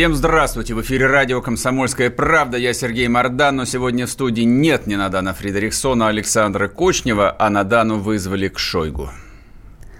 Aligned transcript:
Всем 0.00 0.14
здравствуйте! 0.14 0.72
В 0.72 0.80
эфире 0.80 1.08
радио 1.08 1.42
«Комсомольская 1.42 2.08
правда». 2.08 2.56
Я 2.56 2.72
Сергей 2.72 3.06
Мордан, 3.06 3.56
но 3.56 3.66
сегодня 3.66 4.06
в 4.06 4.10
студии 4.10 4.44
нет 4.44 4.86
ни 4.86 4.94
Надана 4.94 5.34
Фредериксона, 5.34 6.08
Александра 6.08 6.68
Кочнева, 6.68 7.36
а 7.38 7.50
Надану 7.50 7.98
вызвали 7.98 8.48
к 8.48 8.58
Шойгу. 8.58 9.10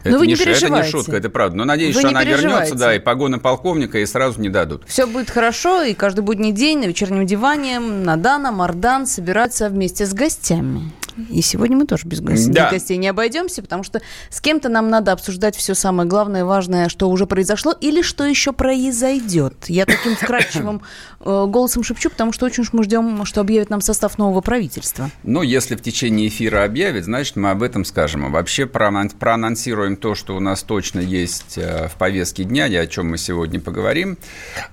Это, 0.03 0.19
вы 0.19 0.27
не, 0.27 0.37
ш- 0.37 0.53
это 0.53 0.71
не 0.71 0.85
шутка, 0.85 1.17
это 1.17 1.29
правда. 1.29 1.59
Но 1.59 1.65
надеюсь, 1.67 1.95
Вы 1.95 2.01
что 2.01 2.09
не 2.09 2.15
она 2.15 2.25
вернется, 2.25 2.77
да, 2.77 2.95
и 2.95 2.99
погоны 2.99 3.39
полковника 3.39 3.99
ей 3.99 4.07
сразу 4.07 4.41
не 4.41 4.49
дадут. 4.49 4.85
Все 4.87 5.05
будет 5.05 5.29
хорошо, 5.29 5.83
и 5.83 5.93
каждый 5.93 6.23
будний 6.23 6.53
день 6.53 6.79
на 6.79 6.85
вечернем 6.87 7.27
диване 7.27 7.79
Надана, 7.79 8.53
Мардан 8.53 9.07
собираются 9.07 9.69
вместе 9.69 10.07
с 10.07 10.15
гостями. 10.15 10.93
И 11.31 11.43
сегодня 11.43 11.77
мы 11.77 11.87
тоже 11.87 12.07
без 12.07 12.21
гостей, 12.21 12.53
Да. 12.53 12.67
без 12.67 12.73
гостей 12.81 12.97
не 12.97 13.09
обойдемся, 13.09 13.63
потому 13.63 13.83
что 13.83 14.01
с 14.29 14.41
кем-то 14.41 14.69
нам 14.69 14.89
надо 14.91 15.13
обсуждать 15.13 15.57
все 15.57 15.75
самое 15.75 16.09
главное, 16.09 16.45
важное, 16.45 16.89
что 16.89 17.09
уже 17.11 17.27
произошло 17.27 17.73
или 17.81 18.03
что 18.03 18.25
еще 18.25 18.53
произойдет. 18.53 19.55
Я 19.69 19.87
таким 19.87 20.17
вкрадчивым 20.17 20.83
э, 21.21 21.45
голосом 21.49 21.83
шепчу, 21.83 22.11
потому 22.11 22.33
что 22.33 22.47
очень 22.47 22.63
уж 22.63 22.73
мы 22.73 22.85
ждем, 22.85 23.25
что 23.25 23.41
объявят 23.41 23.71
нам 23.71 23.81
состав 23.81 24.19
нового 24.19 24.41
правительства. 24.41 25.11
Ну, 25.23 25.43
если 25.43 25.77
в 25.77 25.83
течение 25.83 26.29
эфира 26.29 26.65
объявят, 26.65 27.05
значит, 27.05 27.37
мы 27.37 27.51
об 27.51 27.63
этом 27.63 27.85
скажем. 27.85 28.25
А 28.25 28.29
вообще 28.29 28.65
проанон- 28.67 29.11
проанонсируем 29.19 29.97
то, 29.97 30.15
что 30.15 30.37
у 30.37 30.41
нас 30.41 30.63
точно 30.63 31.01
есть 31.01 31.57
э, 31.59 31.89
в 31.89 31.97
повестке 31.97 32.45
дня, 32.45 32.67
и 32.67 32.75
о 32.77 32.87
чем 32.87 33.11
мы 33.11 33.19
сегодня 33.19 33.61
поговорим. 33.61 34.19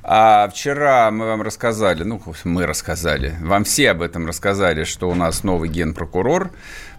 А 0.04 0.50
вчера 0.50 1.12
мы 1.12 1.26
вам 1.26 1.42
рассказали, 1.42 2.04
ну, 2.04 2.22
мы 2.44 2.66
рассказали, 2.66 3.36
вам 3.42 3.64
все 3.64 3.92
об 3.92 4.02
этом 4.02 4.28
рассказали, 4.28 4.84
что 4.84 5.10
у 5.10 5.16
нас 5.16 5.44
новый 5.44 5.70
генпрокурор 5.70 6.27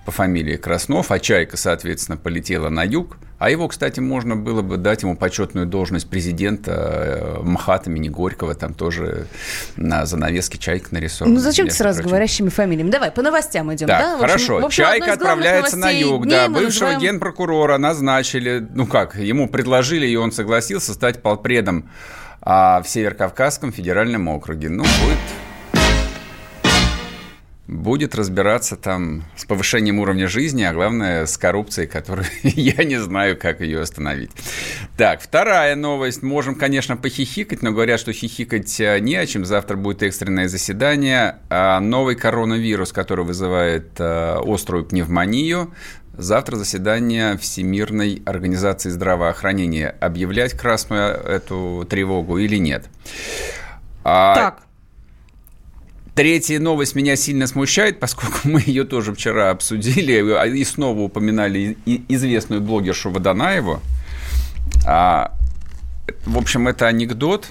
по 0.09 0.13
фамилии 0.13 0.57
Краснов, 0.57 1.11
а 1.11 1.19
Чайка, 1.19 1.59
соответственно, 1.59 2.17
полетела 2.17 2.71
на 2.71 2.83
юг. 2.83 3.19
А 3.39 3.51
его, 3.51 3.69
кстати, 3.69 4.01
можно 4.01 4.37
было 4.37 4.63
бы 4.63 4.79
дать 4.79 5.03
ему 5.03 5.15
почетную 5.17 5.67
должность 5.67 6.09
президента 6.09 6.73
э, 6.73 7.43
МХАТ 7.43 7.89
имени 7.89 8.09
Горького, 8.09 8.55
там 8.55 8.73
тоже 8.73 9.27
на 9.77 10.07
занавеске 10.07 10.57
Чайка 10.57 10.89
нарисована. 10.93 11.35
Ну 11.35 11.41
зачем 11.41 11.69
ты 11.69 11.75
сразу 11.75 11.99
прочим. 11.99 12.09
говорящими 12.09 12.49
фамилиями? 12.49 12.91
Давай, 12.91 13.11
по 13.11 13.21
новостям 13.21 13.73
идем. 13.75 13.87
Так, 13.87 14.01
да? 14.01 14.11
В 14.13 14.23
общем- 14.23 14.27
хорошо. 14.29 14.61
в 14.61 14.65
общем, 14.65 14.85
Чайка 14.85 15.13
отправляется 15.13 15.77
на 15.77 15.91
юг. 15.91 16.27
Да, 16.27 16.49
бывшего 16.49 16.87
называем- 16.87 17.01
генпрокурора 17.01 17.77
назначили. 17.77 18.67
Ну 18.75 18.87
как, 18.87 19.15
ему 19.15 19.47
предложили, 19.47 20.07
и 20.07 20.17
он 20.17 20.33
согласился 20.33 20.95
стать 20.95 21.21
полпредом 21.21 21.91
а, 22.41 22.81
в 22.83 22.89
Северокавказском 22.89 23.73
федеральном 23.73 24.27
округе. 24.29 24.71
Ну, 24.71 24.85
будет 24.85 25.19
будет 27.69 28.15
разбираться 28.15 28.77
там 28.77 29.25
с 29.37 29.45
повышением 29.45 29.99
уровня 29.99 30.27
жизни, 30.27 30.63
а 30.63 30.73
главное 30.73 31.27
с 31.27 31.37
коррупцией, 31.37 31.87
которую 31.87 32.27
я 32.43 32.83
не 32.83 32.97
знаю, 32.97 33.39
как 33.39 33.61
ее 33.61 33.83
остановить. 33.83 34.31
Так, 34.97 35.21
вторая 35.21 35.77
новость. 35.77 36.23
Можем, 36.23 36.55
конечно, 36.55 36.97
похихикать, 36.97 37.63
но 37.63 37.71
говорят, 37.71 38.01
что 38.01 38.13
хихикать 38.13 38.81
э, 38.81 38.99
не 39.01 39.17
о 39.17 39.27
чем. 39.27 39.45
Завтра 39.45 39.77
будет 39.77 40.03
экстренное 40.03 40.49
заседание. 40.49 41.37
А 41.51 41.79
новый 41.79 42.17
коронавирус, 42.17 42.93
который 42.93 43.25
вызывает 43.25 44.01
э, 44.01 44.41
острую 44.45 44.85
пневмонию, 44.85 45.73
Завтра 46.19 46.57
заседание 46.57 47.39
Всемирной 47.39 48.23
организации 48.27 48.91
здравоохранения. 48.91 49.95
Объявлять 50.01 50.53
красную 50.53 51.13
эту 51.13 51.87
тревогу 51.89 52.39
или 52.39 52.57
нет? 52.57 52.87
А, 54.03 54.35
Так, 54.35 54.63
Третья 56.19 56.59
новость 56.59 56.97
меня 56.97 57.15
сильно 57.15 57.47
смущает, 57.47 58.01
поскольку 58.01 58.39
мы 58.43 58.61
ее 58.67 58.83
тоже 58.83 59.15
вчера 59.15 59.51
обсудили 59.51 60.33
а, 60.33 60.47
и 60.47 60.65
снова 60.65 60.99
упоминали 61.03 61.79
известную 62.09 62.61
блогершу 62.61 63.13
Водонаеву. 63.13 63.81
А, 64.85 65.33
в 66.27 66.37
общем, 66.37 66.67
это 66.67 66.89
анекдот. 66.89 67.47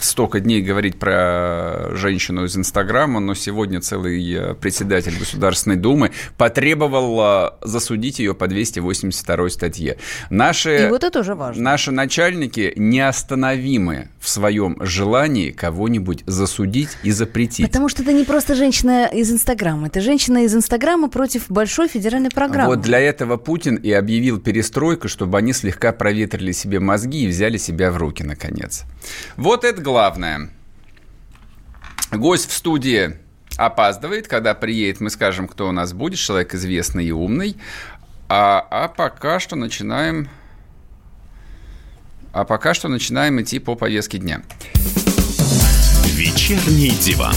Столько 0.00 0.40
дней 0.40 0.60
говорить 0.60 0.98
про 0.98 1.94
женщину 1.94 2.44
из 2.44 2.56
Инстаграма, 2.56 3.20
но 3.20 3.34
сегодня 3.34 3.80
целый 3.80 4.32
э, 4.32 4.54
председатель 4.54 5.16
Государственной 5.18 5.76
Думы 5.76 6.10
потребовал 6.36 7.20
э, 7.20 7.50
засудить 7.62 8.18
ее 8.18 8.34
по 8.34 8.48
282 8.48 9.48
статье. 9.50 9.96
Наши... 10.30 10.86
и 10.86 10.90
вот 10.90 11.04
это 11.04 11.20
уже 11.20 11.34
важно. 11.34 11.62
Наши 11.62 11.92
начальники 11.92 12.72
неостановимы 12.76 14.08
в 14.18 14.28
своем 14.28 14.76
желании 14.80 15.50
кого-нибудь 15.52 16.24
засудить 16.26 16.90
и 17.02 17.12
запретить. 17.12 17.66
Потому 17.66 17.88
что 17.88 18.02
это 18.02 18.12
не 18.12 18.24
просто 18.24 18.56
женщина 18.56 19.06
из 19.06 19.30
Инстаграма, 19.30 19.86
это 19.86 20.00
женщина 20.00 20.44
из 20.44 20.54
Инстаграма 20.54 21.08
против 21.08 21.44
большой 21.48 21.88
федеральной 21.88 22.30
программы. 22.30 22.70
Вот 22.70 22.80
для 22.80 22.98
этого 22.98 23.36
Путин 23.36 23.76
и 23.76 23.92
объявил 23.92 24.40
перестройку, 24.40 25.08
чтобы 25.08 25.38
они 25.38 25.52
слегка 25.52 25.92
проветрили 25.92 26.50
себе 26.50 26.80
мозги 26.80 27.24
и 27.24 27.28
взяли 27.28 27.58
себя 27.58 27.92
в 27.92 27.96
руки, 27.96 28.24
наконец. 28.24 28.84
Вот 29.36 29.64
это 29.64 29.83
главное. 29.84 30.50
Гость 32.10 32.50
в 32.50 32.52
студии 32.52 33.16
опаздывает. 33.56 34.26
Когда 34.26 34.54
приедет, 34.54 35.00
мы 35.00 35.10
скажем, 35.10 35.46
кто 35.46 35.68
у 35.68 35.72
нас 35.72 35.92
будет. 35.92 36.18
Человек 36.18 36.54
известный 36.54 37.04
и 37.06 37.12
умный. 37.12 37.56
А, 38.28 38.66
а 38.70 38.88
пока 38.88 39.38
что 39.38 39.54
начинаем... 39.54 40.28
А 42.32 42.44
пока 42.44 42.74
что 42.74 42.88
начинаем 42.88 43.40
идти 43.40 43.60
по 43.60 43.76
повестке 43.76 44.18
дня. 44.18 44.42
Вечерний 46.06 46.90
диван. 46.90 47.34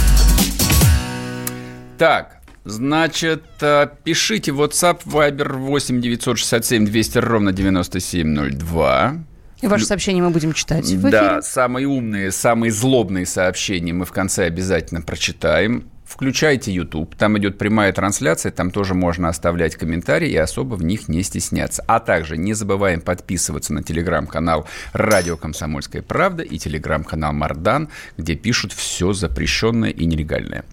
Так, 2.00 2.42
значит, 2.66 3.44
э, 3.62 3.88
пишите 4.04 4.52
WhatsApp, 4.52 5.04
Viber 5.06 5.58
8 5.58 6.02
967 6.02 6.86
200 6.86 7.18
ровно 7.20 7.52
9702. 7.52 9.18
И 9.62 9.68
ваши 9.68 9.86
сообщения 9.86 10.22
мы 10.22 10.30
будем 10.30 10.54
читать 10.54 10.86
в 10.86 11.00
эфире. 11.00 11.12
Да, 11.12 11.42
самые 11.42 11.88
умные, 11.88 12.32
самые 12.32 12.72
злобные 12.72 13.26
сообщения 13.26 13.94
мы 13.94 14.06
в 14.06 14.12
конце 14.12 14.46
обязательно 14.46 15.02
прочитаем. 15.02 15.90
Включайте 16.08 16.72
YouTube, 16.72 17.16
там 17.16 17.38
идет 17.38 17.58
прямая 17.58 17.92
трансляция, 17.92 18.54
там 18.54 18.72
тоже 18.72 18.94
можно 18.94 19.28
оставлять 19.28 19.76
комментарии 19.76 20.30
и 20.30 20.38
особо 20.38 20.76
в 20.76 20.84
них 20.84 21.10
не 21.10 21.22
стесняться. 21.22 21.84
А 21.86 22.00
также 22.00 22.38
не 22.38 22.54
забываем 22.54 23.02
подписываться 23.02 23.74
на 23.74 23.84
телеграм-канал 23.84 24.66
«Радио 24.94 25.36
Комсомольская 25.36 26.02
правда» 26.02 26.44
и 26.44 26.58
телеграм-канал 26.58 27.34
«Мардан», 27.34 27.90
где 28.16 28.36
пишут 28.36 28.72
все 28.72 29.12
запрещенное 29.12 29.90
и 29.90 30.06
нелегальное. 30.06 30.64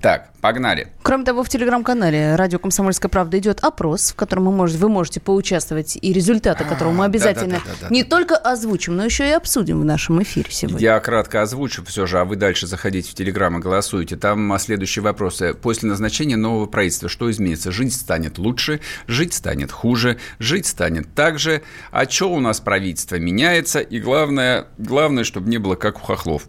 Так, 0.00 0.28
погнали. 0.42 0.88
Кроме 1.02 1.24
того, 1.24 1.42
в 1.42 1.48
телеграм-канале 1.48 2.36
«Радио 2.36 2.58
Комсомольская 2.58 3.08
правда» 3.08 3.38
идет 3.38 3.60
опрос, 3.64 4.10
в 4.10 4.14
котором 4.14 4.44
вы 4.44 4.52
можете, 4.52 4.78
вы 4.78 4.90
можете 4.90 5.18
поучаствовать, 5.18 5.96
и 5.98 6.12
результаты 6.12 6.64
которого 6.64 6.92
мы 6.92 7.04
А, 7.04 7.06
обязательно 7.06 7.60
не 7.88 8.04
только 8.04 8.36
озвучим, 8.36 8.96
но 8.96 9.04
еще 9.06 9.26
и 9.26 9.32
обсудим 9.32 9.80
в 9.80 9.84
нашем 9.86 10.22
эфире 10.22 10.50
сегодня. 10.50 10.78
Я 10.78 11.00
кратко 11.00 11.40
озвучу 11.40 11.82
все 11.86 12.04
же, 12.04 12.18
а 12.18 12.26
вы 12.26 12.36
дальше 12.36 12.66
заходите 12.66 13.10
в 13.10 13.14
Телеграм 13.14 13.58
и 13.58 13.62
голосуете. 13.62 14.16
Там 14.16 14.52
а, 14.52 14.58
следующие 14.58 15.02
вопросы. 15.02 15.54
После 15.54 15.88
назначения 15.88 16.36
нового 16.36 16.66
правительства 16.66 17.08
что 17.08 17.30
изменится? 17.30 17.72
Жить 17.72 17.94
станет 17.94 18.36
лучше, 18.36 18.80
жить 19.06 19.32
станет 19.32 19.72
хуже, 19.72 20.18
жить 20.38 20.66
станет 20.66 21.14
так 21.14 21.38
же. 21.38 21.62
А 21.92 22.08
что 22.08 22.30
у 22.30 22.40
нас 22.40 22.60
правительство 22.60 23.16
меняется? 23.16 23.80
И 23.80 24.00
главное, 24.00 24.66
главное, 24.76 25.24
чтобы 25.24 25.48
не 25.48 25.56
было 25.56 25.76
как 25.76 25.96
у 25.96 26.00
хохлов. 26.00 26.42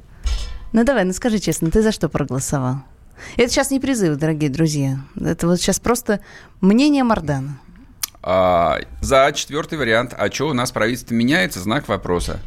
Ну 0.74 0.84
давай, 0.84 1.06
ну 1.06 1.14
скажи 1.14 1.40
честно, 1.40 1.72
ты 1.72 1.82
за 1.82 1.94
что 1.94 2.10
проголосовал? 2.10 2.80
Это 3.38 3.50
сейчас 3.50 3.72
не 3.72 3.80
призыв, 3.80 4.18
дорогие 4.18 4.50
друзья. 4.50 5.00
Это 5.20 5.48
вот 5.48 5.60
сейчас 5.60 5.80
просто 5.80 6.20
мнение 6.62 7.04
Мардана. 7.04 7.58
А, 8.22 8.80
за 9.02 9.32
четвертый 9.34 9.78
вариант. 9.78 10.14
А 10.18 10.32
что 10.32 10.50
у 10.50 10.54
нас 10.54 10.72
правительство 10.72 11.14
меняется? 11.14 11.60
Знак 11.60 11.88
вопроса. 11.88 12.40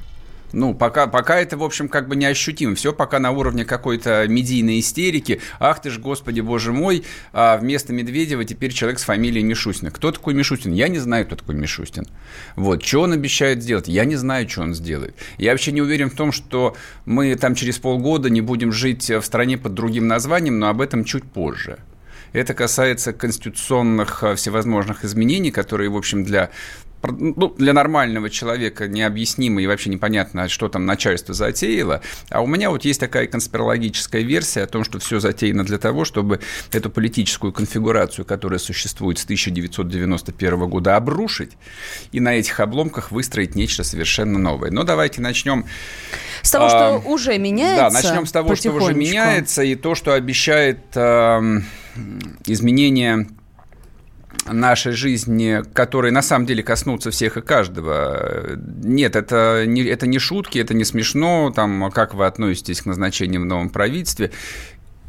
Ну, 0.53 0.75
пока, 0.75 1.07
пока 1.07 1.41
это, 1.41 1.57
в 1.57 1.63
общем, 1.63 1.89
как 1.89 2.09
бы 2.09 2.17
не 2.17 2.27
ощутимо. 2.27 2.75
Все 2.75 2.93
пока 2.93 3.19
на 3.19 3.31
уровне 3.31 3.65
какой-то 3.65 4.27
медийной 4.29 4.81
истерики. 4.81 5.41
Ах 5.61 5.83
ты 5.83 5.91
ж, 5.91 5.99
господи, 5.99 6.41
боже 6.41 6.73
мой, 6.73 7.05
а 7.33 7.59
вместо 7.59 7.93
Медведева 7.93 8.45
теперь 8.45 8.73
человек 8.73 8.99
с 8.99 9.05
фамилией 9.05 9.45
Мишустин. 9.45 9.91
Кто 9.91 10.11
такой 10.11 10.35
Мишустин? 10.35 10.73
Я 10.73 10.89
не 10.89 10.99
знаю, 10.99 11.27
кто 11.27 11.37
такой 11.37 11.55
Мишустин. 11.55 12.07
Вот, 12.57 12.85
что 12.85 13.03
он 13.03 13.13
обещает 13.13 13.63
сделать? 13.63 13.89
Я 13.89 14.05
не 14.05 14.17
знаю, 14.17 14.49
что 14.49 14.63
он 14.63 14.75
сделает. 14.75 15.15
Я 15.37 15.53
вообще 15.53 15.73
не 15.73 15.83
уверен 15.83 16.11
в 16.11 16.15
том, 16.15 16.33
что 16.33 16.77
мы 17.05 17.35
там 17.35 17.55
через 17.55 17.79
полгода 17.79 18.31
не 18.31 18.41
будем 18.41 18.73
жить 18.73 19.11
в 19.11 19.23
стране 19.23 19.59
под 19.59 19.75
другим 19.75 20.07
названием, 20.07 20.59
но 20.59 20.69
об 20.69 20.81
этом 20.81 21.05
чуть 21.05 21.25
позже. 21.25 21.79
Это 22.33 22.55
касается 22.55 23.13
конституционных 23.13 24.23
а, 24.23 24.35
всевозможных 24.35 25.05
изменений, 25.05 25.51
которые, 25.51 25.89
в 25.89 25.97
общем, 25.97 26.25
для 26.25 26.51
ну, 27.03 27.55
для 27.57 27.73
нормального 27.73 28.31
человека 28.31 28.89
необъяснимо 28.89 29.63
и 29.63 29.67
вообще 29.67 29.91
непонятно, 29.91 30.49
что 30.49 30.69
там 30.69 30.87
начальство 30.87 31.35
затеяло. 31.35 32.03
А 32.31 32.41
у 32.41 32.47
меня 32.47 32.71
вот 32.71 32.85
есть 32.85 33.01
такая 33.01 33.27
конспирологическая 33.27 34.23
версия 34.23 34.63
о 34.63 34.67
том, 34.67 34.85
что 34.85 34.99
все 34.99 35.21
затеяно 35.21 35.65
для 35.65 35.79
того, 35.79 36.05
чтобы 36.05 36.41
эту 36.73 36.91
политическую 36.91 37.53
конфигурацию, 37.53 38.25
которая 38.25 38.59
существует 38.59 39.19
с 39.19 39.25
1991 39.25 40.69
года, 40.69 40.97
обрушить 40.97 41.53
и 42.13 42.21
на 42.21 42.35
этих 42.35 42.59
обломках 42.61 43.11
выстроить 43.11 43.55
нечто 43.55 43.85
совершенно 43.85 44.39
новое. 44.39 44.71
Но 44.71 44.85
давайте 44.85 45.21
начнем 45.21 45.65
С 46.43 46.51
того, 46.51 46.67
А, 46.67 46.71
что 46.71 47.09
уже 47.09 47.39
меняется. 47.39 47.77
да, 47.85 47.91
начнем 47.91 48.27
с 48.27 48.33
того, 48.33 48.55
что 48.57 48.73
уже 48.73 48.95
меняется, 48.95 49.63
и 49.63 49.75
то, 49.75 49.95
что 49.95 50.13
обещает 50.15 50.79
эм, 50.95 51.65
изменение 52.47 53.29
нашей 54.53 54.93
жизни, 54.93 55.63
которые 55.73 56.13
на 56.13 56.23
самом 56.23 56.47
деле 56.47 56.63
коснутся 56.63 57.11
всех 57.11 57.37
и 57.37 57.41
каждого. 57.41 58.57
Нет, 58.83 59.17
это 59.17 59.65
не, 59.67 59.83
это 59.85 60.07
не 60.07 60.19
шутки, 60.19 60.59
это 60.59 60.75
не 60.75 60.85
смешно, 60.85 61.53
там, 61.55 61.91
как 61.93 62.15
вы 62.15 62.27
относитесь 62.27 62.83
к 62.83 62.87
назначению 62.87 63.43
в 63.43 63.45
новом 63.45 63.71
правительстве. 63.71 64.31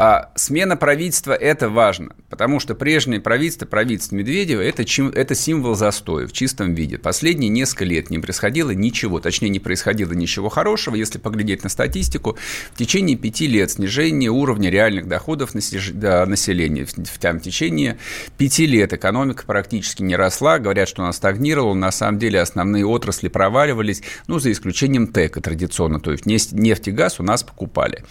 А 0.01 0.31
смена 0.35 0.77
правительства– 0.77 1.33
это 1.33 1.67
важно, 1.67 2.15
потому 2.29 2.61
что 2.61 2.73
прежнее 2.73 3.19
правительство, 3.19 3.65
правительство 3.65 4.15
Медведева– 4.15 4.61
это, 4.63 4.85
это 5.13 5.35
символ 5.35 5.75
застоя 5.75 6.25
в 6.25 6.31
чистом 6.31 6.73
виде. 6.73 6.97
Последние 6.97 7.49
несколько 7.49 7.83
лет 7.83 8.09
не 8.09 8.17
происходило 8.17 8.71
ничего, 8.71 9.19
точнее, 9.19 9.49
не 9.49 9.59
происходило 9.59 10.13
ничего 10.13 10.47
хорошего. 10.47 10.95
Если 10.95 11.17
поглядеть 11.17 11.63
на 11.63 11.69
статистику, 11.69 12.37
в 12.71 12.77
течение 12.77 13.17
пяти 13.17 13.45
лет 13.47 13.71
снижение 13.71 14.29
уровня 14.29 14.69
реальных 14.69 15.05
доходов 15.09 15.53
населения. 15.53 16.85
В, 16.85 17.19
там, 17.19 17.41
в 17.41 17.43
течение 17.43 17.97
пяти 18.37 18.67
лет 18.67 18.93
экономика 18.93 19.43
практически 19.45 20.01
не 20.01 20.15
росла. 20.15 20.59
Говорят, 20.59 20.87
что 20.87 21.03
она 21.03 21.11
стагнировала. 21.11 21.73
На 21.73 21.91
самом 21.91 22.19
деле 22.19 22.39
основные 22.39 22.85
отрасли 22.85 23.27
проваливались, 23.27 24.01
ну, 24.27 24.39
за 24.39 24.53
исключением 24.53 25.07
ТЭКа 25.07 25.41
традиционно. 25.41 25.99
То 25.99 26.13
есть 26.13 26.25
нефть 26.25 26.87
и 26.87 26.91
газ 26.91 27.19
у 27.19 27.23
нас 27.23 27.43
покупали. 27.43 28.05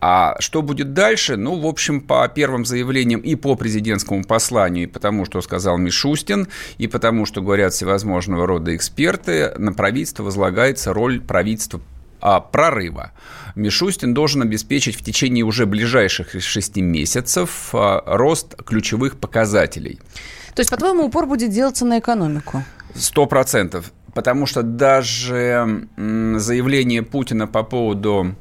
А 0.00 0.36
что 0.40 0.62
будет 0.62 0.94
дальше? 0.94 1.36
Ну, 1.36 1.60
в 1.60 1.66
общем, 1.66 2.00
по 2.00 2.26
первым 2.28 2.64
заявлениям 2.64 3.20
и 3.20 3.34
по 3.34 3.54
президентскому 3.54 4.24
посланию, 4.24 4.84
и 4.84 4.86
потому, 4.86 5.26
что 5.26 5.42
сказал 5.42 5.76
Мишустин, 5.76 6.48
и 6.78 6.86
потому, 6.86 7.26
что 7.26 7.42
говорят 7.42 7.74
всевозможного 7.74 8.46
рода 8.46 8.74
эксперты, 8.74 9.52
на 9.58 9.72
правительство 9.74 10.22
возлагается 10.22 10.94
роль 10.94 11.20
правительства 11.20 11.80
а, 12.20 12.40
прорыва. 12.40 13.12
Мишустин 13.54 14.14
должен 14.14 14.42
обеспечить 14.42 14.96
в 14.96 15.04
течение 15.04 15.44
уже 15.44 15.66
ближайших 15.66 16.30
шести 16.40 16.80
месяцев 16.80 17.70
а, 17.74 18.02
рост 18.06 18.56
ключевых 18.62 19.18
показателей. 19.18 19.98
То 20.54 20.60
есть, 20.60 20.70
по-твоему, 20.70 21.04
упор 21.04 21.26
будет 21.26 21.50
делаться 21.50 21.84
на 21.84 21.98
экономику? 21.98 22.64
Сто 22.94 23.26
процентов. 23.26 23.92
Потому 24.14 24.46
что 24.46 24.62
даже 24.62 25.86
заявление 25.96 27.02
Путина 27.02 27.46
по 27.46 27.62
поводу 27.62 28.34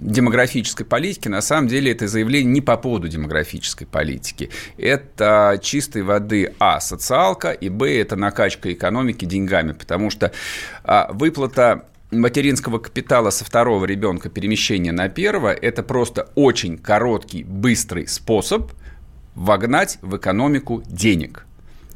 демографической 0.00 0.86
политики, 0.86 1.28
на 1.28 1.40
самом 1.40 1.68
деле 1.68 1.92
это 1.92 2.08
заявление 2.08 2.52
не 2.52 2.60
по 2.60 2.76
поводу 2.76 3.08
демографической 3.08 3.86
политики. 3.86 4.50
Это 4.76 5.58
чистой 5.62 6.02
воды, 6.02 6.54
а, 6.58 6.80
социалка, 6.80 7.52
и, 7.52 7.68
б, 7.68 7.98
это 7.98 8.16
накачка 8.16 8.72
экономики 8.72 9.24
деньгами, 9.24 9.72
потому 9.72 10.10
что 10.10 10.32
а, 10.84 11.10
выплата 11.12 11.86
материнского 12.10 12.78
капитала 12.78 13.30
со 13.30 13.44
второго 13.44 13.84
ребенка 13.84 14.30
перемещения 14.30 14.92
на 14.92 15.08
первого– 15.08 15.52
это 15.52 15.82
просто 15.82 16.30
очень 16.34 16.78
короткий, 16.78 17.44
быстрый 17.44 18.06
способ 18.06 18.72
вогнать 19.34 19.98
в 20.00 20.16
экономику 20.16 20.82
денег. 20.86 21.44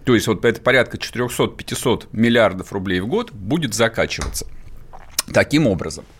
То 0.04 0.14
есть 0.14 0.26
вот 0.26 0.44
это 0.44 0.60
порядка 0.60 0.98
400-500 0.98 2.08
миллиардов 2.12 2.72
рублей 2.72 3.00
в 3.00 3.06
год 3.06 3.32
будет 3.32 3.72
закачиваться. 3.72 4.46
Таким 5.32 5.66
образом– 5.66 6.04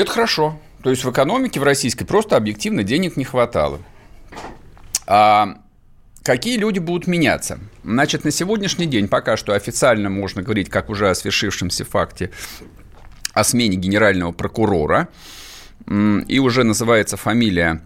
это 0.00 0.10
хорошо. 0.10 0.58
То 0.82 0.90
есть 0.90 1.04
в 1.04 1.10
экономике 1.10 1.58
в 1.58 1.62
российской 1.62 2.04
просто 2.04 2.36
объективно 2.36 2.82
денег 2.82 3.16
не 3.16 3.24
хватало. 3.24 3.80
А 5.06 5.58
какие 6.22 6.58
люди 6.58 6.78
будут 6.78 7.06
меняться? 7.06 7.58
Значит, 7.82 8.24
на 8.24 8.30
сегодняшний 8.30 8.86
день 8.86 9.08
пока 9.08 9.36
что 9.36 9.54
официально 9.54 10.10
можно 10.10 10.42
говорить, 10.42 10.68
как 10.68 10.90
уже 10.90 11.08
о 11.08 11.14
свершившемся 11.14 11.84
факте, 11.84 12.30
о 13.32 13.44
смене 13.44 13.76
генерального 13.76 14.32
прокурора. 14.32 15.08
И 15.88 16.38
уже 16.38 16.64
называется 16.64 17.16
фамилия... 17.16 17.80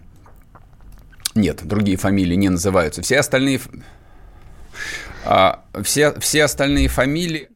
Нет, 1.33 1.63
другие 1.63 1.97
фамилии 1.97 2.35
не 2.35 2.49
называются. 2.49 3.01
Все 3.01 3.19
остальные... 3.19 3.61
А, 5.23 5.63
все, 5.83 6.19
все 6.19 6.43
остальные 6.43 6.87
фамилии 6.87 7.50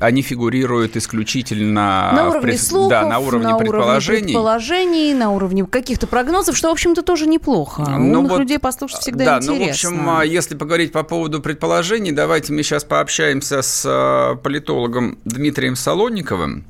они 0.00 0.22
фигурируют 0.22 0.96
исключительно 0.96 2.10
на 2.12 2.28
уровне 2.28 2.40
пред... 2.40 2.60
слухов, 2.60 2.90
да, 2.90 3.06
на 3.06 3.18
уровне 3.18 3.48
на 3.48 3.58
предположений. 3.58 4.18
Уровне 4.18 4.32
предположений, 4.32 5.14
на 5.14 5.30
уровне 5.30 5.66
каких-то 5.66 6.06
прогнозов, 6.06 6.56
что, 6.56 6.68
в 6.68 6.72
общем-то, 6.72 7.02
тоже 7.02 7.26
неплохо. 7.26 7.84
Ну, 7.88 8.18
Умных 8.18 8.32
вот, 8.32 8.40
людей 8.40 8.58
послушать 8.58 9.00
всегда 9.00 9.24
да, 9.24 9.36
интересно. 9.36 9.52
Да, 9.52 9.58
ну, 9.58 9.66
в 9.66 9.70
общем, 9.70 10.10
а, 10.18 10.24
если 10.24 10.54
поговорить 10.56 10.92
по 10.92 11.02
поводу 11.02 11.40
предположений, 11.40 12.12
давайте 12.12 12.52
мы 12.52 12.62
сейчас 12.62 12.84
пообщаемся 12.84 13.62
с 13.62 13.84
а, 13.86 14.36
политологом 14.36 15.18
Дмитрием 15.24 15.76
Солонниковым. 15.76 16.64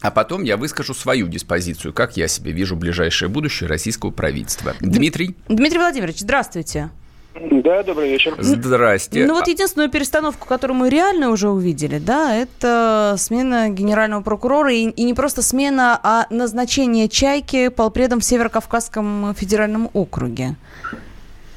А 0.00 0.10
потом 0.10 0.42
я 0.42 0.56
выскажу 0.56 0.94
свою 0.94 1.28
диспозицию, 1.28 1.94
как 1.94 2.16
я 2.16 2.26
себе 2.26 2.50
вижу 2.50 2.74
ближайшее 2.74 3.28
будущее 3.28 3.68
российского 3.68 4.10
правительства. 4.10 4.74
Дмитрий? 4.80 5.36
Дмитрий 5.48 5.78
Владимирович, 5.78 6.18
здравствуйте. 6.18 6.90
Да, 7.34 7.82
добрый 7.82 8.10
вечер. 8.10 8.34
Здрасте. 8.38 9.24
Ну 9.26 9.34
вот 9.34 9.48
единственную 9.48 9.90
перестановку, 9.90 10.46
которую 10.46 10.76
мы 10.76 10.90
реально 10.90 11.30
уже 11.30 11.48
увидели, 11.48 11.98
да, 11.98 12.34
это 12.34 13.14
смена 13.16 13.70
генерального 13.70 14.22
прокурора, 14.22 14.72
и, 14.72 14.90
и 14.90 15.04
не 15.04 15.14
просто 15.14 15.42
смена, 15.42 15.98
а 16.02 16.26
назначение 16.30 17.08
Чайки 17.08 17.68
полпредом 17.68 18.20
в 18.20 18.24
Северо-Кавказском 18.24 19.34
федеральном 19.34 19.88
округе. 19.94 20.56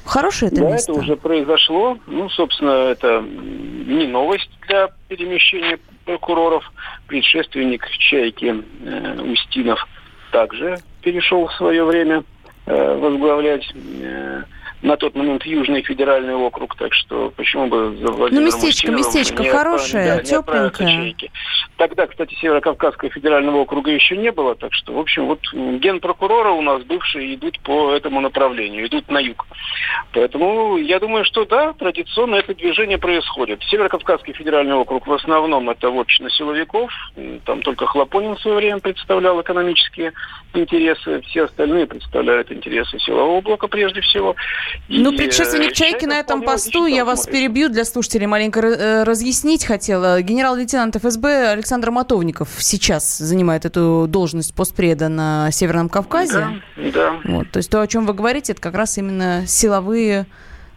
Хорошее 0.06 0.52
это 0.52 0.62
да, 0.62 0.70
место? 0.70 0.92
это 0.92 1.00
уже 1.00 1.16
произошло. 1.16 1.98
Ну, 2.06 2.28
собственно, 2.30 2.90
это 2.90 3.20
не 3.20 4.06
новость 4.06 4.50
для 4.68 4.88
перемещения 5.08 5.78
прокуроров. 6.04 6.64
Предшественник 7.08 7.86
Чайки 7.98 8.54
э, 8.84 9.20
Устинов 9.20 9.86
также 10.30 10.78
перешел 11.02 11.48
в 11.48 11.52
свое 11.54 11.84
время 11.84 12.22
э, 12.66 12.98
возглавлять 12.98 13.68
э, 13.74 14.42
на 14.82 14.96
тот 14.96 15.14
момент 15.14 15.44
Южный 15.46 15.82
федеральный 15.82 16.34
округ, 16.34 16.76
так 16.76 16.92
что 16.92 17.32
почему 17.36 17.66
бы 17.66 17.96
за 17.96 18.08
Владимиром 18.12 18.32
Ну, 18.32 18.40
местечко, 18.42 18.92
местечко 18.92 19.42
не 19.42 19.48
хорошее, 19.48 20.16
да, 20.16 20.22
тепленькое. 20.22 21.14
Тогда, 21.76 22.06
кстати, 22.06 22.34
Северо-Кавказского 22.34 23.10
федерального 23.10 23.58
округа 23.58 23.90
еще 23.90 24.16
не 24.16 24.32
было, 24.32 24.54
так 24.54 24.72
что, 24.72 24.92
в 24.92 24.98
общем, 24.98 25.26
вот 25.26 25.40
генпрокурора 25.52 26.50
у 26.50 26.62
нас 26.62 26.82
бывшие 26.84 27.34
идут 27.34 27.58
по 27.60 27.92
этому 27.92 28.20
направлению, 28.20 28.86
идут 28.86 29.10
на 29.10 29.18
юг. 29.18 29.46
Поэтому 30.12 30.76
я 30.76 30.98
думаю, 30.98 31.24
что 31.24 31.44
да, 31.44 31.72
традиционно 31.72 32.36
это 32.36 32.54
движение 32.54 32.98
происходит. 32.98 33.62
Северо-Кавказский 33.64 34.34
федеральный 34.34 34.74
округ 34.74 35.06
в 35.06 35.12
основном 35.12 35.68
это 35.70 35.90
вотчина 35.90 36.30
силовиков, 36.30 36.90
там 37.44 37.62
только 37.62 37.86
Хлопонин 37.86 38.36
в 38.36 38.40
свое 38.40 38.56
время 38.56 38.80
представлял 38.80 39.40
экономические 39.40 40.12
интересы, 40.54 41.20
все 41.22 41.44
остальные 41.44 41.86
представляют 41.86 42.50
интересы 42.52 42.98
силового 42.98 43.40
блока 43.40 43.68
прежде 43.68 44.00
всего. 44.00 44.36
Ну, 44.88 45.16
предшественник 45.16 45.72
Чайки 45.72 46.04
на 46.04 46.18
этом 46.18 46.42
посту, 46.42 46.86
я 46.86 47.04
вас 47.04 47.26
перебью 47.26 47.68
для 47.68 47.84
слушателей, 47.84 48.26
маленько 48.26 48.60
э, 48.60 49.02
разъяснить 49.04 49.64
хотела. 49.64 50.22
Генерал-лейтенант 50.22 50.96
ФСБ 50.96 51.50
Александр 51.50 51.90
Матовников 51.90 52.48
сейчас 52.58 53.18
занимает 53.18 53.64
эту 53.64 54.06
должность 54.08 54.54
постпреда 54.54 55.08
на 55.08 55.50
Северном 55.50 55.88
Кавказе. 55.88 56.62
Да, 56.76 56.90
да. 56.92 57.20
Вот, 57.24 57.50
то 57.50 57.58
есть 57.58 57.70
то, 57.70 57.80
о 57.80 57.86
чем 57.86 58.06
вы 58.06 58.14
говорите, 58.14 58.52
это 58.52 58.60
как 58.60 58.74
раз 58.74 58.96
именно 58.98 59.44
силовые 59.46 60.26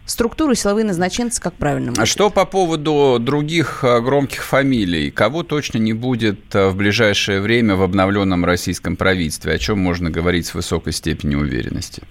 структуры, 0.10 0.56
силовые 0.56 0.86
назначенцы, 0.86 1.42
как 1.42 1.54
правильно. 1.54 1.94
А 1.98 2.06
что 2.06 2.30
по 2.30 2.46
поводу 2.46 3.18
других 3.20 3.84
э, 3.84 4.02
громких 4.02 4.44
фамилий? 4.44 5.12
Кого 5.12 5.44
точно 5.44 5.78
не 5.78 5.94
будет 5.94 6.54
э, 6.56 6.70
в 6.70 6.76
ближайшее 6.76 7.42
время 7.42 7.76
в 7.76 7.84
обновленном 7.84 8.44
российском 8.44 8.96
правительстве? 8.96 9.54
О 9.54 9.58
чем 9.58 9.80
можно 9.80 10.10
говорить 10.10 10.48
с 10.48 10.54
высокой 10.54 10.94
степенью 10.94 11.40
уверенности? 11.40 12.04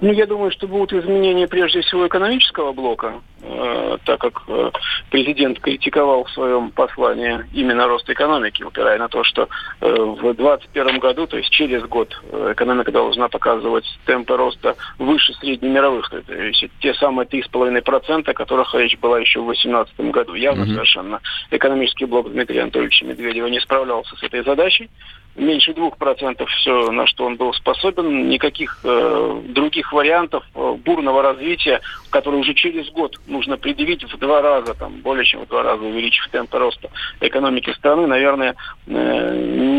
Ну, 0.00 0.12
я 0.12 0.26
думаю, 0.26 0.50
что 0.52 0.68
будут 0.68 0.92
изменения 0.92 1.48
прежде 1.48 1.80
всего 1.80 2.06
экономического 2.06 2.72
блока, 2.72 3.20
э, 3.42 3.98
так 4.04 4.20
как 4.20 4.42
э, 4.46 4.70
президент 5.10 5.60
критиковал 5.60 6.24
в 6.24 6.30
своем 6.30 6.70
послании 6.70 7.44
именно 7.52 7.88
рост 7.88 8.08
экономики, 8.08 8.62
упирая 8.62 8.98
на 8.98 9.08
то, 9.08 9.24
что 9.24 9.48
э, 9.80 9.86
в 9.86 10.34
2021 10.34 10.98
году, 11.00 11.26
то 11.26 11.36
есть 11.36 11.50
через 11.50 11.82
год, 11.84 12.16
э, 12.30 12.52
экономика 12.52 12.92
должна 12.92 13.28
показывать 13.28 13.86
темпы 14.06 14.36
роста 14.36 14.76
выше 14.98 15.34
среднемировых, 15.34 16.10
то 16.10 16.32
есть 16.32 16.64
те 16.80 16.94
самые 16.94 17.26
3,5%, 17.26 18.30
о 18.30 18.34
которых 18.34 18.74
речь 18.74 18.98
была 18.98 19.18
еще 19.18 19.40
в 19.40 19.46
2018 19.46 20.00
году. 20.12 20.34
Явно 20.34 20.62
mm-hmm. 20.62 20.74
совершенно 20.74 21.20
экономический 21.50 22.04
блок 22.04 22.30
Дмитрия 22.30 22.62
Анатольевича 22.62 23.04
Медведева 23.04 23.46
не 23.46 23.60
справлялся 23.60 24.14
с 24.16 24.22
этой 24.22 24.44
задачей 24.44 24.90
меньше 25.38 25.74
двух 25.74 25.96
процентов 25.96 26.50
все, 26.50 26.90
на 26.90 27.06
что 27.06 27.24
он 27.24 27.36
был 27.36 27.52
способен. 27.54 28.28
Никаких 28.28 28.78
э, 28.84 29.40
других 29.48 29.92
вариантов 29.92 30.44
э, 30.54 30.76
бурного 30.84 31.22
развития, 31.22 31.80
которые 32.10 32.40
уже 32.40 32.54
через 32.54 32.90
год 32.90 33.18
нужно 33.26 33.56
предъявить 33.56 34.04
в 34.04 34.18
два 34.18 34.42
раза, 34.42 34.74
там, 34.74 35.00
более 35.00 35.24
чем 35.24 35.42
в 35.42 35.48
два 35.48 35.62
раза 35.62 35.84
увеличив 35.84 36.28
темп 36.28 36.54
роста 36.54 36.90
экономики 37.20 37.70
страны, 37.70 38.06
наверное, 38.06 38.54
э, 38.86 39.36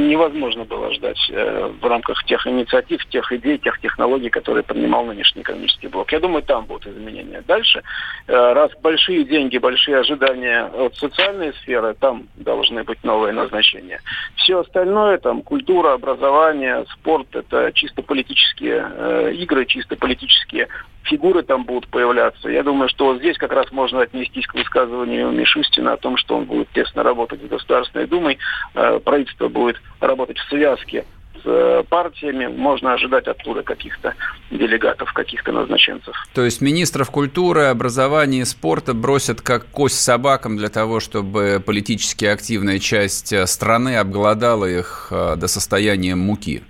невозможно 0.10 0.66
было 0.66 0.94
ждать 0.94 1.20
э, 1.32 1.72
в 1.82 1.86
рамках 1.86 2.24
тех 2.26 2.46
инициатив, 2.48 3.06
тех 3.08 3.32
идей, 3.32 3.58
тех 3.58 3.80
технологий, 3.80 4.30
которые 4.30 4.64
принимал 4.64 5.06
нынешний 5.06 5.42
экономический 5.42 5.88
блок. 5.88 6.12
Я 6.12 6.20
думаю, 6.20 6.44
там 6.44 6.66
будут 6.66 6.88
изменения. 6.88 7.44
Дальше, 7.48 7.84
э, 8.28 8.54
раз 8.54 8.72
большие 8.82 9.24
деньги, 9.24 9.58
большие 9.58 9.98
ожидания 9.98 10.64
от 10.66 10.96
социальной 10.96 11.54
сферы, 11.62 11.96
там 12.00 12.28
должны 12.36 12.84
быть 12.84 13.04
новые 13.04 13.34
назначения. 13.34 14.02
Все 14.36 14.60
остальное, 14.60 15.18
там, 15.18 15.42
культура, 15.50 15.94
образование, 15.94 16.86
спорт– 16.94 17.28
это 17.36 17.72
чисто 17.74 18.04
политические 18.04 18.86
э, 18.88 19.34
игры, 19.34 19.66
чисто 19.66 19.96
политические 19.96 20.68
фигуры 21.02 21.42
там 21.42 21.66
будут 21.66 21.88
появляться. 21.88 22.50
Я 22.50 22.62
думаю, 22.62 22.88
что 22.88 23.06
вот 23.06 23.18
здесь 23.18 23.36
как 23.40 23.52
раз 23.52 23.72
можно 23.72 24.02
отнестись 24.02 24.46
к 24.46 24.54
высказыванию 24.54 25.32
Мишустина 25.32 25.94
о 25.94 25.98
том, 25.98 26.18
что 26.18 26.38
он 26.38 26.46
будет 26.46 26.70
тесно 26.70 27.02
работать 27.02 27.42
с 27.42 27.48
Государственной 27.48 28.06
Думой. 28.06 28.38
Э, 28.76 29.00
правительство 29.00 29.48
будет 29.48 29.82
работать 30.00 30.38
в 30.38 30.50
связке 30.50 31.04
э, 31.46 31.84
партиями, 31.90 32.48
можно 32.48 32.94
ожидать 32.94 33.28
оттуда 33.28 33.64
каких-то 33.64 34.14
делегатов, 34.52 35.14
каких-то 35.14 35.52
назначенцев. 35.52 36.16
То 36.34 36.44
есть 36.44 36.62
министров 36.62 37.12
культуры, 37.12 37.64
образования 37.64 38.42
и 38.42 38.46
спорта 38.46 38.94
бросят 38.94 39.42
как 39.42 39.68
кость 39.68 40.02
собакам 40.02 40.58
для 40.58 40.70
того, 40.70 41.00
чтобы 41.00 41.62
политически 41.66 42.26
активная 42.26 42.80
часть 42.80 43.34
э, 43.34 43.46
страны 43.48 43.98
обголодала 43.98 44.66
их 44.66 45.08
э, 45.12 45.36
до 45.36 45.48
состояния 45.48 46.16
муки? 46.16 46.64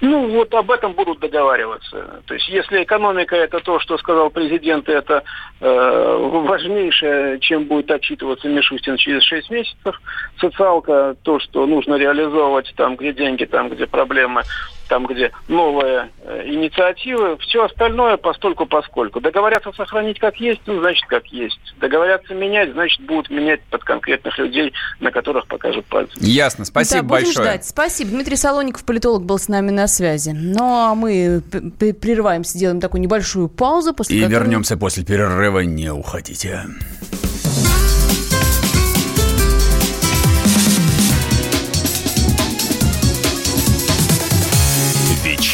Ну, 0.00 0.28
вот 0.28 0.54
об 0.54 0.70
этом 0.70 0.92
будут 0.92 1.20
договариваться. 1.20 2.22
То 2.26 2.34
есть, 2.34 2.48
если 2.48 2.82
экономика 2.82 3.36
это 3.36 3.60
то, 3.60 3.78
что 3.80 3.98
сказал 3.98 4.30
президент, 4.30 4.88
это 4.88 5.24
э, 5.60 6.16
важнейшее, 6.20 7.38
чем 7.40 7.64
будет 7.64 7.90
отчитываться 7.90 8.48
Мишустин 8.48 8.96
через 8.96 9.22
6 9.24 9.50
месяцев. 9.50 10.00
Социалка 10.40 11.16
то, 11.22 11.38
что 11.40 11.66
нужно 11.66 11.96
реализовывать 11.96 12.72
там, 12.76 12.96
где 12.96 13.12
деньги, 13.12 13.44
там, 13.44 13.68
где 13.68 13.86
проблемы 13.86 14.42
там, 14.90 15.06
где 15.06 15.30
новые 15.46 16.10
э, 16.24 16.42
инициативы, 16.46 17.38
все 17.38 17.64
остальное 17.64 18.16
постольку 18.16 18.66
поскольку. 18.66 19.20
Договорятся 19.20 19.72
сохранить 19.72 20.18
как 20.18 20.36
есть, 20.38 20.60
ну, 20.66 20.80
значит, 20.80 21.06
как 21.06 21.26
есть. 21.28 21.60
Договорятся 21.80 22.34
менять, 22.34 22.72
значит, 22.72 23.00
будут 23.06 23.30
менять 23.30 23.62
под 23.70 23.84
конкретных 23.84 24.36
людей, 24.36 24.72
на 24.98 25.12
которых 25.12 25.46
покажут 25.46 25.86
пальцы. 25.86 26.12
Ясно, 26.16 26.64
спасибо 26.64 27.02
да, 27.02 27.08
большое. 27.08 27.32
Ждать. 27.32 27.64
Спасибо. 27.64 28.10
Дмитрий 28.10 28.36
Солоников, 28.36 28.84
политолог, 28.84 29.22
был 29.22 29.38
с 29.38 29.46
нами 29.46 29.70
на 29.70 29.86
связи. 29.86 30.30
Ну, 30.30 30.64
а 30.64 30.94
мы 30.96 31.40
прерываемся, 31.40 32.58
делаем 32.58 32.80
такую 32.80 33.00
небольшую 33.00 33.48
паузу. 33.48 33.94
После 33.94 34.18
И 34.18 34.20
которой... 34.22 34.40
вернемся 34.40 34.76
после 34.76 35.04
перерыва, 35.04 35.60
не 35.60 35.90
уходите. 35.90 36.64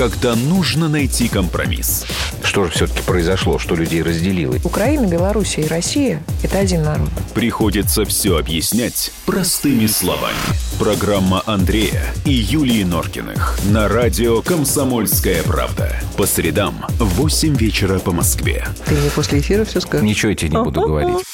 когда 0.00 0.34
нужно 0.34 0.88
найти 0.88 1.28
компромисс. 1.28 2.06
Что 2.42 2.64
же 2.64 2.70
все-таки 2.70 3.02
произошло, 3.02 3.58
что 3.58 3.74
людей 3.74 4.02
разделило? 4.02 4.56
Украина, 4.64 5.06
Белоруссия 5.06 5.60
и 5.60 5.68
Россия– 5.68 6.22
это 6.42 6.58
один 6.58 6.84
народ. 6.84 7.10
Приходится 7.34 8.06
все 8.06 8.38
объяснять 8.38 9.12
простыми 9.26 9.86
словами. 9.86 10.38
Программа 10.78 11.42
Андрея 11.44 12.14
и 12.24 12.32
Юлии 12.32 12.82
Норкиных 12.82 13.58
на 13.64 13.88
радио 13.88 14.40
«Комсомольская 14.40 15.42
правда». 15.42 15.94
По 16.16 16.24
средам 16.24 16.86
в 16.98 17.04
8 17.16 17.54
вечера 17.56 17.98
по 17.98 18.12
Москве. 18.12 18.66
Ты 18.86 18.94
мне 18.94 19.10
после 19.10 19.40
эфира 19.40 19.66
все 19.66 19.80
скажешь? 19.80 20.06
Ничего 20.06 20.30
я 20.30 20.34
тебе 20.34 20.56
не 20.56 20.64
буду 20.64 20.80
говорить. 20.80 21.26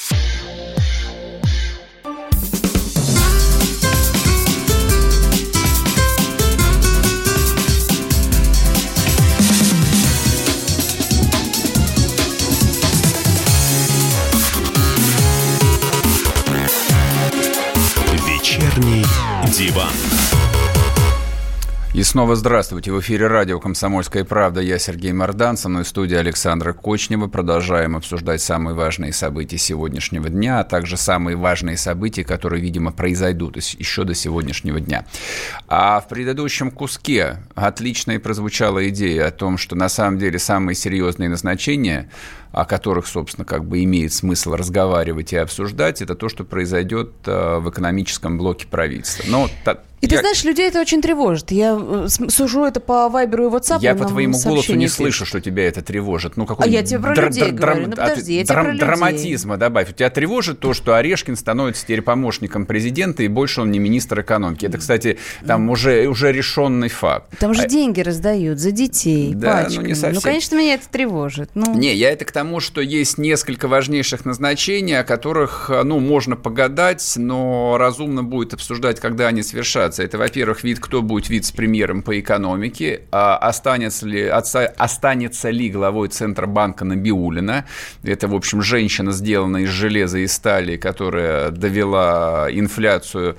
Снова 22.17 22.35
здравствуйте. 22.35 22.91
В 22.91 22.99
эфире 22.99 23.27
радио 23.27 23.59
«Комсомольская 23.59 24.25
правда». 24.25 24.59
Я 24.59 24.79
Сергей 24.79 25.11
Мордан. 25.11 25.55
Со 25.55 25.69
мной 25.69 25.83
в 25.83 25.87
студии 25.87 26.15
Александра 26.15 26.73
Кочнева. 26.73 27.27
Продолжаем 27.27 27.95
обсуждать 27.95 28.41
самые 28.41 28.73
важные 28.73 29.13
события 29.13 29.59
сегодняшнего 29.59 30.27
дня, 30.27 30.59
а 30.59 30.63
также 30.63 30.97
самые 30.97 31.37
важные 31.37 31.77
события, 31.77 32.23
которые, 32.23 32.59
видимо, 32.59 32.91
произойдут 32.91 33.57
еще 33.57 34.03
до 34.03 34.15
сегодняшнего 34.15 34.79
дня. 34.79 35.05
А 35.67 35.99
в 35.99 36.07
предыдущем 36.07 36.71
куске 36.71 37.37
отличная 37.53 38.19
прозвучала 38.19 38.89
идея 38.89 39.27
о 39.27 39.31
том, 39.31 39.59
что 39.59 39.75
на 39.75 39.87
самом 39.87 40.17
деле 40.17 40.39
самые 40.39 40.73
серьезные 40.73 41.29
назначения 41.29 42.09
о 42.51 42.65
которых, 42.65 43.07
собственно, 43.07 43.45
как 43.45 43.65
бы 43.65 43.83
имеет 43.83 44.13
смысл 44.13 44.53
разговаривать 44.53 45.33
и 45.33 45.37
обсуждать, 45.37 46.01
это 46.01 46.15
то, 46.15 46.29
что 46.29 46.43
произойдет 46.43 47.11
э, 47.25 47.59
в 47.59 47.69
экономическом 47.69 48.37
блоке 48.37 48.67
правительства. 48.67 49.23
Но 49.27 49.49
и 49.99 50.05
я... 50.05 50.09
ты 50.09 50.19
знаешь, 50.19 50.43
людей 50.43 50.67
это 50.67 50.79
очень 50.79 51.01
тревожит. 51.01 51.49
Я 51.49 51.75
э, 51.79 52.07
сужу 52.07 52.65
это 52.65 52.79
по 52.79 53.09
Вайберу 53.09 53.47
и 53.47 53.49
WhatsApp. 53.49 53.79
Я 53.81 53.95
по 53.95 54.05
твоему 54.05 54.37
голосу 54.39 54.75
не 54.75 54.87
слышу, 54.87 55.25
что 55.25 55.41
тебя 55.41 55.67
это 55.67 55.81
тревожит. 55.81 56.37
Ну, 56.37 56.45
какой 56.45 56.67
а 56.67 56.69
я 56.69 56.83
тебе 56.83 56.99
про 56.99 57.15
др- 57.15 57.25
людей 57.25 57.51
др- 57.51 57.55
говорю. 57.55 57.87
Ну, 57.87 57.95
подожди, 57.95 58.35
я 58.35 58.43
тебе 58.43 58.53
про 58.53 58.71
людей. 58.71 58.79
Драматизма 58.79 59.57
добавь. 59.57 59.89
У 59.89 59.93
тебя 59.93 60.11
тревожит 60.11 60.59
то, 60.59 60.73
что 60.73 60.95
Орешкин 60.95 61.35
становится 61.35 61.83
теперь 61.83 62.03
помощником 62.03 62.67
президента, 62.67 63.23
и 63.23 63.27
больше 63.27 63.61
он 63.61 63.71
не 63.71 63.79
министр 63.79 64.21
экономики. 64.21 64.67
Это, 64.67 64.77
кстати, 64.77 65.17
там 65.45 65.67
уже, 65.69 66.05
уже 66.07 66.31
решенный 66.31 66.89
факт. 66.89 67.35
Там 67.39 67.55
же 67.55 67.63
а... 67.63 67.67
деньги 67.67 68.01
раздают 68.01 68.59
за 68.59 68.71
детей, 68.71 69.33
да, 69.33 69.63
пачками. 69.63 69.81
ну, 69.81 69.87
не 69.89 69.95
совсем. 69.95 70.13
Ну, 70.13 70.21
конечно, 70.21 70.55
меня 70.55 70.75
это 70.75 70.87
тревожит. 70.89 71.49
Ну... 71.55 71.73
Не, 71.73 71.95
я 71.95 72.11
это 72.11 72.23
к 72.23 72.31
тому, 72.37 72.59
что 72.59 72.81
есть 72.81 73.17
несколько 73.17 73.67
важнейших 73.67 74.23
назначений, 74.23 74.99
о 74.99 75.03
которых, 75.03 75.71
ну, 75.83 75.99
можно 75.99 76.35
погадать, 76.35 77.15
но 77.15 77.77
разумно 77.79 78.23
будет 78.23 78.53
обсуждать, 78.53 78.99
когда 78.99 79.25
они 79.25 79.41
свершатся. 79.41 80.03
Это, 80.03 80.19
во-первых, 80.19 80.63
вид, 80.63 80.79
кто 80.79 81.01
будет 81.01 81.29
вице-премьером 81.29 82.03
по 82.03 82.19
экономике, 82.19 83.01
а 83.11 83.37
останется 83.37 84.05
ли, 84.05 84.27
останется 84.27 85.49
ли 85.49 85.71
главой 85.71 86.09
Центробанка 86.09 86.85
Набиулина. 86.85 87.65
Это, 88.03 88.27
в 88.27 88.35
общем, 88.35 88.61
женщина, 88.61 89.13
сделанная 89.13 89.63
из 89.63 89.69
железа 89.69 90.19
и 90.19 90.27
стали, 90.27 90.77
которая 90.77 91.49
довела 91.49 92.49
инфляцию 92.51 93.35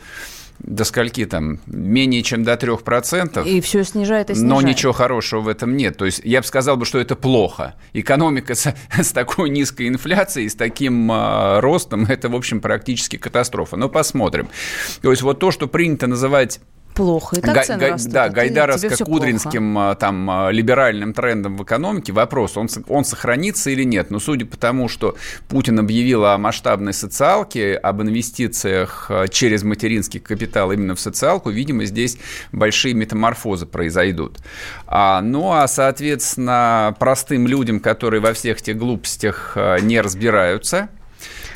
до 0.60 0.84
скольки 0.84 1.24
там, 1.26 1.60
менее 1.66 2.22
чем 2.22 2.42
до 2.42 2.54
3%. 2.54 3.48
И 3.48 3.60
все 3.60 3.84
снижает 3.84 4.30
и 4.30 4.34
снижает. 4.34 4.62
Но 4.62 4.68
ничего 4.68 4.92
хорошего 4.92 5.40
в 5.40 5.48
этом 5.48 5.76
нет. 5.76 5.96
То 5.96 6.04
есть 6.04 6.20
я 6.24 6.40
бы 6.40 6.46
сказал, 6.46 6.76
бы, 6.76 6.84
что 6.84 6.98
это 6.98 7.16
плохо. 7.16 7.74
Экономика 7.92 8.54
с, 8.54 8.74
с 9.00 9.12
такой 9.12 9.50
низкой 9.50 9.88
инфляцией, 9.88 10.48
с 10.48 10.54
таким 10.54 11.10
э, 11.12 11.60
ростом, 11.60 12.04
это, 12.04 12.28
в 12.28 12.34
общем, 12.34 12.60
практически 12.60 13.16
катастрофа. 13.16 13.76
Но 13.76 13.88
посмотрим. 13.88 14.48
То 15.02 15.10
есть 15.10 15.22
вот 15.22 15.38
то, 15.38 15.50
что 15.50 15.68
принято 15.68 16.06
называть 16.06 16.60
плохо. 16.98 17.36
И 17.36 17.40
так 17.40 17.54
Га- 17.54 17.62
цены 17.62 17.90
растут. 17.90 18.12
Да, 18.12 18.28
Гайдаровско-Кудринским 18.28 19.78
а, 19.78 19.94
там 19.94 20.28
а, 20.28 20.50
либеральным 20.50 21.12
трендом 21.14 21.56
в 21.56 21.62
экономике 21.62 22.12
вопрос, 22.12 22.56
он, 22.56 22.68
он 22.88 23.04
сохранится 23.04 23.70
или 23.70 23.84
нет. 23.84 24.10
Но 24.10 24.18
судя 24.18 24.46
по 24.46 24.56
тому, 24.56 24.88
что 24.88 25.16
Путин 25.48 25.78
объявил 25.78 26.24
о 26.24 26.36
масштабной 26.38 26.92
социалке, 26.92 27.74
об 27.76 28.02
инвестициях 28.02 29.06
а, 29.10 29.28
через 29.28 29.62
материнский 29.62 30.18
капитал 30.18 30.72
именно 30.72 30.96
в 30.96 31.00
социалку, 31.00 31.50
видимо, 31.50 31.84
здесь 31.84 32.18
большие 32.50 32.94
метаморфозы 32.94 33.66
произойдут. 33.66 34.38
А, 34.88 35.20
ну, 35.22 35.52
а, 35.52 35.68
соответственно, 35.68 36.96
простым 36.98 37.46
людям, 37.46 37.78
которые 37.78 38.20
во 38.20 38.32
всех 38.32 38.60
этих 38.60 38.76
глупостях 38.76 39.56
не 39.82 40.00
разбираются, 40.00 40.88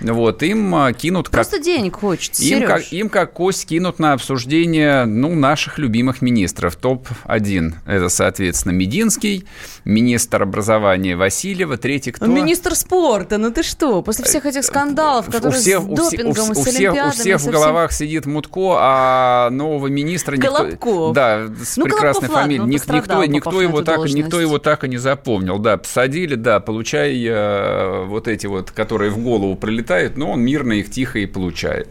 вот, 0.02 0.42
им 0.42 0.74
а, 0.74 0.92
кинут... 0.92 1.30
Просто 1.30 1.56
как, 1.56 1.64
денег 1.64 1.96
хочется, 1.96 2.42
им 2.42 2.66
как, 2.66 2.92
им 2.92 3.08
как 3.08 3.32
кость 3.32 3.66
кинут 3.66 3.98
на 3.98 4.14
обсуждение, 4.14 5.04
ну, 5.04 5.34
наших 5.34 5.78
любимых 5.78 6.22
министров. 6.22 6.76
Топ-1– 6.76 7.74
это, 7.86 8.08
соответственно, 8.08 8.72
Мединский, 8.72 9.46
министр 9.84 10.42
образования 10.42 11.16
Васильева, 11.16 11.76
третий 11.76 12.12
кто? 12.12 12.26
Министр 12.26 12.74
спорта, 12.74 13.38
ну 13.38 13.50
ты 13.50 13.62
что? 13.62 14.02
После 14.02 14.24
всех 14.24 14.46
этих 14.46 14.64
скандалов, 14.64 15.26
которые 15.26 15.58
у 15.58 15.60
всех, 15.60 15.82
с 15.82 15.84
допингом, 15.84 16.48
у, 16.48 16.52
у, 16.52 16.54
с 16.54 16.66
всех, 16.66 16.94
у 16.94 17.10
всех 17.10 17.40
в 17.40 17.50
головах 17.50 17.92
сидит 17.92 18.26
Мутко, 18.26 18.76
а 18.78 19.50
нового 19.50 19.86
министра... 19.88 20.36
Никто, 20.36 21.12
да, 21.12 21.46
с 21.64 21.76
ну, 21.76 21.84
прекрасной 21.84 22.28
фамилией. 22.28 22.60
Ладно, 22.60 22.72
Ник, 22.72 22.88
никто, 22.88 23.24
никто, 23.24 23.62
его 23.62 23.82
так, 23.82 24.04
никто 24.06 24.40
его 24.40 24.58
так 24.58 24.84
и 24.84 24.88
не 24.88 24.98
запомнил. 24.98 25.58
Да, 25.58 25.76
посадили, 25.76 26.34
да, 26.34 26.60
получай 26.60 27.24
э, 27.24 28.04
вот 28.06 28.28
эти 28.28 28.46
вот, 28.46 28.70
которые 28.70 29.10
в 29.10 29.18
голову 29.18 29.56
прилетают, 29.56 29.91
прилетает, 29.92 30.16
но 30.16 30.30
он 30.32 30.40
мирно 30.40 30.72
их 30.72 30.90
тихо 30.90 31.18
и 31.18 31.26
получает. 31.26 31.88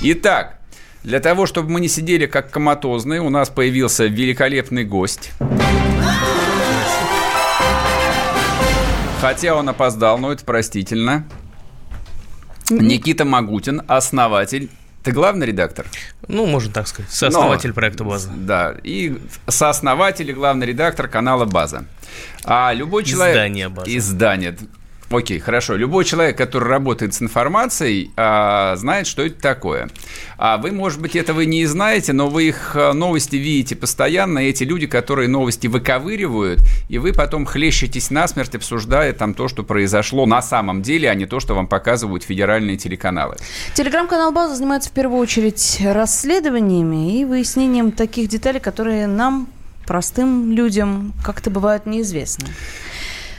Итак, 0.00 0.58
для 1.02 1.20
того, 1.20 1.46
чтобы 1.46 1.70
мы 1.70 1.80
не 1.80 1.88
сидели 1.88 2.26
как 2.26 2.50
коматозные, 2.50 3.20
у 3.20 3.30
нас 3.30 3.50
появился 3.50 4.06
великолепный 4.06 4.84
гость. 4.84 5.30
Хотя 9.20 9.54
он 9.54 9.68
опоздал, 9.68 10.18
но 10.18 10.32
это 10.32 10.44
простительно. 10.44 11.24
Никита 12.70 13.24
Магутин, 13.24 13.82
основатель 13.88 14.68
Ты 15.02 15.12
главный 15.12 15.46
редактор? 15.46 15.86
Ну, 16.26 16.44
можно 16.44 16.72
так 16.72 16.86
сказать. 16.86 17.10
Сооснователь 17.10 17.68
Но- 17.68 17.74
проекта 17.74 18.04
«База». 18.04 18.30
Да, 18.34 18.74
и 18.82 19.16
сооснователь 19.46 20.28
и 20.30 20.32
главный 20.34 20.66
редактор 20.66 21.08
канала 21.08 21.46
«База». 21.46 21.86
А 22.44 22.72
любой 22.74 23.04
человек... 23.04 23.36
Издание 23.36 23.68
«База». 23.68 23.96
Издание. 23.96 24.56
Окей, 25.10 25.38
хорошо. 25.38 25.74
Любой 25.74 26.04
человек, 26.04 26.36
который 26.36 26.68
работает 26.68 27.14
с 27.14 27.22
информацией, 27.22 28.10
а, 28.16 28.76
знает, 28.76 29.06
что 29.06 29.22
это 29.22 29.40
такое. 29.40 29.88
А 30.36 30.58
вы, 30.58 30.70
может 30.70 31.00
быть, 31.00 31.16
этого 31.16 31.40
не 31.42 31.64
знаете, 31.64 32.12
но 32.12 32.28
вы 32.28 32.48
их 32.48 32.72
а, 32.74 32.92
новости 32.92 33.36
видите 33.36 33.74
постоянно. 33.74 34.40
Эти 34.40 34.64
люди, 34.64 34.86
которые 34.86 35.28
новости 35.28 35.66
выковыривают, 35.66 36.60
и 36.90 36.98
вы 36.98 37.14
потом 37.14 37.46
хлещетесь 37.46 38.10
насмерть, 38.10 38.54
обсуждая 38.54 39.14
там 39.14 39.32
то, 39.32 39.48
что 39.48 39.62
произошло 39.62 40.26
на 40.26 40.42
самом 40.42 40.82
деле, 40.82 41.10
а 41.10 41.14
не 41.14 41.24
то, 41.24 41.40
что 41.40 41.54
вам 41.54 41.66
показывают 41.66 42.22
федеральные 42.22 42.76
телеканалы. 42.76 43.36
Телеграм-канал 43.74 44.30
«База» 44.32 44.56
занимается 44.56 44.90
в 44.90 44.92
первую 44.92 45.20
очередь 45.20 45.80
расследованиями 45.82 47.18
и 47.18 47.24
выяснением 47.24 47.92
таких 47.92 48.28
деталей, 48.28 48.60
которые 48.60 49.06
нам, 49.06 49.48
простым 49.86 50.52
людям, 50.52 51.14
как-то 51.24 51.48
бывают 51.48 51.86
неизвестны. 51.86 52.48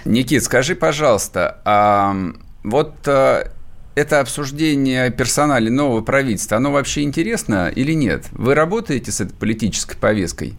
Никит, 0.06 0.44
скажи, 0.44 0.75
пожалуйста, 0.75 1.62
а 1.65 2.15
вот 2.63 2.96
а, 3.08 3.51
это 3.96 4.20
обсуждение 4.20 5.12
персонали 5.12 5.70
нового 5.70 6.01
правительства, 6.01 6.58
оно 6.58 6.72
вообще 6.72 7.01
интересно 7.01 7.70
или 7.70 7.94
нет? 7.94 8.25
Вы 8.32 8.56
работаете 8.56 9.12
с 9.12 9.22
этой 9.22 9.34
политической 9.34 9.98
повесткой? 9.98 10.56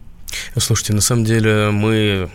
Слушайте, 0.57 0.93
на 0.93 1.01
самом 1.01 1.25
деле 1.25 1.71
мы 1.71 2.29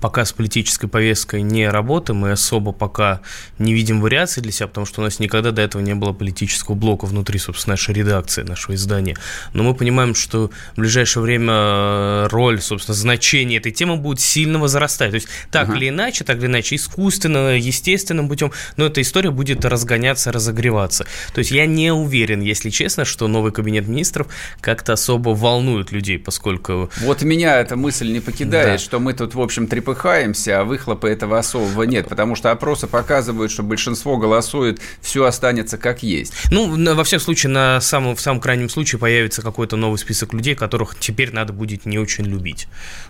пока 0.00 0.24
с 0.24 0.32
политической 0.32 0.88
повесткой 0.88 1.42
не 1.42 1.68
работаем, 1.68 2.18
мы 2.20 2.32
особо 2.32 2.72
пока 2.72 3.20
не 3.58 3.72
видим 3.74 4.00
вариаций 4.00 4.42
для 4.42 4.52
себя, 4.52 4.66
потому 4.68 4.86
что 4.86 5.00
у 5.00 5.04
нас 5.04 5.18
никогда 5.18 5.50
до 5.50 5.62
этого 5.62 5.82
не 5.82 5.94
было 5.94 6.12
политического 6.12 6.74
блока 6.74 7.04
внутри, 7.06 7.38
собственно, 7.38 7.72
нашей 7.74 7.94
редакции, 7.94 8.42
нашего 8.42 8.74
издания. 8.74 9.16
Но 9.52 9.62
мы 9.62 9.74
понимаем, 9.74 10.14
что 10.14 10.50
в 10.76 10.80
ближайшее 10.80 11.22
время 11.22 11.52
э, 11.54 12.26
роль, 12.30 12.60
собственно, 12.60 12.94
значение 12.94 13.58
этой 13.58 13.72
темы 13.72 13.96
будет 13.96 14.20
сильно 14.20 14.58
возрастать. 14.58 15.10
То 15.10 15.16
есть 15.16 15.28
так 15.50 15.68
Ага. 15.68 15.76
или 15.76 15.88
иначе, 15.90 16.24
так 16.24 16.38
или 16.38 16.46
иначе, 16.46 16.76
искусственно, 16.76 17.56
естественным 17.56 18.28
путем, 18.28 18.52
но 18.76 18.86
эта 18.86 19.00
история 19.02 19.30
будет 19.30 19.64
разгоняться, 19.64 20.32
разогреваться. 20.32 21.06
То 21.34 21.38
есть 21.40 21.50
я 21.50 21.66
не 21.66 21.92
уверен, 21.92 22.40
если 22.40 22.70
честно, 22.70 23.04
что 23.04 23.28
новый 23.28 23.52
кабинет 23.52 23.86
министров 23.88 24.28
как-то 24.60 24.92
особо 24.94 25.30
волнует 25.30 25.92
людей, 25.92 26.18
поскольку 26.18 26.90
Вот 27.00 27.22
меня 27.22 27.60
эта 27.60 27.76
мысль 27.76 28.10
не 28.10 28.20
покидает, 28.20 28.78
Да. 28.78 28.78
что 28.78 28.98
мы 28.98 29.12
тут, 29.14 29.34
в 29.34 29.40
общем, 29.40 29.66
трепыхаемся, 29.90 30.60
а 30.60 30.64
выхлопа 30.64 31.06
этого 31.06 31.38
особого 31.38 31.82
нет, 31.82 32.08
потому 32.08 32.36
что 32.36 32.50
опросы 32.50 32.86
показывают, 32.86 33.50
что 33.50 33.62
большинство 33.62 34.16
голосует, 34.16 34.80
все 35.00 35.24
останется 35.24 35.78
как 35.78 36.02
есть. 36.02 36.32
Ну, 36.50 36.94
во 36.94 37.04
всяком 37.04 37.24
случае, 37.24 37.50
на 37.50 37.80
самом, 37.80 38.16
в 38.16 38.20
самом 38.20 38.40
крайнем 38.40 38.68
случае 38.68 38.98
появится 38.98 39.42
какой-то 39.42 39.76
новый 39.76 39.98
список 39.98 40.32
людей, 40.32 40.54
которых 40.54 40.98
теперь 40.98 41.32
надо 41.32 41.52
будет 41.52 41.86
не 41.86 41.98
очень 41.98 42.24
любить. 42.24 42.68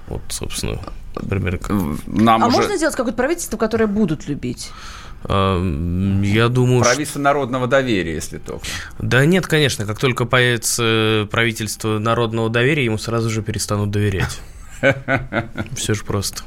Вот, 0.08 0.22
собственно, 0.28 0.80
например, 1.14 1.58
как- 1.58 1.76
Нам 2.06 2.42
а 2.42 2.46
уже 2.46 2.56
можно 2.56 2.76
сделать 2.76 2.96
какое-то 2.96 3.16
правительство, 3.16 3.56
которое 3.56 3.86
будут 3.86 4.28
любить? 4.28 4.70
э, 5.24 6.20
я 6.24 6.48
думаю, 6.48 6.80
что... 6.80 6.90
правительство 6.90 7.20
народного 7.20 7.66
доверия, 7.66 8.14
если 8.14 8.38
только. 8.38 8.64
Да 8.98 9.24
нет, 9.26 9.46
конечно, 9.46 9.84
как 9.84 9.98
только 9.98 10.24
появится 10.24 11.28
правительство 11.30 11.98
народного 11.98 12.48
доверия, 12.48 12.84
ему 12.84 12.98
сразу 12.98 13.28
же 13.28 13.42
перестанут 13.42 13.90
доверять. 13.90 14.40
Все 15.76 15.94
же 15.94 16.04
просто. 16.04 16.42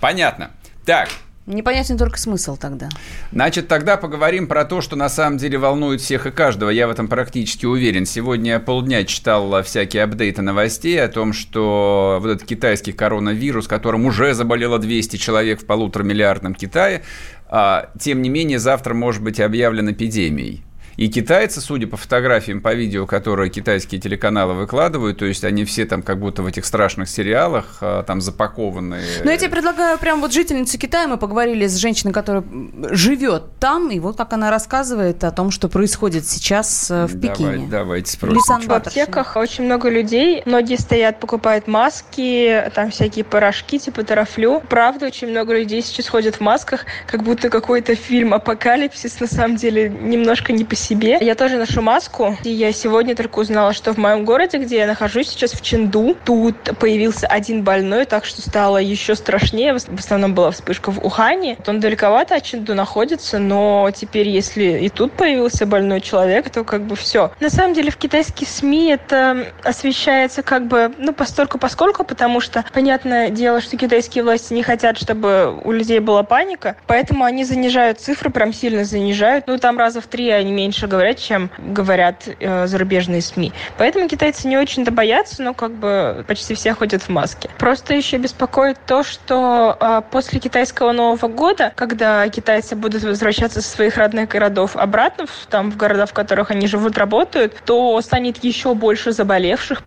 Понятно. 0.00 0.50
Так, 0.84 1.08
Непонятен 1.46 1.98
только 1.98 2.18
смысл 2.18 2.56
тогда. 2.56 2.88
Значит, 3.30 3.68
тогда 3.68 3.98
поговорим 3.98 4.46
про 4.46 4.64
то, 4.64 4.80
что 4.80 4.96
на 4.96 5.10
самом 5.10 5.36
деле 5.36 5.58
волнует 5.58 6.00
всех 6.00 6.26
и 6.26 6.30
каждого. 6.30 6.70
Я 6.70 6.88
в 6.88 6.90
этом 6.90 7.06
практически 7.06 7.66
уверен. 7.66 8.06
Сегодня 8.06 8.52
я 8.52 8.60
полдня 8.60 9.04
читал 9.04 9.62
всякие 9.62 10.04
апдейты 10.04 10.40
новостей 10.40 11.02
о 11.02 11.08
том, 11.08 11.34
что 11.34 12.18
вот 12.22 12.30
этот 12.30 12.48
китайский 12.48 12.92
коронавирус, 12.92 13.68
которым 13.68 14.06
уже 14.06 14.32
заболело 14.32 14.78
200 14.78 15.18
человек 15.18 15.60
в 15.60 15.66
полуторамиллиардном 15.66 16.54
Китае, 16.54 17.02
а, 17.46 17.90
тем 18.00 18.22
не 18.22 18.30
менее 18.30 18.58
завтра 18.58 18.94
может 18.94 19.22
быть 19.22 19.38
объявлен 19.38 19.92
эпидемией. 19.92 20.64
И 20.96 21.08
китайцы, 21.08 21.60
судя 21.60 21.86
по 21.86 21.96
фотографиям, 21.96 22.60
по 22.60 22.74
видео, 22.74 23.06
которые 23.06 23.50
китайские 23.50 24.00
телеканалы 24.00 24.54
выкладывают, 24.54 25.18
то 25.18 25.24
есть 25.24 25.44
они 25.44 25.64
все 25.64 25.84
там 25.86 26.02
как 26.02 26.18
будто 26.18 26.42
в 26.42 26.46
этих 26.46 26.64
страшных 26.64 27.08
сериалах 27.08 27.78
а, 27.80 28.02
там 28.02 28.20
запакованные. 28.20 29.02
Но 29.24 29.30
я 29.30 29.36
тебе 29.36 29.50
предлагаю 29.50 29.98
прям 29.98 30.20
вот 30.20 30.32
жительницу 30.32 30.78
Китая, 30.78 31.08
мы 31.08 31.16
поговорили 31.16 31.66
с 31.66 31.76
женщиной, 31.76 32.12
которая 32.12 32.44
живет 32.90 33.58
там, 33.58 33.90
и 33.90 33.98
вот 33.98 34.16
как 34.16 34.32
она 34.32 34.50
рассказывает 34.50 35.24
о 35.24 35.30
том, 35.30 35.50
что 35.50 35.68
происходит 35.68 36.26
сейчас 36.26 36.90
э, 36.90 37.06
в 37.06 37.14
Давай- 37.14 37.36
Пекине. 37.36 37.68
давайте 37.70 38.12
спросим. 38.12 38.36
Лисан 38.36 38.62
В 38.62 38.70
аптеках 38.70 39.36
очень 39.36 39.64
много 39.64 39.88
людей. 39.88 40.42
Многие 40.46 40.76
стоят, 40.76 41.20
покупают 41.20 41.66
маски, 41.66 42.70
там 42.74 42.90
всякие 42.90 43.24
порошки 43.24 43.78
типа 43.78 44.04
тарафлю. 44.04 44.62
Правда, 44.68 45.06
очень 45.06 45.28
много 45.30 45.54
людей 45.54 45.82
сейчас 45.82 46.08
ходят 46.08 46.36
в 46.36 46.40
масках, 46.40 46.86
как 47.06 47.22
будто 47.22 47.50
какой-то 47.50 47.94
фильм 47.94 48.34
«Апокалипсис», 48.34 49.20
на 49.20 49.26
самом 49.26 49.56
деле 49.56 49.88
немножко 49.88 50.52
не 50.52 50.64
по 50.64 50.74
себе. 50.84 51.18
Я 51.20 51.34
тоже 51.34 51.56
ношу 51.56 51.82
маску, 51.82 52.36
и 52.44 52.50
я 52.50 52.72
сегодня 52.72 53.16
только 53.16 53.38
узнала, 53.38 53.72
что 53.72 53.92
в 53.92 53.96
моем 53.96 54.24
городе, 54.24 54.58
где 54.58 54.78
я 54.78 54.86
нахожусь 54.86 55.28
сейчас, 55.28 55.52
в 55.52 55.62
Ченду, 55.62 56.16
тут 56.24 56.56
появился 56.78 57.26
один 57.26 57.62
больной, 57.62 58.04
так 58.04 58.24
что 58.24 58.42
стало 58.42 58.78
еще 58.78 59.14
страшнее. 59.14 59.74
В 59.74 59.98
основном 59.98 60.34
была 60.34 60.50
вспышка 60.50 60.90
в 60.90 61.04
Ухане. 61.04 61.56
Он 61.66 61.80
далековато 61.80 62.36
от 62.36 62.42
Ченду 62.42 62.74
находится, 62.74 63.38
но 63.38 63.90
теперь, 63.94 64.28
если 64.28 64.64
и 64.84 64.88
тут 64.88 65.12
появился 65.12 65.66
больной 65.66 66.00
человек, 66.00 66.50
то 66.50 66.64
как 66.64 66.82
бы 66.82 66.96
все. 66.96 67.32
На 67.40 67.50
самом 67.50 67.74
деле 67.74 67.90
в 67.90 67.96
китайских 67.96 68.48
СМИ 68.48 68.92
это 68.92 69.52
освещается 69.62 70.42
как 70.42 70.66
бы, 70.66 70.92
ну, 70.98 71.12
постольку 71.12 71.58
поскольку, 71.58 72.04
потому 72.04 72.40
что, 72.40 72.64
понятное 72.72 73.30
дело, 73.30 73.60
что 73.60 73.76
китайские 73.76 74.24
власти 74.24 74.52
не 74.52 74.62
хотят, 74.62 74.98
чтобы 74.98 75.58
у 75.64 75.72
людей 75.72 76.00
была 76.00 76.22
паника, 76.22 76.76
поэтому 76.86 77.24
они 77.24 77.44
занижают 77.44 78.00
цифры, 78.00 78.30
прям 78.30 78.52
сильно 78.52 78.84
занижают. 78.84 79.46
Ну, 79.46 79.58
там 79.58 79.78
раза 79.78 80.00
в 80.00 80.06
три 80.06 80.28
они 80.30 80.52
меньше 80.52 80.73
говорят, 80.82 81.18
чем 81.18 81.50
говорят 81.58 82.28
э, 82.40 82.66
зарубежные 82.66 83.22
СМИ. 83.22 83.52
Поэтому 83.78 84.08
китайцы 84.08 84.48
не 84.48 84.58
очень-то 84.58 84.90
боятся, 84.90 85.42
но 85.42 85.54
как 85.54 85.72
бы 85.72 86.24
почти 86.26 86.54
все 86.54 86.74
ходят 86.74 87.02
в 87.02 87.08
маске. 87.08 87.50
Просто 87.58 87.94
еще 87.94 88.18
беспокоит 88.18 88.78
то, 88.86 89.02
что 89.02 89.76
э, 89.80 90.02
после 90.10 90.40
китайского 90.40 90.92
Нового 90.92 91.28
года, 91.28 91.72
когда 91.74 92.28
китайцы 92.28 92.76
будут 92.76 93.02
возвращаться 93.02 93.60
со 93.60 93.68
своих 93.68 93.96
родных 93.96 94.28
городов 94.28 94.76
обратно, 94.76 95.26
в, 95.26 95.46
там, 95.46 95.70
в 95.70 95.76
города, 95.76 96.06
в 96.06 96.12
которых 96.12 96.50
они 96.50 96.66
живут, 96.66 96.98
работают, 96.98 97.56
то 97.64 98.00
станет 98.00 98.42
еще 98.42 98.74
больше 98.74 99.12
заболевших. 99.12 99.82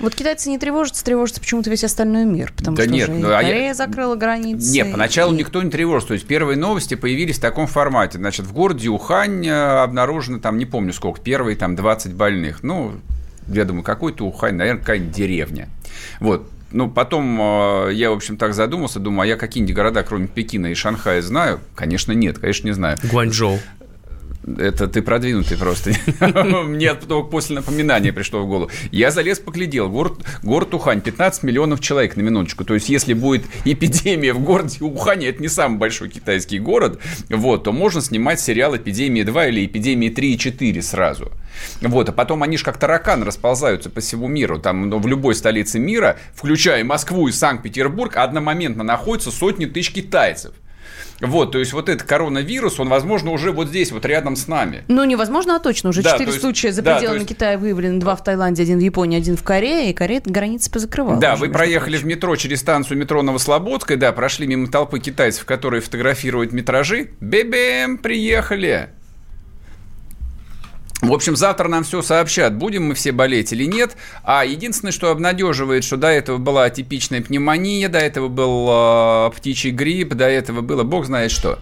Вот 0.00 0.14
китайцы 0.14 0.48
не 0.50 0.58
тревожатся, 0.58 1.04
тревожится 1.04 1.40
почему-то 1.40 1.70
весь 1.70 1.84
остальной 1.84 2.24
мир, 2.24 2.52
потому 2.56 2.76
Да 2.76 2.82
что 2.82 2.92
нет, 2.92 3.08
уже 3.08 3.18
и 3.18 3.22
ну, 3.22 3.28
а 3.28 3.42
я- 3.42 3.48
Корея 3.48 3.74
закрыла 3.74 4.16
границы. 4.16 4.72
Нет, 4.72 4.90
поначалу 4.92 5.32
и- 5.32 5.36
никто 5.36 5.62
не 5.62 5.70
тревожился. 5.70 6.08
То 6.08 6.14
есть 6.14 6.26
первые 6.26 6.56
новости 6.58 6.94
появились 6.94 7.38
в 7.38 7.40
таком 7.40 7.66
формате. 7.66 8.18
Значит, 8.18 8.46
в 8.46 8.52
городе 8.52 8.88
Ухань 8.88 9.46
э, 9.46 9.52
обнаружено, 9.82 10.40
там, 10.40 10.58
не 10.58 10.66
помню 10.66 10.92
сколько, 10.92 11.20
первые 11.20 11.56
там 11.56 11.76
20 11.76 12.12
больных. 12.14 12.62
Ну, 12.62 12.92
я 13.48 13.64
думаю, 13.64 13.84
какой-то 13.84 14.24
Ухань, 14.26 14.56
наверное, 14.56 14.80
какая-нибудь 14.80 15.12
деревня. 15.14 15.68
Вот. 16.18 16.50
Ну, 16.72 16.90
потом 16.90 17.40
э, 17.40 17.90
я, 17.92 18.10
в 18.10 18.14
общем, 18.14 18.36
так 18.36 18.52
задумался, 18.52 18.98
думаю, 18.98 19.22
а 19.22 19.26
я 19.26 19.36
какие-нибудь 19.36 19.76
города, 19.76 20.02
кроме 20.02 20.26
Пекина 20.26 20.66
и 20.66 20.74
Шанхая, 20.74 21.22
знаю? 21.22 21.60
Конечно, 21.76 22.10
нет, 22.10 22.38
конечно, 22.40 22.66
не 22.66 22.72
знаю. 22.74 22.98
Гуанчжоу. 23.04 23.60
Это 24.46 24.88
ты 24.88 25.00
продвинутый 25.00 25.56
просто. 25.56 25.92
Мне 26.64 26.94
только 26.94 27.28
после 27.28 27.56
напоминания 27.56 28.12
пришло 28.12 28.42
в 28.42 28.46
голову. 28.46 28.70
Я 28.90 29.10
залез, 29.10 29.38
поглядел. 29.38 29.88
Город, 29.88 30.22
город 30.42 30.74
Ухань, 30.74 31.00
15 31.00 31.44
миллионов 31.44 31.80
человек 31.80 32.16
на 32.16 32.20
минуточку. 32.20 32.64
То 32.64 32.74
есть, 32.74 32.88
если 32.88 33.14
будет 33.14 33.44
эпидемия 33.64 34.34
в 34.34 34.40
городе 34.40 34.78
Ухане, 34.80 35.28
это 35.28 35.40
не 35.40 35.48
самый 35.48 35.78
большой 35.78 36.10
китайский 36.10 36.58
город, 36.58 37.00
вот, 37.30 37.64
то 37.64 37.72
можно 37.72 38.02
снимать 38.02 38.40
сериал 38.40 38.76
«Эпидемия 38.76 39.22
2» 39.22 39.48
или 39.48 39.64
«Эпидемия 39.64 40.10
3 40.10 40.34
и 40.34 40.36
4» 40.36 40.82
сразу. 40.82 41.32
Вот, 41.80 42.08
а 42.08 42.12
потом 42.12 42.42
они 42.42 42.58
же 42.58 42.64
как 42.64 42.76
таракан 42.76 43.22
расползаются 43.22 43.88
по 43.88 44.00
всему 44.00 44.28
миру. 44.28 44.58
Там 44.58 44.90
ну, 44.90 44.98
в 44.98 45.06
любой 45.06 45.34
столице 45.34 45.78
мира, 45.78 46.18
включая 46.34 46.84
Москву 46.84 47.28
и 47.28 47.32
Санкт-Петербург, 47.32 48.16
одномоментно 48.16 48.84
находятся 48.84 49.30
сотни 49.30 49.66
тысяч 49.66 49.92
китайцев. 49.92 50.54
Вот, 51.20 51.52
то 51.52 51.58
есть 51.58 51.72
вот 51.72 51.88
этот 51.88 52.06
коронавирус, 52.06 52.80
он, 52.80 52.88
возможно, 52.88 53.30
уже 53.30 53.52
вот 53.52 53.68
здесь, 53.68 53.92
вот 53.92 54.04
рядом 54.04 54.36
с 54.36 54.48
нами. 54.48 54.84
Ну, 54.88 55.04
невозможно, 55.04 55.56
а 55.56 55.58
точно. 55.60 55.90
Уже 55.90 56.02
Да, 56.02 56.10
четыре 56.12 56.26
то 56.26 56.32
есть- 56.32 56.40
случая 56.42 56.72
за 56.72 56.82
да, 56.82 56.94
пределами 56.96 57.18
то 57.18 57.22
есть- 57.22 57.28
Китая 57.34 57.58
выявлены. 57.58 58.00
Два 58.00 58.16
в 58.16 58.24
Таиланде, 58.24 58.62
один 58.62 58.78
в 58.78 58.82
Японии, 58.82 59.18
один 59.18 59.36
в 59.36 59.42
Корее. 59.42 59.90
И 59.90 59.94
Корея 59.94 60.20
границы 60.24 60.70
позакрывала. 60.70 61.18
Да, 61.20 61.36
вы 61.36 61.48
проехали 61.48 61.96
в 61.96 62.04
метро 62.04 62.34
через 62.36 62.60
станцию 62.60 62.98
метро 62.98 63.22
Новослободская, 63.22 63.96
да, 63.96 64.12
прошли 64.12 64.46
мимо 64.46 64.68
толпы 64.68 64.98
китайцев, 64.98 65.44
которые 65.44 65.80
фотографируют 65.80 66.52
метражи. 66.52 67.10
Бебем, 67.20 67.98
приехали. 67.98 68.88
В 71.02 71.12
общем, 71.12 71.36
завтра 71.36 71.68
нам 71.68 71.84
все 71.84 72.00
сообщат, 72.02 72.56
будем 72.56 72.84
мы 72.84 72.94
все 72.94 73.12
болеть 73.12 73.52
или 73.52 73.64
нет. 73.64 73.96
А 74.22 74.44
единственное, 74.44 74.92
что 74.92 75.10
обнадеживает, 75.10 75.84
что 75.84 75.96
до 75.96 76.08
этого 76.08 76.38
была 76.38 76.64
атипичная 76.64 77.20
пневмония, 77.20 77.88
до 77.88 77.98
этого 77.98 78.28
был 78.28 78.68
э, 78.70 79.30
птичий 79.36 79.70
грипп, 79.70 80.14
до 80.14 80.26
этого 80.26 80.62
было 80.62 80.82
бог 80.82 81.04
знает 81.04 81.30
что. 81.30 81.58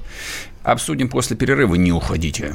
Обсудим 0.63 1.09
после 1.09 1.37
перерыва, 1.37 1.75
не 1.75 1.93
уходите. 1.93 2.55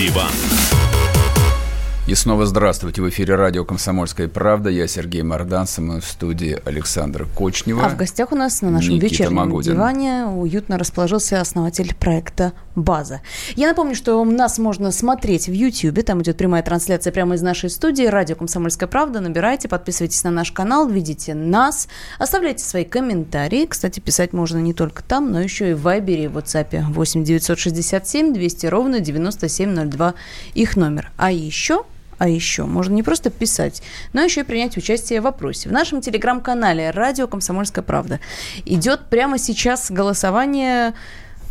диван. 0.00 0.59
И 2.10 2.14
снова 2.16 2.44
здравствуйте. 2.44 3.02
В 3.02 3.08
эфире 3.08 3.36
радио 3.36 3.64
«Комсомольская 3.64 4.26
правда». 4.26 4.68
Я 4.68 4.88
Сергей 4.88 5.22
Мордан, 5.22 5.68
со 5.68 5.80
мной 5.80 6.00
в 6.00 6.04
студии 6.04 6.60
Александра 6.64 7.24
Кочнева. 7.24 7.86
А 7.86 7.88
в 7.88 7.96
гостях 7.96 8.32
у 8.32 8.34
нас 8.34 8.62
на 8.62 8.70
нашем 8.70 8.94
Никита 8.94 9.06
вечернем 9.06 9.36
Магудин. 9.36 9.74
диване 9.74 10.24
уютно 10.24 10.76
расположился 10.76 11.40
основатель 11.40 11.94
проекта 11.94 12.52
«База». 12.74 13.20
Я 13.54 13.68
напомню, 13.68 13.94
что 13.94 14.24
нас 14.24 14.58
можно 14.58 14.90
смотреть 14.90 15.46
в 15.46 15.52
YouTube. 15.52 16.04
Там 16.04 16.20
идет 16.20 16.36
прямая 16.36 16.64
трансляция 16.64 17.12
прямо 17.12 17.36
из 17.36 17.42
нашей 17.42 17.70
студии. 17.70 18.06
Радио 18.06 18.34
«Комсомольская 18.34 18.88
правда». 18.88 19.20
Набирайте, 19.20 19.68
подписывайтесь 19.68 20.24
на 20.24 20.32
наш 20.32 20.50
канал, 20.50 20.88
видите 20.88 21.34
нас. 21.34 21.86
Оставляйте 22.18 22.64
свои 22.64 22.84
комментарии. 22.84 23.66
Кстати, 23.66 24.00
писать 24.00 24.32
можно 24.32 24.58
не 24.58 24.74
только 24.74 25.04
там, 25.04 25.30
но 25.30 25.40
еще 25.40 25.70
и 25.70 25.74
в 25.74 25.82
Вайбере 25.82 26.24
и 26.24 26.26
в 26.26 26.36
WhatsApp 26.36 26.86
8 26.92 27.22
967 27.22 28.34
200 28.34 28.66
ровно 28.66 28.98
9702 28.98 30.14
их 30.54 30.74
номер. 30.74 31.12
А 31.16 31.30
еще 31.30 31.84
а 32.20 32.28
еще 32.28 32.66
можно 32.66 32.92
не 32.92 33.02
просто 33.02 33.30
писать, 33.30 33.82
но 34.12 34.20
еще 34.20 34.42
и 34.42 34.44
принять 34.44 34.76
участие 34.76 35.22
в 35.22 35.24
вопросе. 35.24 35.70
В 35.70 35.72
нашем 35.72 36.02
телеграм-канале 36.02 36.90
«Радио 36.90 37.26
Комсомольская 37.26 37.82
правда» 37.82 38.20
идет 38.66 39.06
прямо 39.08 39.38
сейчас 39.38 39.90
голосование 39.90 40.92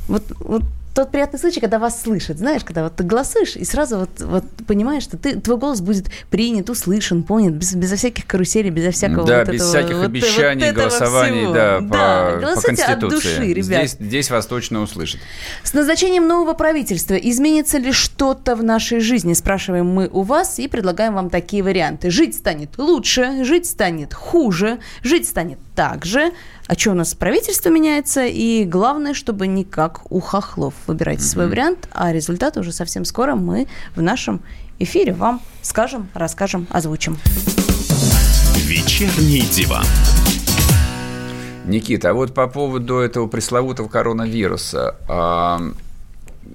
вот, 0.07 0.23
вот 0.39 0.61
тот 0.99 1.11
приятный 1.11 1.39
случай, 1.39 1.61
когда 1.61 1.79
вас 1.79 2.01
слышат, 2.01 2.37
знаешь, 2.39 2.63
когда 2.65 2.83
вот 2.83 2.95
ты 2.97 3.03
голосуешь, 3.03 3.55
и 3.55 3.63
сразу 3.63 3.99
вот, 3.99 4.09
вот 4.19 4.43
понимаешь, 4.67 5.03
что 5.03 5.17
ты, 5.17 5.39
твой 5.39 5.57
голос 5.57 5.79
будет 5.79 6.07
принят, 6.29 6.69
услышан, 6.69 7.23
понят, 7.23 7.53
без, 7.53 7.73
безо 7.73 7.95
всяких 7.95 8.25
каруселей, 8.25 8.69
безо 8.69 8.91
всякого 8.91 9.25
да, 9.25 9.39
вот 9.39 9.53
без 9.53 9.61
этого, 9.61 9.69
всяких 9.69 9.95
вот- 9.95 10.05
обещаний, 10.05 10.65
вот 10.67 10.75
голосований, 10.75 11.41
всего. 11.43 11.53
да, 11.53 11.79
Да, 11.79 11.87
по, 11.87 12.35
по 12.35 12.41
голосуйте 12.41 12.83
от 12.83 12.99
Конституции. 12.99 13.37
души, 13.37 13.53
ребят. 13.53 13.65
Здесь, 13.65 13.97
здесь 13.99 14.29
вас 14.29 14.45
точно 14.45 14.81
услышат. 14.81 15.21
С 15.63 15.73
назначением 15.73 16.27
нового 16.27 16.53
правительства 16.53 17.13
изменится 17.15 17.77
ли 17.77 17.93
что-то 17.93 18.57
в 18.57 18.63
нашей 18.63 18.99
жизни, 18.99 19.33
спрашиваем 19.33 19.85
мы 19.85 20.09
у 20.11 20.23
вас 20.23 20.59
и 20.59 20.67
предлагаем 20.67 21.13
вам 21.13 21.29
такие 21.29 21.63
варианты. 21.63 22.09
Жить 22.09 22.35
станет 22.35 22.77
лучше, 22.77 23.45
жить 23.45 23.67
станет 23.67 24.13
хуже, 24.13 24.79
жить 25.01 25.27
станет 25.29 25.59
так 25.79 26.03
же. 26.05 26.33
А 26.67 26.77
что 26.77 26.91
у 26.91 26.93
нас 26.93 27.15
правительство 27.15 27.69
меняется? 27.69 28.25
И 28.25 28.65
главное, 28.65 29.13
чтобы 29.13 29.47
не 29.47 29.63
как 29.63 30.01
у 30.11 30.19
хохлов. 30.19 30.73
Выбирайте 30.87 31.23
свой 31.23 31.47
вариант, 31.47 31.87
а 31.93 32.11
результаты 32.11 32.59
уже 32.59 32.73
совсем 32.73 33.05
скоро 33.05 33.35
мы 33.35 33.65
в 33.95 34.01
нашем 34.01 34.41
эфире 34.77 35.13
вам 35.13 35.39
скажем, 35.61 36.09
расскажем, 36.13 36.67
озвучим. 36.69 37.17
Вечерний 38.65 39.43
диван. 39.53 39.85
Никита, 41.65 42.09
а 42.09 42.13
вот 42.13 42.33
по 42.33 42.47
поводу 42.47 42.97
этого 42.97 43.27
пресловутого 43.27 43.87
коронавируса. 43.87 44.97
а, 45.07 45.61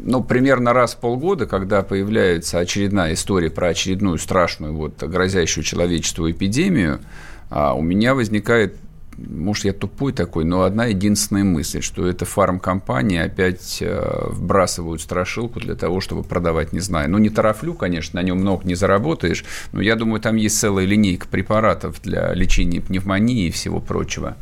ну, 0.01 0.23
примерно 0.23 0.75
раз 0.75 0.93
в 0.93 0.99
полгода, 0.99 1.47
когда 1.47 1.81
появляется 1.81 2.59
очередная 2.59 3.15
история 3.15 3.49
про 3.49 3.69
очередную 3.69 4.19
страшную, 4.19 4.75
вот, 4.75 5.03
грозящую 5.03 5.65
человечеству 5.65 6.31
эпидемию, 6.31 7.01
а, 7.49 7.73
у 7.73 7.81
меня 7.81 8.15
возникает, 8.15 8.77
может, 9.17 9.65
я 9.65 9.73
тупой 9.73 10.13
такой, 10.13 10.45
но 10.45 10.63
одна 10.63 10.87
единственная 10.87 11.45
мысль, 11.45 11.83
что 11.83 12.07
это 12.07 12.25
фармкомпании 12.25 13.19
опять 13.19 13.79
э, 13.81 14.29
вбрасывают 14.29 15.01
страшилку 15.01 15.61
для 15.61 15.75
того, 15.75 16.01
чтобы 16.01 16.23
продавать, 16.23 16.73
не 16.73 16.81
знаю. 16.81 17.11
Ну, 17.11 17.19
не 17.19 17.31
тарафлю, 17.31 17.75
конечно, 17.75 18.21
на 18.21 18.25
нем 18.25 18.39
много 18.39 18.67
не 18.67 18.75
заработаешь, 18.75 19.45
но 19.73 19.81
я 19.81 19.97
думаю, 19.97 20.21
там 20.21 20.37
есть 20.37 20.59
целая 20.59 20.85
линейка 20.85 21.29
препаратов 21.29 22.01
для 22.03 22.33
лечения 22.35 22.81
пневмонии 22.81 23.47
и 23.47 23.51
всего 23.51 23.81
прочего. 23.81 24.37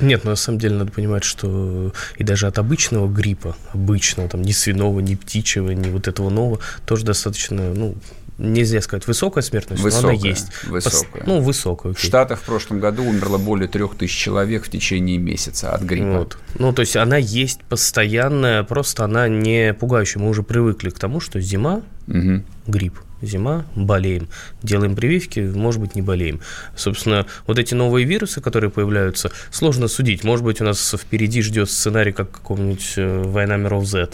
Нет, 0.00 0.22
ну 0.24 0.30
на 0.30 0.36
самом 0.36 0.58
деле 0.58 0.76
надо 0.76 0.92
понимать, 0.92 1.24
что 1.24 1.92
и 2.16 2.24
даже 2.24 2.46
от 2.46 2.58
обычного 2.58 3.08
гриппа, 3.08 3.56
обычного, 3.72 4.28
там, 4.28 4.42
ни 4.42 4.52
свиного, 4.52 5.00
ни 5.00 5.14
птичьего, 5.14 5.70
ни 5.70 5.90
вот 5.90 6.08
этого 6.08 6.30
нового, 6.30 6.60
тоже 6.84 7.04
достаточно, 7.04 7.74
ну, 7.74 7.94
нельзя 8.38 8.80
сказать 8.80 9.06
высокая 9.06 9.42
смертность, 9.42 9.82
но 9.82 9.88
Высокая, 9.88 10.10
она 10.16 10.28
есть. 10.28 10.64
высокая. 10.66 11.22
Пос- 11.22 11.26
Ну, 11.26 11.40
высокая, 11.40 11.92
В 11.92 11.96
окей. 11.96 12.08
Штатах 12.08 12.40
в 12.40 12.42
прошлом 12.42 12.80
году 12.80 13.04
умерло 13.04 13.38
более 13.38 13.68
трех 13.68 13.94
тысяч 13.96 14.16
человек 14.16 14.64
в 14.66 14.70
течение 14.70 15.18
месяца 15.18 15.72
от 15.72 15.82
гриппа. 15.82 16.18
Вот. 16.18 16.38
Ну, 16.58 16.72
то 16.72 16.80
есть 16.80 16.96
она 16.96 17.16
есть 17.16 17.60
постоянная, 17.64 18.62
просто 18.64 19.04
она 19.04 19.28
не 19.28 19.72
пугающая. 19.74 20.20
Мы 20.20 20.28
уже 20.28 20.42
привыкли 20.42 20.90
к 20.90 20.98
тому, 20.98 21.20
что 21.20 21.40
зима, 21.40 21.82
Мгм. 22.06 22.44
грипп, 22.66 22.98
зима, 23.26 23.64
болеем. 23.74 24.28
Делаем 24.62 24.94
прививки, 24.96 25.40
может 25.40 25.80
быть, 25.80 25.94
не 25.94 26.02
болеем. 26.02 26.40
Собственно, 26.76 27.26
вот 27.46 27.58
эти 27.58 27.74
новые 27.74 28.04
вирусы, 28.06 28.40
которые 28.40 28.70
появляются, 28.70 29.30
сложно 29.50 29.88
судить. 29.88 30.24
Может 30.24 30.44
быть, 30.44 30.60
у 30.60 30.64
нас 30.64 30.94
впереди 30.98 31.42
ждет 31.42 31.70
сценарий, 31.70 32.12
как 32.12 32.30
какого-нибудь 32.30 32.94
э, 32.96 33.22
«Война 33.24 33.56
миров 33.56 33.86
Z». 33.86 34.06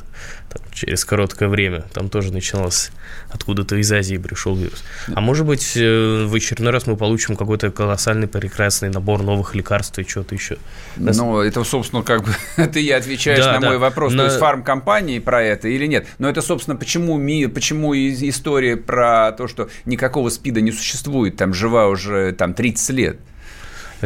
Там, 0.49 0.63
через 0.73 1.05
короткое 1.05 1.49
время. 1.49 1.85
Там 1.95 2.09
тоже 2.11 2.33
начиналось 2.33 2.91
откуда-то 3.31 3.77
из 3.77 3.91
Азии 3.91 4.19
пришел 4.19 4.55
вирус. 4.55 4.83
А 5.15 5.21
может 5.21 5.47
быть, 5.47 5.73
э, 5.77 6.25
в 6.27 6.35
очередной 6.35 6.73
раз 6.73 6.87
мы 6.87 6.97
получим 6.97 7.37
какой-то 7.37 7.71
колоссальный, 7.71 8.29
прекрасный 8.29 8.91
набор 8.91 9.23
новых 9.23 9.55
лекарств 9.55 9.99
и 9.99 10.05
что-то 10.07 10.35
еще. 10.35 10.59
Нас- 10.97 11.17
Ну, 11.17 11.41
это, 11.41 11.65
собственно, 11.65 12.03
как 12.03 12.25
бы 12.25 12.31
ты 12.73 12.83
и 12.83 12.91
отвечаешь 12.91 13.39
Да, 13.45 13.55
на 13.55 13.61
да. 13.61 13.69
мой 13.69 13.79
вопрос. 13.79 14.13
На- 14.13 14.19
То 14.19 14.25
есть 14.27 14.39
фармкомпании 14.39 15.19
про 15.21 15.43
это 15.43 15.69
или 15.69 15.87
нет? 15.87 16.07
Но 16.19 16.29
это, 16.29 16.43
собственно, 16.43 16.77
почему, 16.77 17.17
ми, 17.17 17.47
почему 17.47 17.95
история 17.95 18.77
про 18.77 19.02
то, 19.37 19.49
что 19.49 19.69
никакого 19.85 20.29
СПИДа 20.29 20.61
не 20.61 20.73
существует, 20.73 21.37
там 21.37 21.55
жива 21.55 21.89
уже 21.89 22.33
там 22.33 22.55
30 22.55 22.91
лет. 22.91 23.21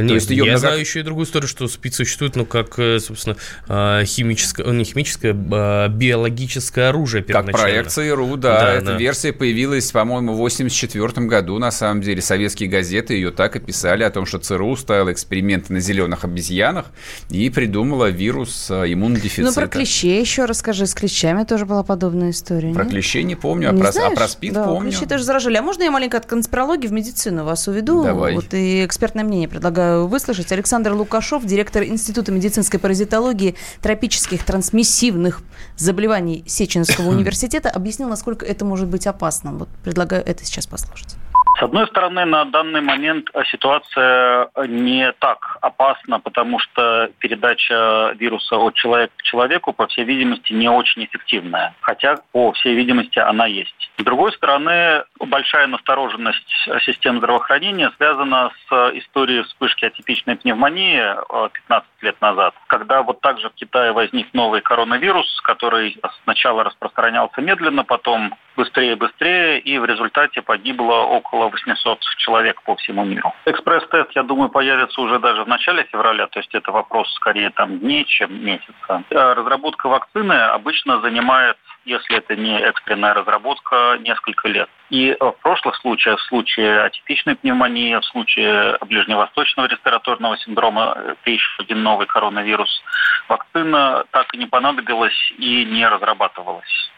Нет, 0.03 0.11
есть 0.13 0.31
её 0.31 0.45
я 0.45 0.53
много- 0.53 0.61
знаю 0.69 0.81
еще 0.81 1.01
и 1.01 1.03
другую 1.03 1.27
историю, 1.27 1.49
что 1.49 1.67
СПИД 1.69 1.95
существует, 1.95 2.37
ну, 2.37 2.45
как, 2.47 2.79
э, 2.79 2.99
собственно, 3.01 3.37
э, 3.69 4.05
химическое, 4.05 4.65
э, 4.65 4.73
не 4.73 4.85
химическое, 4.85 5.35
а 5.53 5.89
биологическое 5.89 6.89
оружие 6.91 7.23
Как 7.23 7.29
первоначально. 7.29 7.63
проект 7.63 7.91
ЦРУ, 7.91 8.37
да. 8.37 8.61
Да, 8.61 8.75
Эта 8.75 8.87
да. 8.87 8.97
версия 8.97 9.33
появилась, 9.33 9.91
по-моему, 9.93 10.35
в 10.35 10.41
1984 10.41 11.27
году, 11.29 11.59
на 11.59 11.71
самом 11.71 12.01
деле. 12.03 12.21
Советские 12.23 12.69
газеты 12.69 13.15
ее 13.15 13.31
так 13.31 13.57
и 13.57 13.61
писали 13.61 14.03
о 14.03 14.11
том, 14.11 14.27
что 14.27 14.39
ЦРУ 14.39 14.77
ставила 14.77 15.13
эксперименты 15.13 15.73
на 15.73 15.81
зеленых 15.81 16.25
обезьянах 16.25 16.87
и 17.31 17.49
придумала 17.51 18.11
вирус 18.11 18.69
э, 18.71 18.93
иммунодефицита. 18.93 19.49
Ну, 19.49 19.53
про 19.55 19.67
клещей 19.69 20.21
еще 20.21 20.45
расскажи. 20.45 20.87
С 20.87 20.95
клещами 20.95 21.45
тоже 21.45 21.67
была 21.67 21.83
подобная 21.83 22.31
история. 22.31 22.73
Про 22.75 22.85
нет? 22.85 22.93
клещей 22.93 23.23
не 23.23 23.35
помню, 23.37 23.71
а 23.71 23.73
Не 23.73 23.81
про, 23.81 23.91
а 23.91 24.11
про 24.11 24.29
СПИД 24.29 24.53
да, 24.53 24.65
помню. 24.65 24.91
клещи 24.91 25.07
тоже 25.07 25.25
заражали. 25.25 25.57
А 25.57 25.63
можно 25.63 25.83
я 25.85 25.91
маленько 25.91 26.17
от 26.17 26.27
конспирологии 26.27 26.87
в 26.87 26.93
медицину 26.93 27.45
вас 27.45 27.67
уведу? 27.69 28.03
Давай. 28.03 28.35
Вот 28.35 28.53
и 28.55 28.85
экспертное 28.85 29.25
мнение 29.25 29.49
предлагаю 29.49 29.86
выслушать. 30.07 30.53
Александр 30.53 30.93
Лукашов, 30.93 31.45
директор 31.45 31.83
Института 31.83 32.33
медицинской 32.33 32.81
паразитологии, 32.81 33.55
тропических 33.81 34.45
трансмиссивных 34.45 35.43
заболеваний 35.77 36.45
Сеченского 36.47 37.09
университета, 37.17 37.71
объяснил, 37.71 38.09
насколько 38.09 38.45
это 38.45 38.65
может 38.65 38.89
быть 38.89 39.07
опасным. 39.07 39.59
Вот 39.59 39.69
предлагаю 39.83 40.25
это 40.25 40.45
сейчас 40.45 40.67
послушать. 40.67 41.17
С 41.59 41.63
одной 41.63 41.87
стороны, 41.87 42.27
на 42.27 42.45
данный 42.45 42.83
момент 42.83 43.31
э, 43.33 43.43
ситуация 43.51 44.51
э, 44.55 44.67
не 44.67 45.11
так 45.13 45.57
опасна, 45.63 46.21
потому 46.21 46.59
что 46.59 47.09
передача 47.19 48.13
вируса 48.19 48.57
от 48.57 48.75
человека 48.75 49.15
к 49.17 49.23
человеку, 49.23 49.73
по 49.73 49.87
всей 49.87 50.05
видимости, 50.05 50.53
не 50.53 50.69
очень 50.69 51.05
эффективная. 51.05 51.75
Хотя, 51.81 52.17
по 52.33 52.53
всей 52.53 52.75
видимости, 52.75 53.19
она 53.19 53.47
есть. 53.47 53.91
С 53.97 54.05
другой 54.05 54.33
стороны, 54.33 55.05
большая 55.19 55.67
настороженность 55.67 56.69
э, 56.69 56.79
систем 56.81 57.19
здравоохранения 57.19 57.91
связана 57.97 58.51
с 58.69 58.91
историей 58.99 59.43
вспышки 59.45 59.87
атипичной 59.87 60.37
пневмонии 60.37 61.01
э, 61.01 61.49
15 61.69 61.89
лет 62.03 62.21
назад, 62.21 62.55
когда 62.67 63.03
вот 63.03 63.23
также 63.23 63.49
в 63.49 63.55
Китае 63.55 63.93
возник 63.93 64.35
новый 64.35 64.61
коронавирус, 64.61 65.41
который 65.41 65.99
сначала 66.25 66.65
распространялся 66.65 67.41
медленно, 67.41 67.83
потом 67.83 68.35
быстрее 68.57 68.97
быстрее, 68.97 69.59
и 69.61 69.79
в 69.79 69.85
результате 69.85 70.43
погибло 70.43 70.95
около 70.95 71.49
800 71.49 72.01
человек 72.19 72.63
по 72.63 72.75
всему 72.77 73.05
миру. 73.05 73.33
Экспресс-тест, 73.45 74.11
я 74.15 74.23
думаю, 74.23 74.49
появится 74.49 75.01
уже 75.01 75.19
даже 75.19 75.45
в 75.45 75.49
начале 75.49 75.85
февраля, 75.85 76.27
то 76.27 76.41
есть 76.41 76.55
это 76.55 76.73
вопрос 76.73 77.13
скорее 77.15 77.51
там 77.51 77.79
дней, 77.79 78.05
чем 78.05 78.45
месяца. 78.45 79.03
Э, 79.11 79.33
разработка 79.35 79.89
вакцины 79.89 80.35
обычно 80.35 81.01
занимает 81.01 81.57
если 81.87 82.19
это 82.19 82.35
не 82.35 82.59
экстренная 82.59 83.15
разработка, 83.15 83.97
несколько 84.01 84.49
лет. 84.49 84.69
И 84.91 85.17
в 85.19 85.35
прошлых 85.41 85.77
случаях, 85.77 86.19
в 86.19 86.25
случае 86.25 86.81
атипичной 86.81 87.37
пневмонии, 87.37 87.95
в 87.95 88.05
случае 88.05 88.77
ближневосточного 88.87 89.69
респираторного 89.69 90.37
синдрома, 90.39 90.97
это 90.99 91.31
еще 91.31 91.49
один 91.61 91.83
новый 91.83 92.07
коронавирус, 92.07 92.83
вакцина 93.29 94.05
так 94.11 94.35
и 94.35 94.39
не 94.39 94.47
понадобилась 94.47 95.33
и 95.39 95.65
не 95.65 95.87
разрабатывалась. 95.89 96.91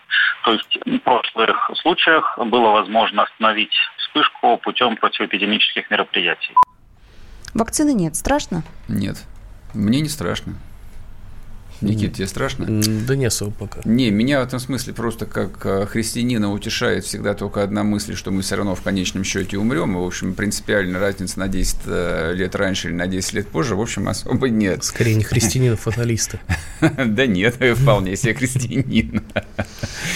То 0.44 0.52
есть 0.52 0.78
в 0.84 0.98
прошлых 0.98 1.70
случаях 1.76 2.38
было 2.38 2.70
возможно 2.70 3.24
остановить 3.24 3.74
вспышку 3.98 4.56
путем 4.58 4.96
противоэпидемических 4.96 5.90
мероприятий. 5.90 6.54
Вакцины 7.54 7.92
нет. 7.92 8.16
Страшно? 8.16 8.62
Нет. 8.88 9.16
Мне 9.74 10.00
не 10.00 10.08
страшно. 10.08 10.54
Никит, 11.80 12.14
тебе 12.14 12.26
страшно? 12.26 12.66
Да 13.06 13.16
не 13.16 13.26
особо 13.26 13.52
пока. 13.52 13.80
Не, 13.84 14.10
меня 14.10 14.40
в 14.40 14.46
этом 14.46 14.58
смысле 14.58 14.94
просто 14.94 15.26
как 15.26 15.64
э, 15.64 15.86
христианина 15.86 16.52
утешает 16.52 17.04
всегда 17.04 17.34
только 17.34 17.62
одна 17.62 17.84
мысль, 17.84 18.16
что 18.16 18.30
мы 18.30 18.42
все 18.42 18.56
равно 18.56 18.74
в 18.74 18.82
конечном 18.82 19.24
счете 19.24 19.58
умрем. 19.58 19.96
И, 19.96 20.00
в 20.00 20.04
общем, 20.04 20.34
принципиально 20.34 20.98
разница 20.98 21.38
на 21.38 21.48
10 21.48 21.76
э, 21.86 22.32
лет 22.34 22.54
раньше 22.56 22.88
или 22.88 22.94
на 22.94 23.06
10 23.06 23.32
лет 23.34 23.48
позже, 23.48 23.76
в 23.76 23.80
общем, 23.80 24.08
особо 24.08 24.48
нет. 24.48 24.82
Скорее 24.84 25.14
не 25.14 25.24
христианина, 25.24 25.76
фаталиста. 25.76 26.40
Да 26.80 27.26
нет, 27.26 27.56
вполне 27.76 28.16
себе 28.16 28.34
христианин. 28.34 29.22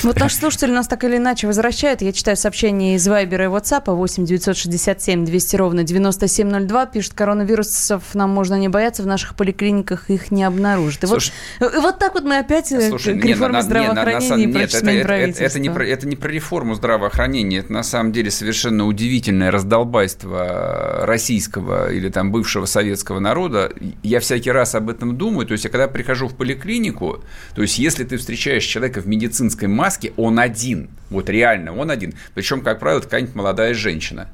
Вот 0.03 0.19
наш 0.19 0.35
слушатель 0.35 0.71
нас 0.71 0.87
так 0.87 1.03
или 1.05 1.17
иначе 1.17 1.47
возвращает. 1.47 2.03
Я 2.03 2.13
читаю 2.13 2.37
сообщение 2.37 2.97
из 2.97 3.07
Вайбера 3.07 3.45
и 3.45 3.49
WhatsApp 3.49 3.93
8 3.95 4.25
967 4.25 5.25
200 5.25 5.57
ровно 5.57 5.85
9702. 5.85 6.87
Пишет, 6.87 7.15
коронавирусов 7.15 8.15
нам 8.15 8.31
можно 8.31 8.55
не 8.55 8.69
бояться, 8.69 9.03
в 9.03 9.07
наших 9.07 9.35
поликлиниках 9.35 10.11
их 10.11 10.31
не 10.31 10.45
обнаружат. 10.45 11.05
И 11.05 11.07
вот 11.07 11.23
вот 11.61 11.99
так 11.99 12.15
вот 12.15 12.25
мы 12.25 12.39
опять 12.39 12.71
э, 12.73 12.89
Слушай, 12.89 13.19
к 13.19 13.25
реформе 13.25 13.57
не, 13.57 13.63
здравоохранения 13.63 14.47
не, 14.47 14.53
на, 14.53 14.59
на, 14.59 14.61
и 14.61 14.61
нет, 14.63 14.75
это, 14.75 14.91
это, 14.91 15.13
это, 15.13 15.45
это, 15.45 15.61
не 15.61 15.71
про, 15.71 15.87
это 15.87 16.07
не 16.07 16.17
про 16.17 16.31
реформу 16.31 16.75
здравоохранения, 16.75 17.59
это 17.59 17.73
на 17.73 17.83
самом 17.83 18.13
деле 18.13 18.31
совершенно 18.31 18.87
удивительное 18.87 19.51
раздолбайство 19.51 21.03
российского 21.07 21.93
или 21.93 22.09
там 22.09 22.33
бывшего 22.33 22.67
советского 22.67 23.21
народа. 23.21 23.73
Я 24.03 24.21
всякий 24.21 24.51
раз 24.51 24.75
об 24.75 24.91
этом 24.91 25.17
думаю. 25.17 25.47
То 25.47 25.53
есть, 25.53 25.65
я 25.65 25.71
когда 25.71 25.89
прихожу 25.89 26.29
в 26.29 26.37
поликлинику, 26.37 27.23
то 27.55 27.63
есть, 27.63 27.79
если 27.79 28.05
ты 28.05 28.17
встречаешь 28.17 28.65
человека 28.65 29.01
в 29.01 29.07
медицинской 29.07 29.69
маске, 29.69 30.13
он 30.17 30.39
один. 30.39 30.91
Вот 31.11 31.29
реально, 31.29 31.77
он 31.77 31.91
один. 31.91 32.15
Причем, 32.35 32.63
как 32.63 32.79
правило, 32.79 33.01
какая-нибудь 33.01 33.35
молодая 33.35 33.75
женщина. 33.75 34.29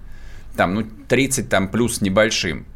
Там, 0.56 0.74
ну, 0.74 0.86
30 1.08 1.48
там 1.48 1.68
плюс 1.68 2.00
небольшим. 2.00 2.66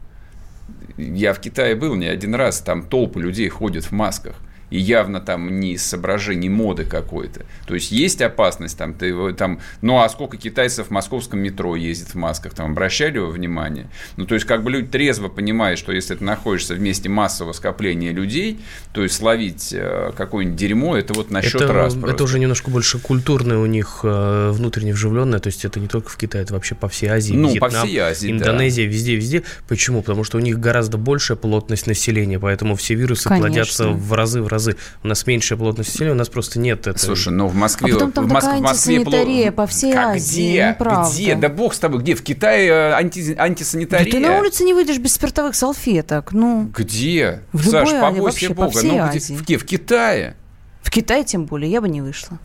Я 0.96 1.33
в 1.33 1.40
Китае 1.40 1.74
был 1.74 1.94
не 1.94 2.07
один 2.07 2.35
раз, 2.35 2.61
там 2.61 2.83
толпы 2.83 3.20
людей 3.20 3.48
ходят 3.48 3.85
в 3.85 3.92
масках 3.92 4.37
и 4.72 4.78
явно 4.78 5.20
там 5.20 5.61
не 5.61 5.74
из 5.74 5.85
соображений 5.85 6.48
моды 6.48 6.85
какой-то. 6.85 7.44
То 7.66 7.74
есть 7.74 7.92
есть 7.92 8.22
опасность 8.22 8.78
там, 8.78 8.94
ты 8.94 9.35
там, 9.35 9.61
ну 9.82 10.00
а 10.00 10.08
сколько 10.08 10.38
китайцев 10.38 10.87
в 10.87 10.90
московском 10.90 11.40
метро 11.40 11.76
ездит 11.76 12.08
в 12.08 12.14
масках, 12.14 12.54
там 12.54 12.70
обращали 12.70 13.16
его 13.16 13.28
внимание? 13.28 13.88
Ну 14.16 14.24
то 14.24 14.35
есть 14.35 14.46
как 14.46 14.64
бы 14.64 14.70
люди 14.70 14.87
трезво 14.88 15.28
понимают, 15.28 15.78
что 15.78 15.92
если 15.92 16.14
ты 16.14 16.24
находишься 16.24 16.74
в 16.74 16.80
месте 16.80 17.11
массового 17.11 17.52
скопления 17.52 18.12
людей, 18.12 18.61
то 18.94 19.02
есть 19.02 19.14
словить 19.14 19.74
э, 19.74 20.12
какое-нибудь 20.16 20.58
дерьмо, 20.58 20.96
это 20.96 21.12
вот 21.12 21.30
насчет 21.30 21.61
это, 21.61 21.72
раз 21.72 21.92
просто. 21.92 22.14
Это 22.14 22.24
уже 22.24 22.38
немножко 22.38 22.70
больше 22.70 22.98
культурное 22.98 23.58
у 23.58 23.66
них 23.66 24.00
э, 24.04 24.50
внутренне 24.52 24.94
вживленное, 24.94 25.38
то 25.38 25.48
есть 25.48 25.66
это 25.66 25.80
не 25.80 25.88
только 25.88 26.08
в 26.08 26.16
Китае, 26.16 26.44
это 26.44 26.54
вообще 26.54 26.74
по 26.74 26.88
всей 26.88 27.08
Азии, 27.08 27.35
ну, 27.35 27.50
Вьетнам, 27.50 27.70
по 27.70 27.87
всей 27.87 27.98
Азии, 27.98 28.30
Индонезия, 28.30 28.87
да. 28.87 28.90
везде, 28.90 29.16
везде. 29.16 29.42
Почему? 29.68 30.00
Потому 30.00 30.24
что 30.24 30.38
у 30.38 30.40
них 30.40 30.58
гораздо 30.58 30.96
большая 30.96 31.37
плотность 31.37 31.87
населения, 31.87 32.38
поэтому 32.38 32.74
все 32.74 32.94
вирусы 32.94 33.28
Конечно. 33.28 33.48
плодятся 33.48 33.88
в 33.88 34.12
разы, 34.14 34.40
в 34.40 34.48
разы 34.48 34.62
разы. 34.62 34.77
У 35.03 35.09
нас 35.09 35.27
меньшая 35.27 35.59
плотность 35.59 35.90
населения, 35.90 36.12
у 36.12 36.18
нас 36.18 36.29
просто 36.29 36.59
нет 36.59 36.87
этого. 36.87 36.98
Слушай, 36.98 37.33
ну 37.33 37.48
в 37.48 37.55
Москве... 37.55 37.92
А 37.92 37.94
потом 37.94 38.12
там 38.12 38.29
в 38.29 38.33
Москве, 38.33 38.53
такая 38.53 38.70
антисанитария 38.70 39.53
по 39.53 39.66
всей 39.66 39.92
как, 39.92 40.16
Азии, 40.16 40.53
где? 40.53 40.68
неправда. 40.68 41.12
Где? 41.12 41.35
Да 41.35 41.48
бог 41.48 41.75
с 41.75 41.79
тобой, 41.79 42.01
где? 42.01 42.14
В 42.14 42.22
Китае 42.22 42.68
э, 42.68 42.92
анти, 42.92 43.35
антисанитария? 43.37 44.07
Да 44.07 44.18
ты 44.18 44.20
на 44.20 44.38
улице 44.38 44.64
не 44.64 44.75
выйдешь 44.75 44.98
без 44.98 45.14
спиртовых 45.14 45.55
салфеток, 45.55 46.33
ну... 46.33 46.70
Где? 46.75 47.42
В 47.53 47.64
Саш, 47.64 47.88
любой, 47.88 48.01
побойся 48.01 48.22
вообще, 48.22 48.48
бога. 48.48 48.70
по 48.70 48.79
всей 48.79 48.92
ну, 48.92 48.98
Азии. 48.98 49.35
где? 49.35 49.59
В 49.59 49.64
Китае? 49.64 50.37
В 50.83 50.90
Китае 50.90 51.25
тем 51.25 51.46
более 51.46 51.70
я 51.70 51.81
бы 51.81 51.88
не 51.88 52.01
вышла. 52.01 52.38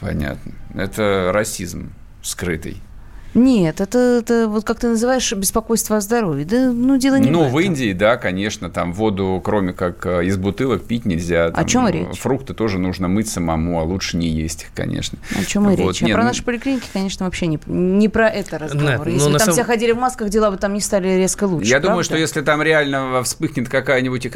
Понятно. 0.00 0.52
Это 0.74 1.30
расизм 1.32 1.92
скрытый. 2.22 2.78
Нет, 3.34 3.80
это, 3.80 3.98
это 3.98 4.48
вот 4.48 4.64
как 4.64 4.78
ты 4.78 4.88
называешь 4.88 5.32
беспокойство 5.32 5.96
о 5.96 6.00
здоровье. 6.00 6.44
Да, 6.44 6.70
ну, 6.72 6.96
дело 6.98 7.16
не 7.16 7.30
Ну, 7.30 7.40
в 7.40 7.42
этом. 7.42 7.52
в 7.54 7.60
Индии, 7.60 7.92
да, 7.92 8.16
конечно, 8.16 8.70
там 8.70 8.92
воду, 8.92 9.40
кроме 9.44 9.72
как 9.72 10.06
э, 10.06 10.24
из 10.26 10.36
бутылок, 10.36 10.84
пить 10.84 11.04
нельзя. 11.04 11.50
Там, 11.50 11.64
О 11.64 11.68
чем 11.68 11.88
речь? 11.88 12.18
Фрукты 12.20 12.54
тоже 12.54 12.78
нужно 12.78 13.08
мыть 13.08 13.28
самому, 13.28 13.80
а 13.80 13.82
лучше 13.82 14.16
не 14.16 14.28
есть 14.28 14.62
их, 14.62 14.68
конечно. 14.74 15.18
О 15.38 15.44
чем 15.44 15.68
и 15.68 15.76
Вот, 15.76 15.88
речь. 15.88 16.02
А 16.02 16.06
нет, 16.06 16.14
про 16.14 16.22
ну- 16.22 16.28
наши 16.28 16.44
поликлиники, 16.44 16.86
конечно, 16.92 17.24
вообще 17.26 17.48
не, 17.48 17.58
не 17.66 18.08
про 18.08 18.28
это 18.28 18.58
разговор. 18.58 19.06
Нет, 19.06 19.14
Если 19.14 19.18
но 19.26 19.32
бы 19.32 19.38
там 19.38 19.46
самом- 19.46 19.52
все 19.54 19.64
ходили 19.64 19.92
в 19.92 19.98
масках, 19.98 20.28
дела 20.28 20.50
бы 20.52 20.56
там 20.56 20.72
не 20.72 20.80
стали 20.80 21.08
резко 21.08 21.44
лучше. 21.44 21.68
Я 21.68 21.80
думаю, 21.80 21.96
правда? 21.96 22.04
что 22.04 22.16
если 22.16 22.40
там 22.42 22.62
реально 22.62 23.22
вспыхнет 23.24 23.68
какая-нибудь 23.68 24.26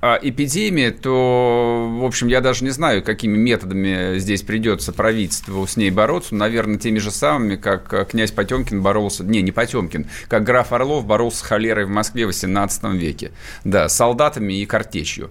эпидемия, 0.00 0.90
то, 0.90 1.88
в 2.00 2.04
общем, 2.04 2.28
я 2.28 2.40
даже 2.40 2.64
не 2.64 2.70
знаю, 2.70 3.02
какими 3.02 3.36
методами 3.36 4.18
здесь 4.18 4.42
придется 4.42 4.92
правительству 4.92 5.66
с 5.66 5.76
ней 5.76 5.90
бороться. 5.90 6.34
Наверное, 6.34 6.78
теми 6.78 6.98
же 6.98 7.10
самыми, 7.10 7.56
как 7.56 7.92
э, 7.92 8.04
князь 8.04 8.30
Потемкин 8.30 8.82
боролся... 8.82 9.24
Не, 9.24 9.42
не 9.42 9.52
Потемкин. 9.52 10.06
Как 10.28 10.44
граф 10.44 10.72
Орлов 10.72 11.06
боролся 11.06 11.38
с 11.38 11.42
холерой 11.42 11.86
в 11.86 11.90
Москве 11.90 12.26
в 12.26 12.30
XVIII 12.30 12.96
веке. 12.96 13.32
Да, 13.64 13.88
с 13.88 13.96
солдатами 13.96 14.54
и 14.54 14.66
картечью. 14.66 15.30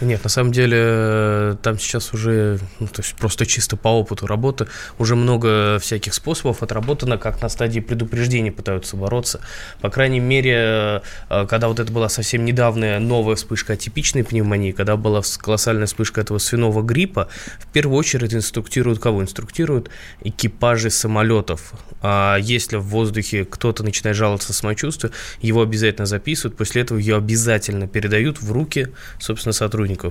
Нет, 0.00 0.24
на 0.24 0.30
самом 0.30 0.50
деле 0.50 0.76
э, 0.80 1.56
там 1.62 1.78
сейчас 1.78 2.12
уже, 2.12 2.58
ну, 2.80 2.88
то 2.88 3.00
есть 3.00 3.14
просто 3.14 3.46
чисто 3.46 3.76
по 3.76 3.88
опыту 3.88 4.26
работы, 4.26 4.66
уже 4.98 5.14
много 5.14 5.78
всяких 5.78 6.14
способов 6.14 6.62
отработано, 6.62 7.16
как 7.16 7.40
на 7.40 7.48
стадии 7.48 7.80
предупреждения 7.80 8.50
пытаются 8.50 8.96
бороться. 8.96 9.40
По 9.80 9.90
крайней 9.90 10.20
мере, 10.20 11.02
э, 11.30 11.46
когда 11.48 11.68
вот 11.68 11.78
это 11.78 11.92
была 11.92 12.08
совсем 12.08 12.44
недавняя 12.44 12.98
новая 12.98 13.36
вспышка 13.36 13.74
атипичной 13.74 14.24
пневмонии, 14.24 14.72
когда 14.72 14.96
была 14.96 15.22
колоссальная 15.38 15.86
вспышка 15.86 16.20
этого 16.20 16.38
свиного 16.38 16.82
гриппа, 16.82 17.28
в 17.60 17.66
первую 17.72 17.96
очередь 17.96 18.34
инструктируют 18.34 18.98
кого? 18.98 19.22
Инструктируют 19.22 19.90
экипажи 20.22 20.90
самолетов. 20.90 21.72
А 22.02 22.36
если 22.36 22.76
в 22.76 22.82
воздухе 22.82 23.44
кто-то 23.44 23.84
начинает 23.84 24.16
жаловаться 24.16 24.48
на 24.48 24.54
самочувствие, 24.54 25.12
его 25.40 25.62
обязательно 25.62 26.06
записывают, 26.06 26.56
после 26.56 26.82
этого 26.82 26.98
ее 26.98 27.16
обязательно 27.16 27.86
передают 27.86 28.42
в 28.42 28.50
руки, 28.50 28.88
собственно, 29.18 29.52
сотрудников 29.52 29.84
э, 30.02 30.10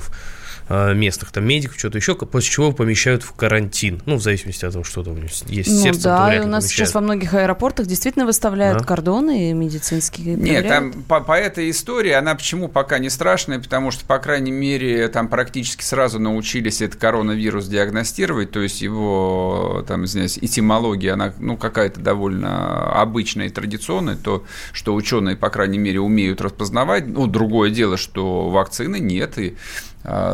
местных, 0.69 1.31
там, 1.31 1.45
медиков, 1.45 1.77
что-то 1.77 1.97
еще, 1.97 2.15
после 2.15 2.49
чего 2.51 2.71
помещают 2.71 3.23
в 3.23 3.33
карантин. 3.33 4.01
Ну, 4.05 4.15
в 4.17 4.21
зависимости 4.21 4.65
от 4.65 4.73
того, 4.73 4.83
что 4.83 5.03
там 5.03 5.17
есть 5.21 5.45
Ну 5.47 5.83
сердце, 5.83 5.99
то 6.01 6.09
да, 6.09 6.27
вряд 6.27 6.35
и 6.35 6.39
ли 6.39 6.45
у 6.45 6.47
нас 6.49 6.63
помещают. 6.63 6.87
сейчас 6.87 6.93
во 6.95 7.01
многих 7.01 7.33
аэропортах 7.33 7.85
действительно 7.87 8.25
выставляют 8.25 8.79
Да. 8.79 8.85
кордоны 8.85 9.53
медицинские. 9.53 10.35
Нет, 10.35 10.63
проверяют. 10.63 10.67
там 10.67 11.03
по, 11.03 11.19
по 11.21 11.33
этой 11.33 11.69
истории, 11.69 12.11
она 12.11 12.35
почему 12.35 12.67
пока 12.69 12.99
не 12.99 13.09
страшная, 13.09 13.59
потому 13.59 13.91
что, 13.91 14.05
по 14.05 14.19
крайней 14.19 14.51
мере, 14.51 15.07
там 15.09 15.27
практически 15.27 15.83
сразу 15.83 16.19
научились 16.19 16.81
этот 16.81 16.99
коронавирус 16.99 17.67
диагностировать, 17.67 18.51
то 18.51 18.61
есть 18.61 18.81
его, 18.81 19.83
там, 19.87 20.05
извиняюсь, 20.05 20.37
этимология, 20.39 21.13
она, 21.13 21.33
ну, 21.39 21.57
какая-то 21.57 21.99
довольно 21.99 22.91
обычная 23.01 23.47
и 23.47 23.49
традиционная, 23.49 24.15
то, 24.15 24.43
что 24.71 24.95
ученые, 24.95 25.35
по 25.35 25.49
крайней 25.49 25.77
мере, 25.77 25.99
умеют 25.99 26.41
распознавать, 26.41 27.07
ну, 27.07 27.27
другое 27.27 27.69
дело, 27.69 27.97
что 27.97 28.49
вакцины 28.49 28.99
нет, 28.99 29.37
и 29.37 29.55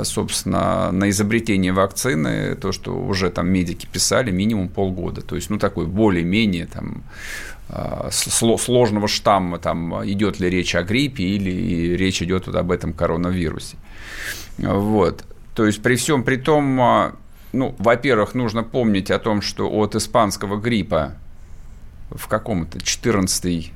собственно, 0.04 0.92
на 0.92 1.10
изобретение 1.10 1.72
вакцины, 1.72 2.56
то, 2.56 2.72
что 2.72 2.98
уже 2.98 3.30
там 3.30 3.50
медики 3.50 3.88
писали, 3.92 4.32
минимум 4.32 4.68
полгода. 4.70 5.22
То 5.22 5.36
есть, 5.36 5.50
ну, 5.50 5.60
такой 5.60 5.86
более-менее 5.86 6.66
там 6.66 7.04
а, 7.70 8.10
сло- 8.10 8.58
сложного 8.58 9.08
штамма, 9.08 9.60
там, 9.60 9.94
идет 10.10 10.40
ли 10.40 10.50
речь 10.50 10.74
о 10.74 10.82
гриппе 10.82 11.24
или 11.24 11.96
речь 11.96 12.22
идет 12.22 12.48
вот 12.48 12.56
об 12.56 12.72
этом 12.72 12.94
коронавирусе. 12.94 13.78
Вот. 14.58 15.24
То 15.54 15.66
есть, 15.68 15.84
при 15.84 15.96
всем 15.96 16.24
при 16.24 16.38
том, 16.38 16.82
а, 16.82 17.16
ну, 17.54 17.76
во-первых, 17.78 18.34
нужно 18.34 18.64
помнить 18.64 19.12
о 19.12 19.20
том, 19.20 19.42
что 19.42 19.70
от 19.70 19.96
испанского 19.96 20.60
гриппа 20.60 21.14
в 22.10 22.28
каком-то 22.28 22.82
14 22.82 23.72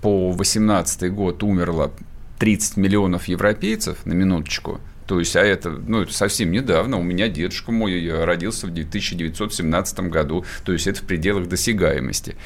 по 0.00 0.32
18 0.32 1.12
год 1.12 1.42
умерло 1.42 1.90
30 2.38 2.78
миллионов 2.78 3.28
европейцев, 3.28 4.06
на 4.06 4.12
минуточку. 4.12 4.80
То 5.06 5.18
есть, 5.18 5.36
а 5.36 5.40
это, 5.40 5.70
ну, 5.70 6.06
совсем 6.06 6.50
недавно. 6.50 6.98
У 6.98 7.02
меня 7.02 7.28
дедушка 7.28 7.72
мой 7.72 8.24
родился 8.24 8.66
в 8.66 8.70
1917 8.70 10.00
году. 10.00 10.44
То 10.64 10.72
есть, 10.72 10.86
это 10.86 11.00
в 11.00 11.04
пределах 11.04 11.48
досягаемости. 11.48 12.36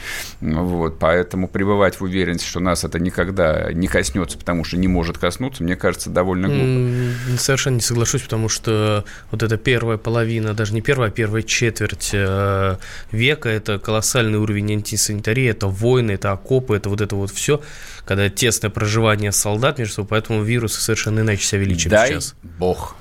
Вот. 0.40 0.99
Поэтому 0.99 1.49
пребывать 1.49 2.01
в 2.01 2.03
уверенности, 2.03 2.47
что 2.47 2.61
нас 2.61 2.85
это 2.85 2.99
никогда 2.99 3.73
не 3.73 3.88
коснется, 3.88 4.38
потому 4.38 4.64
что 4.64 4.77
не 4.77 4.88
может 4.88 5.18
коснуться, 5.18 5.62
мне 5.62 5.77
кажется, 5.77 6.11
довольно 6.11 6.49
глупо. 6.49 7.38
Совершенно 7.38 7.77
не 7.77 7.81
соглашусь, 7.81 8.23
потому 8.23 8.49
что 8.49 9.05
вот 9.31 9.42
эта 9.42 9.57
первая 9.57 9.99
половина, 9.99 10.55
даже 10.55 10.75
не 10.75 10.81
первая, 10.81 11.11
а 11.11 11.12
первая 11.12 11.42
четверть 11.42 12.11
э, 12.12 12.77
века, 13.12 13.49
это 13.49 13.79
колоссальный 13.79 14.38
уровень 14.38 14.73
антисанитарии, 14.73 15.49
это 15.49 15.66
войны, 15.66 16.12
это 16.12 16.33
окопы, 16.33 16.77
это 16.77 16.88
вот 16.88 17.01
это 17.01 17.16
вот 17.16 17.31
все, 17.31 17.61
когда 18.09 18.31
тесное 18.31 18.71
проживание 18.71 19.33
солдат 19.33 19.79
между 19.79 19.97
собой, 19.97 20.09
поэтому 20.09 20.42
вирусы 20.42 20.81
совершенно 20.81 21.21
иначе 21.21 21.44
себя 21.44 21.61
величат 21.61 21.90
Дай 21.90 22.09
сейчас. 22.09 22.35
бог. 22.59 22.97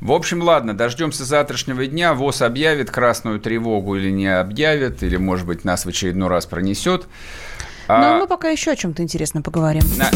В 0.00 0.10
общем, 0.10 0.42
ладно, 0.42 0.76
дождемся 0.76 1.24
завтрашнего 1.24 1.86
дня. 1.86 2.12
ВОЗ 2.12 2.42
объявит 2.42 2.90
красную 2.90 3.38
тревогу 3.40 3.94
или 3.96 4.10
не 4.10 4.26
объявит, 4.26 5.02
или, 5.04 5.16
может 5.16 5.46
быть, 5.46 5.64
нас 5.64 5.84
в 5.84 5.88
очередной 5.88 6.28
раз 6.28 6.46
пронесет. 6.46 7.06
Но 7.86 7.94
А, 7.94 8.18
мы 8.18 8.26
пока 8.26 8.48
еще 8.48 8.72
о 8.72 8.76
чем-то 8.76 9.00
интересном 9.02 9.42
поговорим. 9.44 9.82
на- 9.96 10.10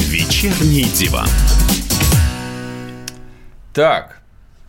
Вечерний 0.00 0.84
диван. 0.84 1.28
Так, 3.72 4.15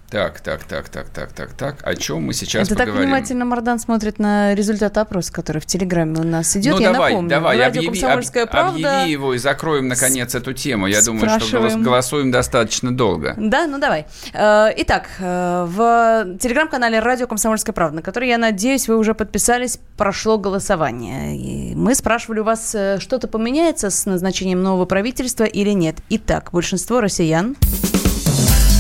так, 0.09 0.39
так, 0.39 0.63
так, 0.63 0.87
так, 0.87 1.09
так, 1.09 1.33
так, 1.33 1.53
так. 1.53 1.75
О 1.83 1.93
чем 1.95 2.23
мы 2.23 2.33
сейчас 2.33 2.67
Это 2.67 2.75
так 2.77 2.85
поговорим? 2.87 3.09
внимательно 3.09 3.43
Мардан 3.43 3.77
смотрит 3.77 4.19
на 4.19 4.55
результат 4.55 4.97
опроса, 4.97 5.33
который 5.33 5.59
в 5.59 5.65
Телеграме 5.65 6.19
у 6.21 6.23
нас 6.23 6.55
идет. 6.55 6.75
Ну, 6.75 6.79
Я 6.79 6.93
давай, 6.93 7.11
напомню, 7.11 7.29
давай, 7.29 7.57
радио 7.57 7.79
объяви, 7.81 7.87
«Комсомольская 7.87 8.43
об- 8.43 8.51
правда». 8.51 8.99
объяви 8.99 9.11
его 9.11 9.33
и 9.33 9.37
закроем, 9.37 9.89
наконец, 9.89 10.33
эту 10.33 10.53
тему. 10.53 10.87
Я 10.87 11.01
думаю, 11.01 11.29
что 11.39 11.57
голос- 11.59 11.75
голосуем 11.75 12.31
достаточно 12.31 12.95
долго. 12.95 13.33
Да, 13.37 13.67
ну 13.67 13.79
давай. 13.79 14.05
Э, 14.33 14.69
Итак, 14.77 15.09
э, 15.19 15.65
в 15.67 16.37
телеграм-канале 16.39 16.99
«Радио 16.99 17.27
Комсомольская 17.27 17.73
правда», 17.73 17.97
на 17.97 18.01
который, 18.01 18.29
я 18.29 18.37
надеюсь, 18.37 18.87
вы 18.87 18.97
уже 18.97 19.13
подписались, 19.13 19.77
прошло 19.97 20.37
голосование. 20.37 21.35
И 21.37 21.75
мы 21.75 21.93
спрашивали 21.95 22.39
у 22.39 22.43
вас, 22.45 22.73
э, 22.73 22.99
что-то 22.99 23.27
поменяется 23.27 23.89
с 23.89 24.05
назначением 24.05 24.63
нового 24.63 24.85
правительства 24.85 25.43
или 25.43 25.71
нет. 25.71 25.97
Итак, 26.09 26.49
большинство 26.53 27.01
россиян... 27.01 27.55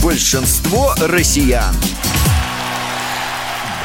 Большинство 0.07 0.93
россиян. 1.01 1.75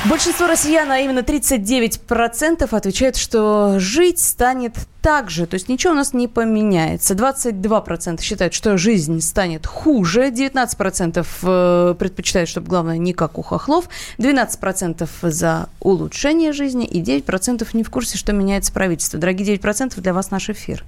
Большинство 0.05 0.47
россиян, 0.47 0.89
а 0.89 1.01
именно 1.01 1.19
39% 1.19 2.69
отвечают, 2.71 3.17
что 3.17 3.81
жить 3.81 4.21
станет 4.21 4.77
так 5.03 5.31
же, 5.31 5.47
то 5.47 5.55
есть 5.55 5.69
ничего 5.69 5.93
у 5.93 5.97
нас 5.97 6.15
не 6.15 6.29
поменяется. 6.29 7.15
22% 7.15 8.23
считают, 8.23 8.55
что 8.55 8.79
жизнь 8.79 9.21
станет 9.21 9.67
хуже, 9.67 10.31
19% 10.31 11.27
э, 11.43 11.95
предпочитают, 11.99 12.49
чтобы 12.49 12.69
главное 12.69 12.99
не 12.99 13.13
как 13.13 13.37
у 13.37 13.43
хохлов, 13.43 13.89
12% 14.19 15.09
за 15.23 15.69
улучшение 15.81 16.53
жизни 16.53 16.87
и 16.87 17.03
9% 17.03 17.67
не 17.73 17.83
в 17.83 17.91
курсе, 17.91 18.17
что 18.17 18.33
меняется 18.33 18.73
правительство. 18.73 19.19
Дорогие 19.19 19.57
9% 19.57 20.01
для 20.01 20.15
вас 20.15 20.31
наш 20.31 20.49
эфир. 20.49 20.85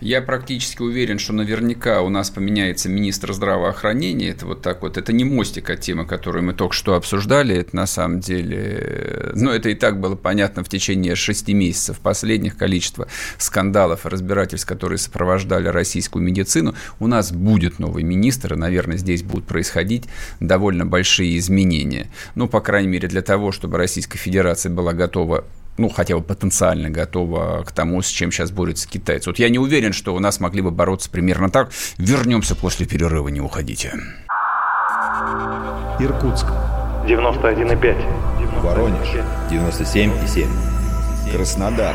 Я 0.00 0.20
практически 0.20 0.82
уверен, 0.82 1.18
что 1.18 1.32
наверняка 1.32 2.02
у 2.02 2.10
нас 2.10 2.30
поменяется 2.30 2.90
министр 2.90 3.32
здравоохранения. 3.32 4.28
Это 4.28 4.44
вот 4.44 4.60
так 4.60 4.82
вот. 4.82 4.98
Это 4.98 5.12
не 5.12 5.24
мостик 5.24 5.70
от 5.70 5.80
темы, 5.80 6.04
которую 6.04 6.44
мы 6.44 6.52
только 6.52 6.74
что 6.74 6.94
обсуждали. 6.94 7.56
Это 7.56 7.74
на 7.74 7.86
самом 7.86 8.20
деле... 8.20 9.32
Ну, 9.34 9.50
это 9.50 9.70
и 9.70 9.74
так 9.74 10.00
было 10.00 10.16
понятно 10.16 10.62
в 10.62 10.68
течение 10.68 11.16
шести 11.16 11.54
месяцев 11.54 11.98
последних 12.00 12.58
количества 12.58 13.08
скандалов 13.54 14.04
и 14.04 14.08
разбирательств, 14.08 14.66
которые 14.66 14.98
сопровождали 14.98 15.68
российскую 15.68 16.24
медицину. 16.24 16.74
У 16.98 17.06
нас 17.06 17.30
будет 17.30 17.78
новый 17.78 18.02
министр, 18.02 18.54
и, 18.54 18.56
наверное, 18.56 18.96
здесь 18.96 19.22
будут 19.22 19.46
происходить 19.46 20.06
довольно 20.40 20.84
большие 20.84 21.38
изменения. 21.38 22.10
Ну, 22.34 22.48
по 22.48 22.60
крайней 22.60 22.88
мере, 22.88 23.06
для 23.06 23.22
того, 23.22 23.52
чтобы 23.52 23.78
Российская 23.78 24.18
Федерация 24.18 24.72
была 24.72 24.92
готова 24.92 25.44
ну, 25.76 25.88
хотя 25.88 26.16
бы 26.16 26.22
потенциально 26.22 26.88
готова 26.88 27.64
к 27.64 27.72
тому, 27.72 28.00
с 28.00 28.06
чем 28.06 28.30
сейчас 28.30 28.52
борются 28.52 28.88
китайцы. 28.88 29.30
Вот 29.30 29.40
я 29.40 29.48
не 29.48 29.58
уверен, 29.58 29.92
что 29.92 30.14
у 30.14 30.20
нас 30.20 30.38
могли 30.38 30.60
бы 30.60 30.70
бороться 30.70 31.10
примерно 31.10 31.50
так. 31.50 31.70
Вернемся 31.98 32.54
после 32.54 32.86
перерыва, 32.86 33.26
не 33.28 33.40
уходите. 33.40 33.92
Иркутск. 35.98 36.46
91,5. 37.06 38.62
Воронеж. 38.62 39.08
97,7. 39.50 40.46
Краснодар. 41.32 41.94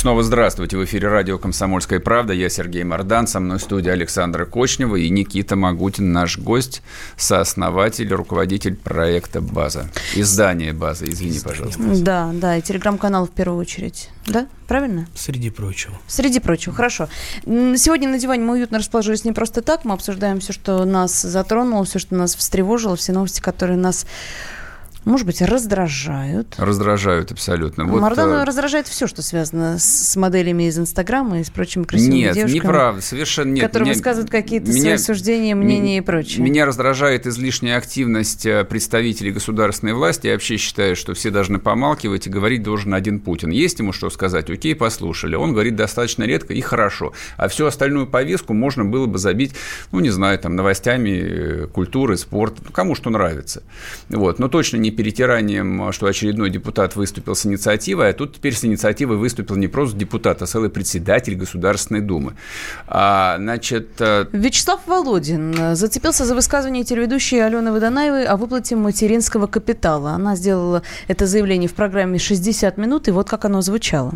Снова 0.00 0.22
здравствуйте. 0.22 0.78
В 0.78 0.84
эфире 0.86 1.08
радио 1.08 1.36
«Комсомольская 1.36 2.00
правда». 2.00 2.32
Я 2.32 2.48
Сергей 2.48 2.84
Мордан. 2.84 3.26
Со 3.26 3.38
мной 3.38 3.58
в 3.58 3.60
студии 3.60 3.90
Александра 3.90 4.46
Кочнева 4.46 4.96
и 4.96 5.10
Никита 5.10 5.56
Магутин, 5.56 6.10
наш 6.10 6.38
гость, 6.38 6.80
сооснователь, 7.18 8.10
руководитель 8.10 8.76
проекта 8.76 9.42
«База». 9.42 9.90
Издание 10.14 10.72
«База». 10.72 11.04
Извини, 11.04 11.38
пожалуйста. 11.40 11.82
Да, 11.96 12.30
да, 12.32 12.56
и 12.56 12.62
телеграм-канал 12.62 13.26
в 13.26 13.30
первую 13.30 13.60
очередь. 13.60 14.08
Да, 14.26 14.46
правильно? 14.66 15.06
Среди 15.14 15.50
прочего. 15.50 15.92
Среди 16.06 16.40
прочего, 16.40 16.74
хорошо. 16.74 17.10
Сегодня 17.44 18.08
на 18.08 18.18
диване 18.18 18.42
мы 18.42 18.54
уютно 18.54 18.78
расположились 18.78 19.24
не 19.24 19.32
просто 19.32 19.60
так. 19.60 19.84
Мы 19.84 19.92
обсуждаем 19.92 20.40
все, 20.40 20.54
что 20.54 20.86
нас 20.86 21.20
затронуло, 21.20 21.84
все, 21.84 21.98
что 21.98 22.14
нас 22.14 22.34
встревожило, 22.34 22.96
все 22.96 23.12
новости, 23.12 23.42
которые 23.42 23.76
нас, 23.76 24.06
может 25.04 25.26
быть, 25.26 25.40
раздражают. 25.42 26.54
Раздражают 26.58 27.32
абсолютно. 27.32 27.84
Вот, 27.84 28.00
Мардана 28.00 28.42
э, 28.42 28.44
раздражает 28.44 28.86
все, 28.88 29.06
что 29.06 29.22
связано 29.22 29.78
с 29.78 30.14
моделями 30.16 30.64
из 30.68 30.78
Инстаграма 30.78 31.40
и 31.40 31.44
с 31.44 31.50
прочими 31.50 31.84
красивыми 31.84 32.16
Нет, 32.16 32.34
девушками. 32.34 32.58
неправда, 32.58 33.00
совершенно 33.00 33.52
нет. 33.52 33.64
Которые 33.64 33.86
Меня- 33.86 33.94
высказывают 33.94 34.30
какие-то 34.30 34.70
меня- 34.70 34.80
свои 34.82 34.96
суждения, 34.98 35.54
мнения 35.54 35.98
и 35.98 36.00
прочее. 36.00 36.42
Меня 36.42 36.66
раздражает 36.66 37.26
излишняя 37.26 37.76
активность 37.78 38.44
э, 38.46 38.64
представителей 38.64 39.32
государственной 39.32 39.94
власти. 39.94 40.26
Я 40.26 40.34
вообще 40.34 40.56
считаю, 40.56 40.96
что 40.96 41.14
все 41.14 41.30
должны 41.30 41.58
помалкивать 41.58 42.26
и 42.26 42.30
говорить 42.30 42.62
должен 42.62 42.92
один 42.94 43.20
Путин. 43.20 43.50
Есть 43.50 43.78
ему 43.78 43.92
что 43.92 44.10
сказать? 44.10 44.50
Окей, 44.50 44.74
послушали. 44.74 45.34
Он 45.34 45.52
говорит 45.52 45.76
достаточно 45.76 46.24
редко 46.24 46.52
и 46.52 46.60
хорошо. 46.60 47.12
А 47.36 47.48
всю 47.48 47.66
остальную 47.66 48.06
повестку 48.06 48.52
можно 48.52 48.84
было 48.84 49.06
бы 49.06 49.18
забить, 49.18 49.54
ну, 49.92 50.00
не 50.00 50.10
знаю, 50.10 50.38
там, 50.38 50.56
новостями 50.56 51.10
э, 51.10 51.66
культуры, 51.68 52.16
спорта, 52.16 52.62
ну, 52.64 52.70
кому 52.70 52.94
что 52.94 53.10
нравится. 53.10 53.62
Вот. 54.08 54.38
Но 54.38 54.48
точно 54.48 54.76
не 54.76 54.89
перетиранием, 54.90 55.92
что 55.92 56.06
очередной 56.06 56.50
депутат 56.50 56.96
выступил 56.96 57.34
с 57.34 57.46
инициативой, 57.46 58.10
а 58.10 58.12
тут 58.12 58.36
теперь 58.36 58.54
с 58.54 58.64
инициативой 58.64 59.16
выступил 59.16 59.56
не 59.56 59.68
просто 59.68 59.96
депутат, 59.96 60.42
а 60.42 60.46
целый 60.46 60.70
председатель 60.70 61.34
Государственной 61.34 62.00
Думы. 62.00 62.34
А, 62.86 63.36
значит, 63.38 63.88
э, 64.00 64.26
Вячеслав 64.32 64.80
Володин 64.86 65.54
э, 65.58 65.74
зацепился 65.74 66.24
за 66.24 66.34
высказывание 66.34 66.84
телеведущей 66.84 67.44
Алены 67.44 67.72
Водонаевой 67.72 68.24
о 68.24 68.36
выплате 68.36 68.76
материнского 68.76 69.46
капитала. 69.46 70.10
Она 70.10 70.36
сделала 70.36 70.82
это 71.08 71.26
заявление 71.26 71.68
в 71.68 71.74
программе 71.74 72.18
«60 72.18 72.80
минут», 72.80 73.08
и 73.08 73.10
вот 73.10 73.28
как 73.28 73.44
оно 73.44 73.60
звучало. 73.60 74.14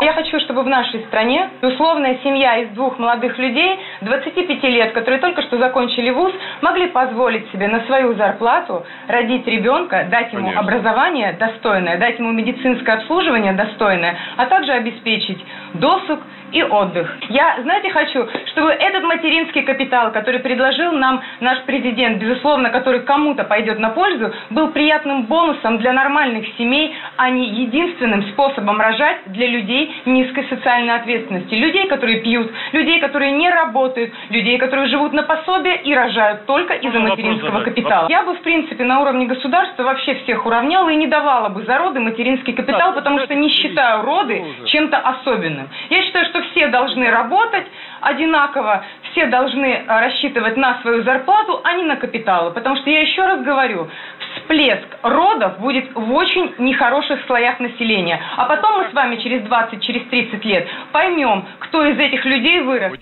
Я 0.00 0.12
хочу, 0.12 0.38
чтобы 0.40 0.62
в 0.62 0.66
нашей 0.66 1.00
стране 1.04 1.48
условная 1.62 2.18
семья 2.22 2.56
из 2.58 2.68
двух 2.70 2.98
молодых 2.98 3.38
людей 3.38 3.78
25 4.02 4.62
лет, 4.64 4.92
которые 4.92 5.20
только 5.20 5.42
что 5.42 5.58
закончили 5.58 6.10
вуз, 6.10 6.32
могли 6.62 6.88
позволить 6.88 7.50
себе 7.52 7.68
на 7.68 7.80
свою 7.86 8.14
зарплату 8.14 8.84
родить 9.08 9.46
ребенка, 9.46 10.06
дать 10.10 10.32
ему 10.32 10.50
Конечно. 10.50 10.60
образование 10.60 11.32
достойное, 11.34 11.98
дать 11.98 12.18
ему 12.18 12.32
медицинское 12.32 12.96
обслуживание 12.96 13.52
достойное, 13.52 14.16
а 14.36 14.46
также 14.46 14.72
обеспечить 14.72 15.42
досуг 15.74 16.20
и 16.54 16.62
отдых. 16.62 17.12
Я, 17.28 17.58
знаете, 17.62 17.90
хочу, 17.90 18.26
чтобы 18.46 18.70
этот 18.70 19.02
материнский 19.02 19.62
капитал, 19.62 20.12
который 20.12 20.40
предложил 20.40 20.92
нам 20.92 21.20
наш 21.40 21.60
президент, 21.64 22.18
безусловно, 22.18 22.70
который 22.70 23.00
кому-то 23.00 23.42
пойдет 23.44 23.80
на 23.80 23.90
пользу, 23.90 24.32
был 24.50 24.68
приятным 24.68 25.24
бонусом 25.24 25.78
для 25.78 25.92
нормальных 25.92 26.46
семей, 26.56 26.94
а 27.16 27.28
не 27.28 27.48
единственным 27.48 28.22
способом 28.30 28.80
рожать 28.80 29.18
для 29.26 29.48
людей 29.48 29.94
низкой 30.06 30.46
социальной 30.48 30.94
ответственности. 30.94 31.54
Людей, 31.54 31.88
которые 31.88 32.20
пьют, 32.20 32.52
людей, 32.72 33.00
которые 33.00 33.32
не 33.32 33.50
работают, 33.50 34.12
людей, 34.30 34.56
которые 34.58 34.86
живут 34.86 35.12
на 35.12 35.24
пособие 35.24 35.82
и 35.82 35.92
рожают 35.92 36.46
только 36.46 36.74
из-за 36.74 37.00
материнского 37.00 37.62
капитала. 37.62 38.06
Я 38.08 38.22
бы, 38.22 38.34
в 38.34 38.42
принципе, 38.42 38.84
на 38.84 39.00
уровне 39.00 39.26
государства 39.26 39.82
вообще 39.82 40.14
всех 40.22 40.46
уравняла 40.46 40.88
и 40.90 40.96
не 40.96 41.08
давала 41.08 41.48
бы 41.48 41.64
за 41.64 41.78
роды 41.78 41.98
материнский 41.98 42.52
капитал, 42.52 42.94
потому 42.94 43.18
что 43.20 43.34
не 43.34 43.48
считаю 43.48 44.02
роды 44.02 44.44
чем-то 44.66 44.98
особенным. 44.98 45.68
Я 45.90 46.02
считаю, 46.02 46.26
что 46.26 46.43
все 46.50 46.68
должны 46.68 47.10
работать 47.10 47.66
одинаково, 48.00 48.84
все 49.10 49.26
должны 49.26 49.84
а, 49.86 50.00
рассчитывать 50.00 50.56
на 50.56 50.80
свою 50.82 51.02
зарплату, 51.02 51.60
а 51.64 51.74
не 51.74 51.84
на 51.84 51.96
капиталы. 51.96 52.50
Потому 52.52 52.76
что 52.76 52.90
я 52.90 53.00
еще 53.00 53.22
раз 53.22 53.42
говорю, 53.42 53.88
всплеск 54.36 54.86
родов 55.02 55.58
будет 55.58 55.94
в 55.94 56.12
очень 56.12 56.54
нехороших 56.58 57.24
слоях 57.26 57.60
населения. 57.60 58.20
А 58.36 58.44
потом 58.46 58.78
мы 58.78 58.90
с 58.90 58.92
вами 58.92 59.16
через 59.16 59.42
20, 59.42 59.82
через 59.82 60.06
30 60.08 60.44
лет 60.44 60.68
поймем, 60.92 61.44
кто 61.60 61.84
из 61.84 61.98
этих 61.98 62.24
людей 62.24 62.60
вырос. 62.60 62.92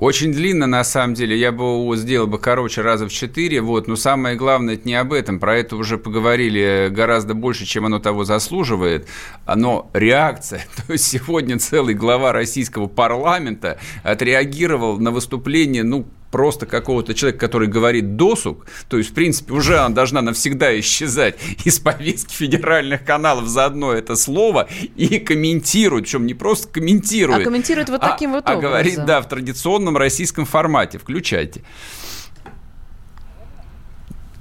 Очень 0.00 0.30
длинно, 0.30 0.68
на 0.68 0.84
самом 0.84 1.14
деле. 1.14 1.36
Я 1.36 1.50
бы 1.50 1.96
сделал 1.96 2.28
бы 2.28 2.38
короче 2.38 2.82
раза 2.82 3.08
в 3.08 3.12
четыре. 3.12 3.60
Вот. 3.60 3.88
Но 3.88 3.96
самое 3.96 4.36
главное, 4.36 4.74
это 4.74 4.86
не 4.86 4.94
об 4.94 5.12
этом. 5.12 5.40
Про 5.40 5.56
это 5.58 5.74
уже 5.74 5.98
поговорили 5.98 6.88
гораздо 6.88 7.34
больше, 7.34 7.66
чем 7.66 7.84
оно 7.84 7.98
того 7.98 8.22
заслуживает. 8.22 9.08
Но 9.52 9.90
реакция. 9.92 10.64
То 10.86 10.92
есть 10.92 11.04
сегодня 11.04 11.58
целый 11.58 11.94
глава 11.94 12.32
российского 12.32 12.86
парламента 12.86 13.80
отреагировал 14.04 14.98
на 14.98 15.10
выступление, 15.10 15.82
ну, 15.82 16.06
просто 16.30 16.66
какого-то 16.66 17.14
человека, 17.14 17.40
который 17.40 17.68
говорит 17.68 18.16
досуг, 18.16 18.66
то 18.88 18.98
есть, 18.98 19.10
в 19.10 19.14
принципе, 19.14 19.52
уже 19.54 19.78
она 19.78 19.94
должна 19.94 20.22
навсегда 20.22 20.78
исчезать 20.80 21.36
из 21.64 21.78
повестки 21.78 22.32
федеральных 22.34 23.04
каналов 23.04 23.48
за 23.48 23.64
одно 23.66 23.92
это 23.92 24.16
слово 24.16 24.68
и 24.96 25.18
комментирует, 25.18 26.04
причем 26.04 26.26
не 26.26 26.34
просто 26.34 26.68
комментирует, 26.68 27.40
А 27.42 27.44
комментирует 27.44 27.88
вот 27.88 28.02
а- 28.02 28.10
таким 28.10 28.32
вот 28.32 28.44
а 28.46 28.52
образом. 28.52 28.70
говорит, 28.70 29.04
да, 29.04 29.20
в 29.20 29.28
традиционном 29.28 29.96
российском 29.96 30.44
формате. 30.44 30.98
Включайте. 30.98 31.62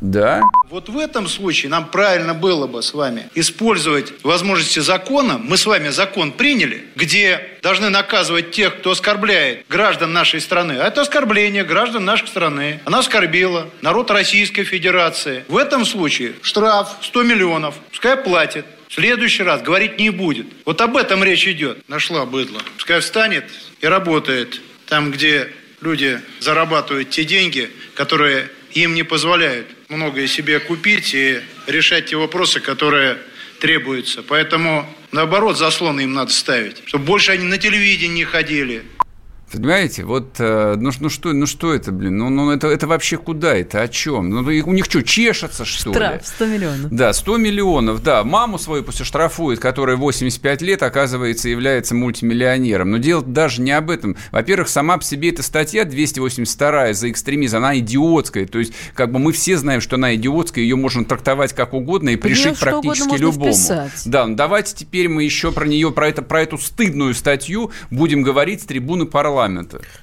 Да? 0.02 0.44
Вот 0.70 0.90
в 0.90 0.98
этом 0.98 1.28
случае 1.28 1.70
нам 1.70 1.90
правильно 1.90 2.34
было 2.34 2.68
бы 2.68 2.84
с 2.84 2.94
вами 2.94 3.30
использовать 3.34 4.14
возможности 4.24 4.80
закона. 4.80 5.38
Мы 5.38 5.58
с 5.58 5.66
вами 5.66 5.90
закон 5.90 6.32
приняли, 6.32 6.86
где 6.96 7.58
должны 7.64 7.90
наказывать 7.90 8.52
тех, 8.52 8.78
кто 8.80 8.92
оскорбляет 8.92 9.66
граждан 9.70 10.14
нашей 10.14 10.42
страны. 10.42 10.74
А 10.74 10.88
это 10.88 11.02
оскорбление 11.02 11.64
граждан 11.64 12.06
нашей 12.06 12.28
страны. 12.28 12.80
Она 12.86 13.00
оскорбила 13.00 13.70
народ 13.82 14.12
Российской 14.12 14.64
Федерации. 14.64 15.46
В 15.48 15.58
этом 15.58 15.86
случае 15.86 16.34
штраф 16.42 16.90
100 17.02 17.24
миллионов. 17.24 17.76
Пускай 17.90 18.18
платит. 18.18 18.66
В 18.90 18.94
следующий 18.94 19.44
раз 19.44 19.62
говорить 19.62 20.00
не 20.00 20.10
будет. 20.10 20.48
Вот 20.66 20.80
об 20.82 20.96
этом 20.96 21.24
речь 21.24 21.48
идет. 21.48 21.88
Нашла 21.90 22.26
быдло. 22.26 22.62
Пускай 22.76 23.00
встанет 23.00 23.46
и 23.82 23.88
работает 23.88 24.62
там, 24.86 25.12
где 25.12 25.50
люди 25.82 26.22
зарабатывают 26.40 27.10
те 27.10 27.24
деньги, 27.24 27.70
которые 27.96 28.50
им 28.74 28.94
не 28.94 29.04
позволяют 29.04 29.68
многое 29.90 30.28
себе 30.28 30.60
купить 30.60 31.14
и 31.14 31.42
решать 31.66 32.08
те 32.08 32.18
вопросы, 32.18 32.60
которые 32.60 33.18
требуются. 33.60 34.22
Поэтому, 34.22 34.86
наоборот, 35.12 35.58
заслоны 35.58 36.02
им 36.02 36.14
надо 36.14 36.32
ставить, 36.32 36.84
чтобы 36.86 37.06
больше 37.06 37.32
они 37.32 37.46
на 37.46 37.58
телевидении 37.58 38.16
не 38.16 38.24
ходили. 38.26 38.84
Понимаете, 39.60 40.04
вот, 40.04 40.36
э, 40.40 40.76
ну, 40.78 40.92
ну 41.00 41.10
что, 41.10 41.34
ну 41.34 41.46
что 41.46 41.74
это, 41.74 41.92
блин, 41.92 42.18
ну, 42.18 42.30
ну 42.30 42.52
это, 42.52 42.68
это 42.68 42.88
вообще 42.88 43.18
куда 43.18 43.56
это, 43.56 43.82
о 43.82 43.88
чем? 43.88 44.30
Ну, 44.30 44.40
у 44.42 44.74
них 44.74 44.86
что, 44.86 45.04
чешется, 45.04 45.66
что 45.66 45.90
ли? 45.90 45.96
Штраф 45.96 46.28
100 46.28 46.46
миллионов. 46.46 46.92
Да, 46.92 47.14
100 47.14 47.38
миллионов, 47.38 48.04
да. 48.04 48.24
Маму 48.24 48.60
свою 48.60 48.84
пусть 48.84 49.04
штрафует, 49.04 49.60
которая 49.60 49.98
85 49.98 50.62
лет, 50.62 50.84
оказывается, 50.84 51.50
является 51.50 51.96
мультимиллионером. 51.96 52.92
Но 52.92 52.98
дело 52.98 53.24
даже 53.24 53.62
не 53.62 53.72
об 53.72 53.90
этом. 53.90 54.16
Во-первых, 54.32 54.70
сама 54.70 54.98
по 54.98 55.04
себе 55.04 55.30
эта 55.30 55.44
статья 55.44 55.86
282 55.86 56.94
за 56.94 57.10
экстремизм, 57.10 57.58
она 57.58 57.78
идиотская. 57.80 58.46
То 58.46 58.60
есть, 58.60 58.74
как 58.94 59.12
бы 59.12 59.20
мы 59.20 59.32
все 59.32 59.58
знаем, 59.58 59.82
что 59.82 59.96
она 59.96 60.16
идиотская, 60.16 60.64
ее 60.64 60.76
можно 60.76 61.06
трактовать 61.06 61.54
как 61.54 61.74
угодно 61.74 62.10
и 62.10 62.16
пришить 62.16 62.60
практически 62.60 63.16
любому. 63.16 63.54
вписать. 63.54 64.04
Да, 64.06 64.26
ну 64.28 64.36
давайте 64.36 64.76
теперь 64.76 65.10
мы 65.10 65.24
еще 65.24 65.52
про 65.52 65.66
нее, 65.66 65.92
про, 65.92 66.10
это, 66.10 66.22
про 66.22 66.42
эту 66.42 66.58
стыдную 66.58 67.14
статью 67.14 67.72
будем 67.92 68.22
говорить 68.22 68.62
с 68.62 68.66
трибуны 68.66 69.06
парламента. 69.06 69.47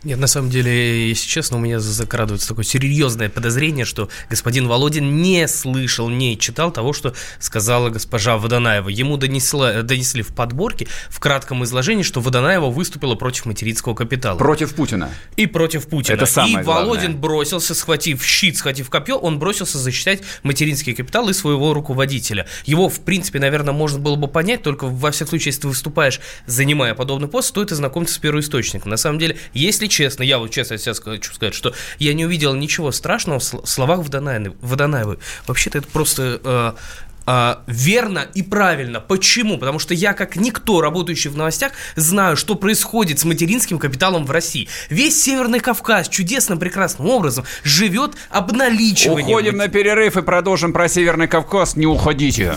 Нет, 0.03 0.19
на 0.19 0.27
самом 0.27 0.51
деле, 0.51 1.09
если 1.09 1.29
честно, 1.29 1.57
у 1.57 1.61
меня 1.61 1.81
закрадывается 1.81 2.49
такое 2.49 2.65
серьезное 2.65 3.29
подозрение, 3.29 3.85
что 3.85 4.09
господин 4.31 4.69
Володин 4.69 5.23
не 5.23 5.47
слышал, 5.49 6.09
не 6.09 6.39
читал 6.39 6.73
того, 6.73 6.93
что 6.93 7.15
сказала 7.39 7.91
госпожа 7.91 8.37
Водонаева. 8.37 8.89
Ему 8.89 9.17
донесла, 9.17 9.83
донесли 9.83 10.23
в 10.23 10.35
подборке, 10.35 10.87
в 11.09 11.21
кратком 11.21 11.65
изложении, 11.65 12.03
что 12.03 12.21
Водонаева 12.21 12.71
выступила 12.71 13.15
против 13.15 13.47
материнского 13.47 13.95
капитала. 13.95 14.39
Против 14.39 14.75
Путина. 14.75 15.11
И 15.37 15.47
против 15.47 15.89
Путина. 15.89 16.17
Это 16.17 16.27
самое 16.27 16.61
и 16.61 16.63
главное. 16.63 16.85
Володин 16.85 17.17
бросился, 17.17 17.75
схватив 17.75 18.25
щит, 18.25 18.57
схватив 18.57 18.91
копье, 18.91 19.17
он 19.17 19.39
бросился 19.39 19.79
защищать 19.79 20.23
материнский 20.43 20.95
капитал 20.95 21.29
и 21.29 21.33
своего 21.33 21.73
руководителя. 21.75 22.47
Его, 22.65 22.89
в 22.89 23.01
принципе, 23.01 23.39
наверное, 23.39 23.73
можно 23.73 23.99
было 23.99 24.17
бы 24.17 24.29
понять, 24.29 24.63
только 24.63 24.87
во 24.87 25.11
всяком 25.11 25.31
случае, 25.31 25.51
если 25.51 25.63
ты 25.63 25.69
выступаешь, 25.69 26.21
занимая 26.47 26.95
подобный 26.95 27.29
пост, 27.29 27.49
стоит 27.49 27.73
ознакомиться 27.73 28.15
с 28.17 28.19
первоисточником. 28.19 28.91
На 28.91 28.97
самом 28.97 29.19
деле, 29.19 29.24
если 29.53 29.87
честно, 29.87 30.23
я 30.23 30.39
вот 30.39 30.51
честно 30.51 30.79
сейчас 30.79 31.01
хочу 31.01 31.33
сказать, 31.33 31.55
что 31.55 31.75
я 31.99 32.15
не 32.15 32.25
увидел 32.25 32.55
ничего 32.55 32.93
страшного 32.93 33.39
в 33.39 33.43
сл- 33.43 33.67
словах. 33.67 34.01
Водонаевой. 34.01 35.19
Вообще-то 35.47 35.79
это 35.79 35.89
просто... 35.89 36.41
э, 36.45 36.73
а, 37.27 37.63
верно 37.67 38.27
и 38.35 38.43
правильно. 38.43 39.01
Почему? 39.01 39.59
Потому 39.59 39.79
что 39.79 39.95
я, 39.95 40.13
как 40.13 40.37
никто, 40.37 40.81
работающий 40.81 41.31
в 41.31 41.37
новостях, 41.37 41.73
знаю, 41.97 42.37
что 42.37 42.55
происходит 42.55 43.19
с 43.19 43.25
материнским 43.25 43.79
капиталом 43.79 44.27
в 44.27 44.31
России. 44.31 44.69
Весь 44.91 45.23
Северный 45.23 45.61
Кавказ 45.61 46.09
чудесным, 46.09 46.59
прекрасным 46.59 47.09
образом 47.09 47.45
живет 47.63 48.13
обналичиванием. 48.31 49.29
Уходим 49.29 49.57
на 49.57 49.69
перерыв 49.69 50.17
и 50.17 50.23
продолжим 50.23 50.73
про 50.73 50.89
Северный 50.89 51.29
Кавказ. 51.29 51.77
Не 51.77 51.87
уходите. 51.87 52.57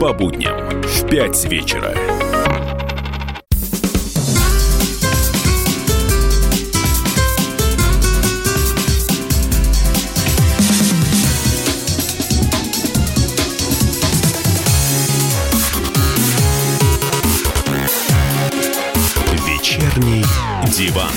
По 0.00 0.12
будням 0.12 0.80
в 0.82 1.08
5 1.08 1.44
вечера. 1.46 1.92
Вечерний 19.48 20.24
диван. 20.76 21.10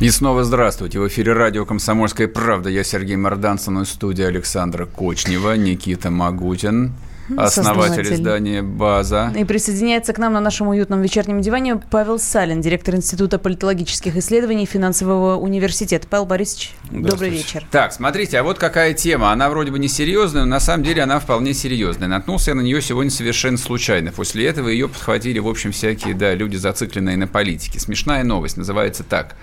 И 0.00 0.08
снова 0.08 0.44
здравствуйте. 0.44 0.98
В 0.98 1.06
эфире 1.08 1.34
радио 1.34 1.66
«Комсомольская 1.66 2.26
правда». 2.26 2.70
Я 2.70 2.84
Сергей 2.84 3.16
Мордан, 3.16 3.58
со 3.58 3.70
мной 3.70 3.84
в 3.84 3.88
студии 3.90 4.24
Александра 4.24 4.86
Кочнева, 4.86 5.54
Никита 5.58 6.10
Магутин. 6.10 6.92
Основатель 7.36 8.12
издания 8.14 8.62
«База». 8.62 9.32
И 9.36 9.44
присоединяется 9.44 10.12
к 10.12 10.18
нам 10.18 10.32
на 10.32 10.40
нашем 10.40 10.68
уютном 10.68 11.02
вечернем 11.02 11.40
диване 11.40 11.76
Павел 11.90 12.18
Салин, 12.18 12.60
директор 12.60 12.94
Института 12.94 13.38
политологических 13.38 14.16
исследований 14.16 14.66
Финансового 14.66 15.36
университета. 15.36 16.06
Павел 16.08 16.26
Борисович, 16.26 16.72
добрый 16.90 17.30
вечер. 17.30 17.64
Так, 17.70 17.92
смотрите, 17.92 18.38
а 18.38 18.42
вот 18.42 18.58
какая 18.58 18.94
тема. 18.94 19.32
Она 19.32 19.50
вроде 19.50 19.70
бы 19.70 19.78
не 19.78 19.88
серьезная, 19.88 20.42
но 20.42 20.48
на 20.48 20.60
самом 20.60 20.84
деле 20.84 21.02
она 21.02 21.20
вполне 21.20 21.54
серьезная. 21.54 22.08
Наткнулся 22.08 22.50
я 22.50 22.54
на 22.54 22.60
нее 22.60 22.80
сегодня 22.82 23.10
совершенно 23.10 23.58
случайно. 23.58 24.12
После 24.12 24.46
этого 24.46 24.68
ее 24.68 24.88
подхватили, 24.88 25.38
в 25.38 25.48
общем, 25.48 25.72
всякие, 25.72 26.14
да, 26.14 26.34
люди, 26.34 26.56
зацикленные 26.56 27.16
на 27.16 27.26
политике. 27.26 27.78
Смешная 27.80 28.24
новость, 28.24 28.56
называется 28.56 29.04
так. 29.04 29.36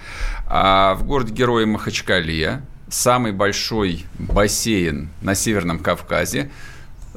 А 0.47 0.95
в 0.95 1.05
городе 1.05 1.33
Героя 1.33 1.65
Махачкале 1.65 2.61
самый 2.89 3.31
большой 3.33 4.05
бассейн 4.17 5.09
на 5.21 5.35
Северном 5.35 5.79
Кавказе 5.79 6.49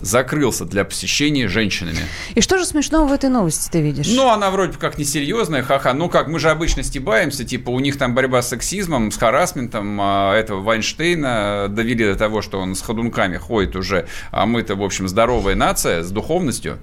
закрылся 0.00 0.64
для 0.64 0.84
посещения 0.84 1.48
женщинами. 1.48 2.00
И 2.34 2.40
что 2.40 2.58
же 2.58 2.64
смешного 2.64 3.08
в 3.08 3.12
этой 3.12 3.30
новости 3.30 3.70
ты 3.70 3.80
видишь? 3.80 4.08
Ну, 4.08 4.28
она 4.28 4.50
вроде 4.50 4.72
бы 4.72 4.78
как 4.78 4.98
несерьезная, 4.98 5.62
ха-ха. 5.62 5.94
Ну, 5.94 6.08
как 6.08 6.28
мы 6.28 6.38
же 6.38 6.50
обычно 6.50 6.82
стебаемся, 6.82 7.44
типа, 7.44 7.70
у 7.70 7.80
них 7.80 7.98
там 7.98 8.14
борьба 8.14 8.42
с 8.42 8.48
сексизмом, 8.48 9.10
с 9.10 9.16
харасментом. 9.16 9.98
а, 10.00 10.34
этого 10.34 10.60
Вайнштейна 10.60 11.66
довели 11.68 12.06
до 12.06 12.16
того, 12.16 12.42
что 12.42 12.60
он 12.60 12.74
с 12.74 12.82
ходунками 12.82 13.36
ходит 13.36 13.76
уже, 13.76 14.06
а 14.30 14.46
мы-то, 14.46 14.74
в 14.74 14.82
общем, 14.82 15.08
здоровая 15.08 15.54
нация 15.54 16.02
с 16.02 16.10
духовностью. 16.10 16.78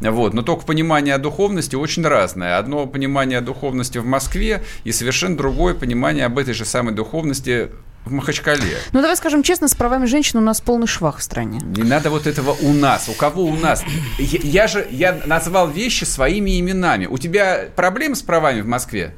Вот. 0.00 0.32
Но 0.34 0.42
только 0.42 0.64
понимание 0.64 1.14
о 1.14 1.18
духовности 1.18 1.74
очень 1.74 2.06
разное. 2.06 2.58
Одно 2.58 2.86
понимание 2.86 3.38
о 3.38 3.42
духовности 3.42 3.98
в 3.98 4.06
Москве 4.06 4.62
и 4.84 4.92
совершенно 4.92 5.36
другое 5.36 5.74
понимание 5.74 6.24
об 6.26 6.38
этой 6.38 6.54
же 6.54 6.64
самой 6.64 6.94
духовности 6.94 7.70
в 8.04 8.12
Махачкале. 8.12 8.78
Ну, 8.92 9.00
давай 9.00 9.16
скажем 9.16 9.42
честно, 9.42 9.68
с 9.68 9.74
правами 9.74 10.06
женщин 10.06 10.38
у 10.38 10.42
нас 10.42 10.60
полный 10.60 10.86
швах 10.86 11.18
в 11.18 11.22
стране. 11.22 11.60
Не 11.62 11.82
надо 11.82 12.10
вот 12.10 12.26
этого 12.26 12.56
у 12.60 12.72
нас. 12.72 13.08
У 13.08 13.12
кого 13.12 13.44
у 13.44 13.54
нас? 13.54 13.84
Я, 14.18 14.40
я 14.42 14.66
же 14.66 14.86
я 14.90 15.20
назвал 15.26 15.68
вещи 15.68 16.04
своими 16.04 16.58
именами. 16.58 17.06
У 17.06 17.18
тебя 17.18 17.68
проблемы 17.76 18.16
с 18.16 18.22
правами 18.22 18.60
в 18.60 18.66
Москве? 18.66 19.14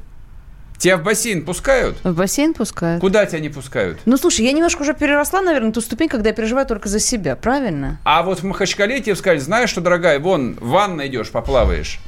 Тебя 0.77 0.97
в 0.97 1.03
бассейн 1.03 1.45
пускают? 1.45 1.97
В 2.03 2.15
бассейн 2.15 2.55
пускают. 2.55 3.01
Куда 3.01 3.27
тебя 3.27 3.39
не 3.39 3.49
пускают? 3.49 3.99
Ну, 4.05 4.17
слушай, 4.17 4.43
я 4.43 4.51
немножко 4.51 4.81
уже 4.81 4.95
переросла, 4.95 5.41
наверное, 5.41 5.71
ту 5.71 5.79
ступень, 5.79 6.09
когда 6.09 6.29
я 6.29 6.35
переживаю 6.35 6.65
только 6.65 6.89
за 6.89 6.99
себя, 6.99 7.35
правильно? 7.35 7.99
А 8.03 8.23
вот 8.23 8.39
в 8.39 8.43
Махачкале 8.43 8.99
тебе 8.99 9.15
сказали, 9.15 9.37
знаешь 9.37 9.69
что, 9.69 9.81
дорогая, 9.81 10.17
вон, 10.19 10.55
в 10.59 10.69
ванной 10.69 11.05
идешь, 11.05 11.29
поплаваешь. 11.29 11.99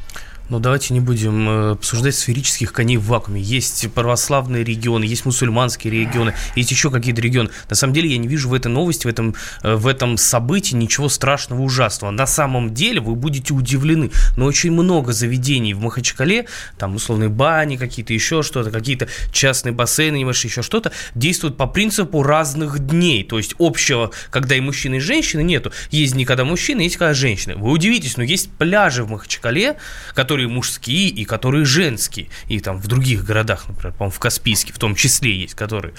Но 0.54 0.60
давайте 0.60 0.94
не 0.94 1.00
будем 1.00 1.50
э, 1.50 1.72
обсуждать 1.72 2.14
сферических 2.14 2.74
коней 2.74 2.98
в 2.98 3.08
вакууме. 3.08 3.42
Есть 3.42 3.92
православные 3.92 4.64
регионы, 4.64 5.04
есть 5.04 5.26
мусульманские 5.26 5.92
регионы, 5.92 6.36
есть 6.56 6.70
еще 6.70 6.92
какие-то 6.92 7.22
регионы. 7.22 7.50
На 7.72 7.76
самом 7.76 7.96
деле 7.96 8.12
я 8.12 8.20
не 8.20 8.28
вижу 8.28 8.50
в 8.50 8.54
этой 8.54 8.68
новости, 8.68 9.08
в 9.08 9.10
этом, 9.10 9.34
э, 9.64 9.74
в 9.74 9.88
этом 9.88 10.16
событии 10.16 10.76
ничего 10.76 11.10
страшного, 11.10 11.64
ужасного. 11.64 12.12
На 12.12 12.28
самом 12.28 12.72
деле 12.72 13.02
вы 13.02 13.16
будете 13.16 13.52
удивлены, 13.52 14.12
но 14.38 14.46
очень 14.46 14.72
много 14.72 15.12
заведений 15.12 15.74
в 15.74 15.80
Махачкале, 15.80 16.46
там 16.78 16.98
условные 16.98 17.30
бани 17.30 17.76
какие-то, 17.76 18.14
еще 18.14 18.44
что-то, 18.44 18.70
какие-то 18.70 19.08
частные 19.32 19.72
бассейны, 19.72 20.18
еще 20.18 20.62
что-то, 20.62 20.92
действуют 21.16 21.58
по 21.58 21.66
принципу 21.66 22.22
разных 22.22 22.78
дней. 22.78 23.24
То 23.24 23.40
есть 23.40 23.56
общего, 23.58 24.12
когда 24.30 24.56
и 24.56 24.60
мужчины, 24.60 24.98
и 24.98 25.00
женщины 25.00 25.42
нету. 25.42 25.72
Есть 25.90 26.14
дни, 26.14 26.26
когда 26.26 26.46
мужчины, 26.46 26.82
есть 26.82 26.98
когда 26.98 27.16
женщины. 27.16 27.56
Вы 27.56 27.72
удивитесь, 27.72 28.18
но 28.18 28.24
есть 28.24 28.52
пляжи 28.52 29.04
в 29.04 29.10
Махачкале, 29.10 29.78
которые 30.14 30.43
мужские 30.48 31.10
и 31.10 31.26
которые 31.26 31.66
женские. 31.66 32.28
И 32.48 32.60
там 32.60 32.78
в 32.78 32.88
других 32.88 33.26
городах, 33.26 33.66
например, 33.68 33.94
по-моему, 33.94 34.14
в 34.14 34.20
Каспийске 34.20 34.74
в 34.74 34.80
том 34.80 34.96
числе 34.96 35.36
есть, 35.36 35.56
которые 35.56 35.94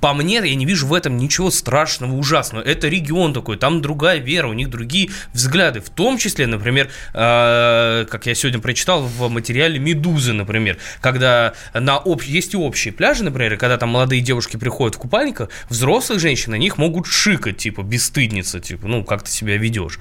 по 0.00 0.14
мне, 0.14 0.36
я 0.36 0.54
не 0.54 0.64
вижу 0.64 0.86
в 0.86 0.94
этом 0.94 1.16
ничего 1.16 1.50
страшного, 1.50 2.14
ужасного. 2.14 2.62
Это 2.62 2.88
регион 2.88 3.32
такой, 3.34 3.56
там 3.56 3.82
другая 3.82 4.18
вера, 4.18 4.48
у 4.48 4.52
них 4.52 4.70
другие 4.70 5.10
взгляды. 5.32 5.80
В 5.80 5.90
том 5.90 6.18
числе, 6.18 6.46
например, 6.46 6.88
э, 7.14 8.06
как 8.08 8.26
я 8.26 8.34
сегодня 8.34 8.60
прочитал 8.60 9.02
в 9.02 9.28
материале 9.28 9.78
«Медузы», 9.78 10.32
например, 10.32 10.78
когда 11.00 11.54
на 11.74 11.96
об... 11.96 12.22
есть 12.22 12.54
и 12.54 12.56
общие 12.56 12.92
пляжи, 12.92 13.24
например, 13.24 13.56
когда 13.56 13.76
там 13.76 13.90
молодые 13.90 14.20
девушки 14.20 14.56
приходят 14.56 14.94
в 14.94 14.98
купальниках, 14.98 15.50
взрослые 15.68 16.20
женщины 16.20 16.56
на 16.56 16.60
них 16.60 16.78
могут 16.78 17.06
шикать, 17.06 17.58
типа, 17.58 17.82
бесстыдница, 17.82 18.60
типа, 18.60 18.86
ну, 18.86 19.04
как 19.04 19.22
ты 19.22 19.30
себя 19.30 19.56
ведешь. 19.56 19.98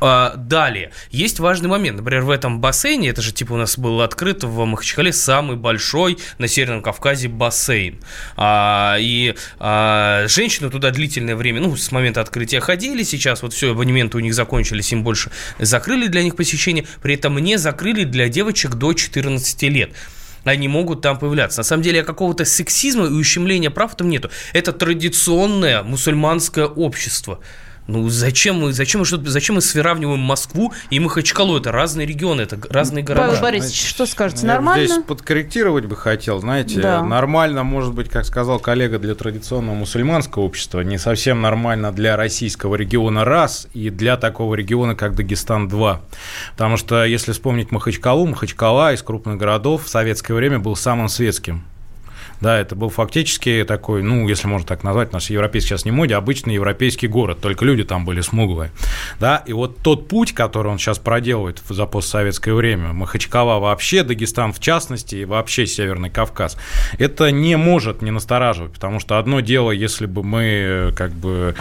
А, 0.00 0.34
далее, 0.36 0.92
есть 1.10 1.40
важный 1.40 1.68
момент, 1.68 1.98
например, 1.98 2.22
в 2.22 2.30
этом 2.30 2.60
бассейне, 2.60 3.08
это 3.08 3.22
же, 3.22 3.32
типа, 3.32 3.54
у 3.54 3.56
нас 3.56 3.78
был 3.78 4.00
открыт 4.00 4.44
в 4.44 4.64
Махачкале 4.64 5.12
самый 5.12 5.56
большой 5.56 6.18
на 6.38 6.48
Северном 6.48 6.82
Кавказе 6.82 7.28
бассейн. 7.28 8.00
А, 8.36 8.96
и 8.98 9.34
а, 9.58 10.26
женщины 10.28 10.70
туда 10.70 10.90
длительное 10.90 11.36
время, 11.36 11.60
ну, 11.60 11.76
с 11.76 11.92
момента 11.92 12.20
открытия 12.20 12.60
ходили, 12.60 13.02
сейчас 13.02 13.42
вот 13.42 13.52
все, 13.52 13.72
абонементы 13.72 14.16
у 14.16 14.20
них 14.20 14.34
закончились, 14.34 14.92
им 14.92 15.02
больше 15.02 15.30
закрыли 15.58 16.06
для 16.06 16.22
них 16.22 16.36
посещение, 16.36 16.86
при 17.02 17.14
этом 17.14 17.38
не 17.38 17.56
закрыли 17.56 18.04
для 18.04 18.28
девочек 18.28 18.74
до 18.74 18.92
14 18.92 19.62
лет 19.64 19.92
они 20.44 20.68
могут 20.68 21.02
там 21.02 21.18
появляться. 21.18 21.60
На 21.60 21.64
самом 21.64 21.82
деле 21.82 22.02
какого-то 22.02 22.44
сексизма 22.44 23.06
и 23.06 23.10
ущемления 23.10 23.70
прав 23.70 23.94
там 23.96 24.08
нету. 24.08 24.30
Это 24.52 24.72
традиционное 24.72 25.82
мусульманское 25.82 26.66
общество. 26.66 27.40
Ну 27.90 28.08
зачем 28.08 28.60
мы, 28.60 28.72
зачем 28.72 29.00
мы, 29.00 29.04
что, 29.04 29.20
зачем 29.24 29.56
мы 29.56 29.60
сравниваем 29.60 30.20
Москву 30.20 30.72
и 30.90 31.00
Махачкалу? 31.00 31.56
Это 31.56 31.72
разные 31.72 32.06
регионы, 32.06 32.42
это 32.42 32.56
разные 32.70 33.02
города. 33.02 33.28
Павел 33.28 33.42
Борисович, 33.42 33.88
что 33.88 34.06
скажете, 34.06 34.46
Я 34.46 34.54
нормально? 34.54 34.86
Здесь 34.86 35.02
подкорректировать 35.04 35.86
бы 35.86 35.96
хотел, 35.96 36.38
знаете, 36.40 36.80
Да. 36.80 37.02
нормально, 37.02 37.64
может 37.64 37.92
быть, 37.92 38.08
как 38.08 38.24
сказал 38.24 38.60
коллега, 38.60 39.00
для 39.00 39.16
традиционного 39.16 39.74
мусульманского 39.74 40.44
общества, 40.44 40.80
не 40.82 40.98
совсем 40.98 41.40
нормально 41.40 41.90
для 41.90 42.16
российского 42.16 42.76
региона 42.76 43.24
раз 43.24 43.66
и 43.74 43.90
для 43.90 44.16
такого 44.16 44.54
региона, 44.54 44.94
как 44.94 45.16
Дагестан 45.16 45.66
два. 45.68 46.02
Потому 46.52 46.76
что, 46.76 47.04
если 47.04 47.32
вспомнить 47.32 47.72
Махачкалу, 47.72 48.24
Махачкала 48.26 48.92
из 48.92 49.02
крупных 49.02 49.36
городов 49.36 49.86
в 49.86 49.88
советское 49.88 50.34
время 50.34 50.60
был 50.60 50.76
самым 50.76 51.08
светским. 51.08 51.64
Да, 52.40 52.58
это 52.58 52.74
был 52.74 52.88
фактически 52.88 53.64
такой, 53.66 54.02
ну, 54.02 54.26
если 54.28 54.46
можно 54.46 54.66
так 54.66 54.82
назвать, 54.82 55.10
у 55.10 55.14
нас 55.14 55.28
европейский 55.28 55.70
сейчас 55.70 55.84
не 55.84 55.90
моде, 55.90 56.14
обычный 56.14 56.54
европейский 56.54 57.06
город, 57.06 57.40
только 57.40 57.64
люди 57.64 57.84
там 57.84 58.04
были 58.04 58.22
смуглые. 58.22 58.70
Да, 59.18 59.42
и 59.46 59.52
вот 59.52 59.78
тот 59.78 60.08
путь, 60.08 60.32
который 60.32 60.68
он 60.68 60.78
сейчас 60.78 60.98
проделывает 60.98 61.62
за 61.68 61.86
постсоветское 61.86 62.54
время, 62.54 62.92
Махачкала 62.92 63.58
вообще, 63.58 64.02
Дагестан 64.02 64.52
в 64.52 64.60
частности, 64.60 65.16
и 65.16 65.24
вообще 65.24 65.66
Северный 65.66 66.10
Кавказ, 66.10 66.56
это 66.98 67.30
не 67.30 67.56
может 67.56 68.02
не 68.02 68.10
настораживать, 68.10 68.72
потому 68.72 69.00
что 69.00 69.18
одно 69.18 69.40
дело, 69.40 69.70
если 69.70 70.06
бы 70.06 70.22
мы 70.22 70.92
как 70.96 71.12
бы 71.12 71.54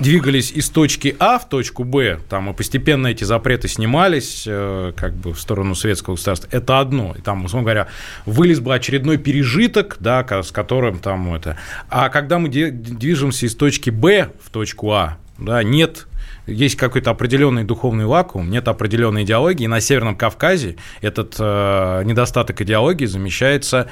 двигались 0.00 0.52
из 0.52 0.68
точки 0.70 1.16
А 1.18 1.38
в 1.38 1.48
точку 1.48 1.84
Б, 1.84 2.20
там 2.28 2.50
и 2.50 2.54
постепенно 2.54 3.08
эти 3.08 3.24
запреты 3.24 3.68
снимались 3.68 4.44
э, 4.46 4.92
как 4.96 5.14
бы 5.14 5.34
в 5.34 5.40
сторону 5.40 5.74
советского 5.74 6.14
государства, 6.14 6.48
это 6.52 6.78
одно. 6.78 7.14
И 7.18 7.20
там, 7.20 7.44
условно 7.44 7.64
говоря, 7.64 7.88
вылез 8.26 8.60
бы 8.60 8.74
очередной 8.74 9.18
пережиток, 9.18 9.96
да, 10.00 10.19
ко- 10.22 10.42
с 10.42 10.52
которым 10.52 10.98
там 10.98 11.34
это. 11.34 11.56
А 11.88 12.08
когда 12.08 12.38
мы 12.38 12.48
движемся 12.48 13.46
из 13.46 13.54
точки 13.54 13.90
Б 13.90 14.30
в 14.42 14.50
точку 14.50 14.92
А, 14.92 15.18
да, 15.38 15.62
нет 15.62 16.06
есть 16.46 16.76
какой-то 16.76 17.10
определенный 17.10 17.64
духовный 17.64 18.06
вакуум, 18.06 18.50
нет 18.50 18.66
определенной 18.68 19.24
идеологии. 19.24 19.64
И 19.64 19.68
на 19.68 19.80
Северном 19.80 20.16
Кавказе 20.16 20.76
этот 21.00 21.36
э, 21.38 22.02
недостаток 22.04 22.60
идеологии 22.60 23.06
замещается 23.06 23.88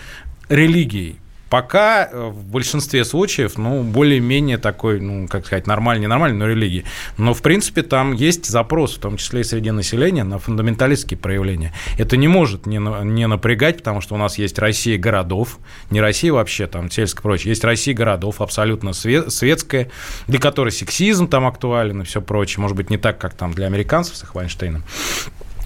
религией. 0.48 1.18
Пока 1.51 2.09
э, 2.11 2.28
в 2.28 2.44
большинстве 2.44 3.05
случаев, 3.05 3.57
ну, 3.57 3.82
более-менее 3.82 4.59
такой, 4.59 5.01
ну, 5.01 5.26
как 5.28 5.46
сказать, 5.46 5.66
нормальный, 5.66 6.03
ненормальный, 6.03 6.36
но 6.38 6.46
религии. 6.46 6.84
Но, 7.16 7.32
в 7.32 7.42
принципе, 7.42 7.82
там 7.82 8.12
есть 8.12 8.46
запрос, 8.46 8.96
в 8.96 9.01
том 9.01 9.16
числе 9.16 9.40
и 9.40 9.44
среди 9.44 9.70
населения, 9.70 10.24
на 10.24 10.38
фундаменталистские 10.38 11.18
проявления. 11.18 11.72
Это 11.96 12.16
не 12.16 12.28
может 12.28 12.66
не, 12.66 12.78
не 12.78 13.26
напрягать, 13.26 13.78
потому 13.78 14.01
что 14.01 14.14
у 14.14 14.18
нас 14.18 14.38
есть 14.38 14.59
Россия 14.59 14.99
городов, 14.99 15.59
не 15.90 16.01
Россия 16.01 16.32
вообще, 16.32 16.66
там, 16.66 16.90
сельское 16.90 17.22
прочее, 17.22 17.51
есть 17.51 17.64
Россия 17.64 17.94
городов, 17.94 18.40
абсолютно 18.40 18.90
све- 18.90 19.30
светская, 19.30 19.90
для 20.26 20.38
которой 20.38 20.70
сексизм 20.70 21.28
там 21.28 21.46
актуален 21.46 22.03
и 22.03 22.05
все 22.05 22.20
прочее. 22.20 22.61
Может 22.61 22.76
быть, 22.76 22.90
не 22.90 22.99
так, 22.99 23.18
как 23.18 23.34
там 23.34 23.53
для 23.53 23.66
американцев 23.66 24.16
с 24.16 24.22
их 24.22 24.34
Вайнштейном. 24.34 24.84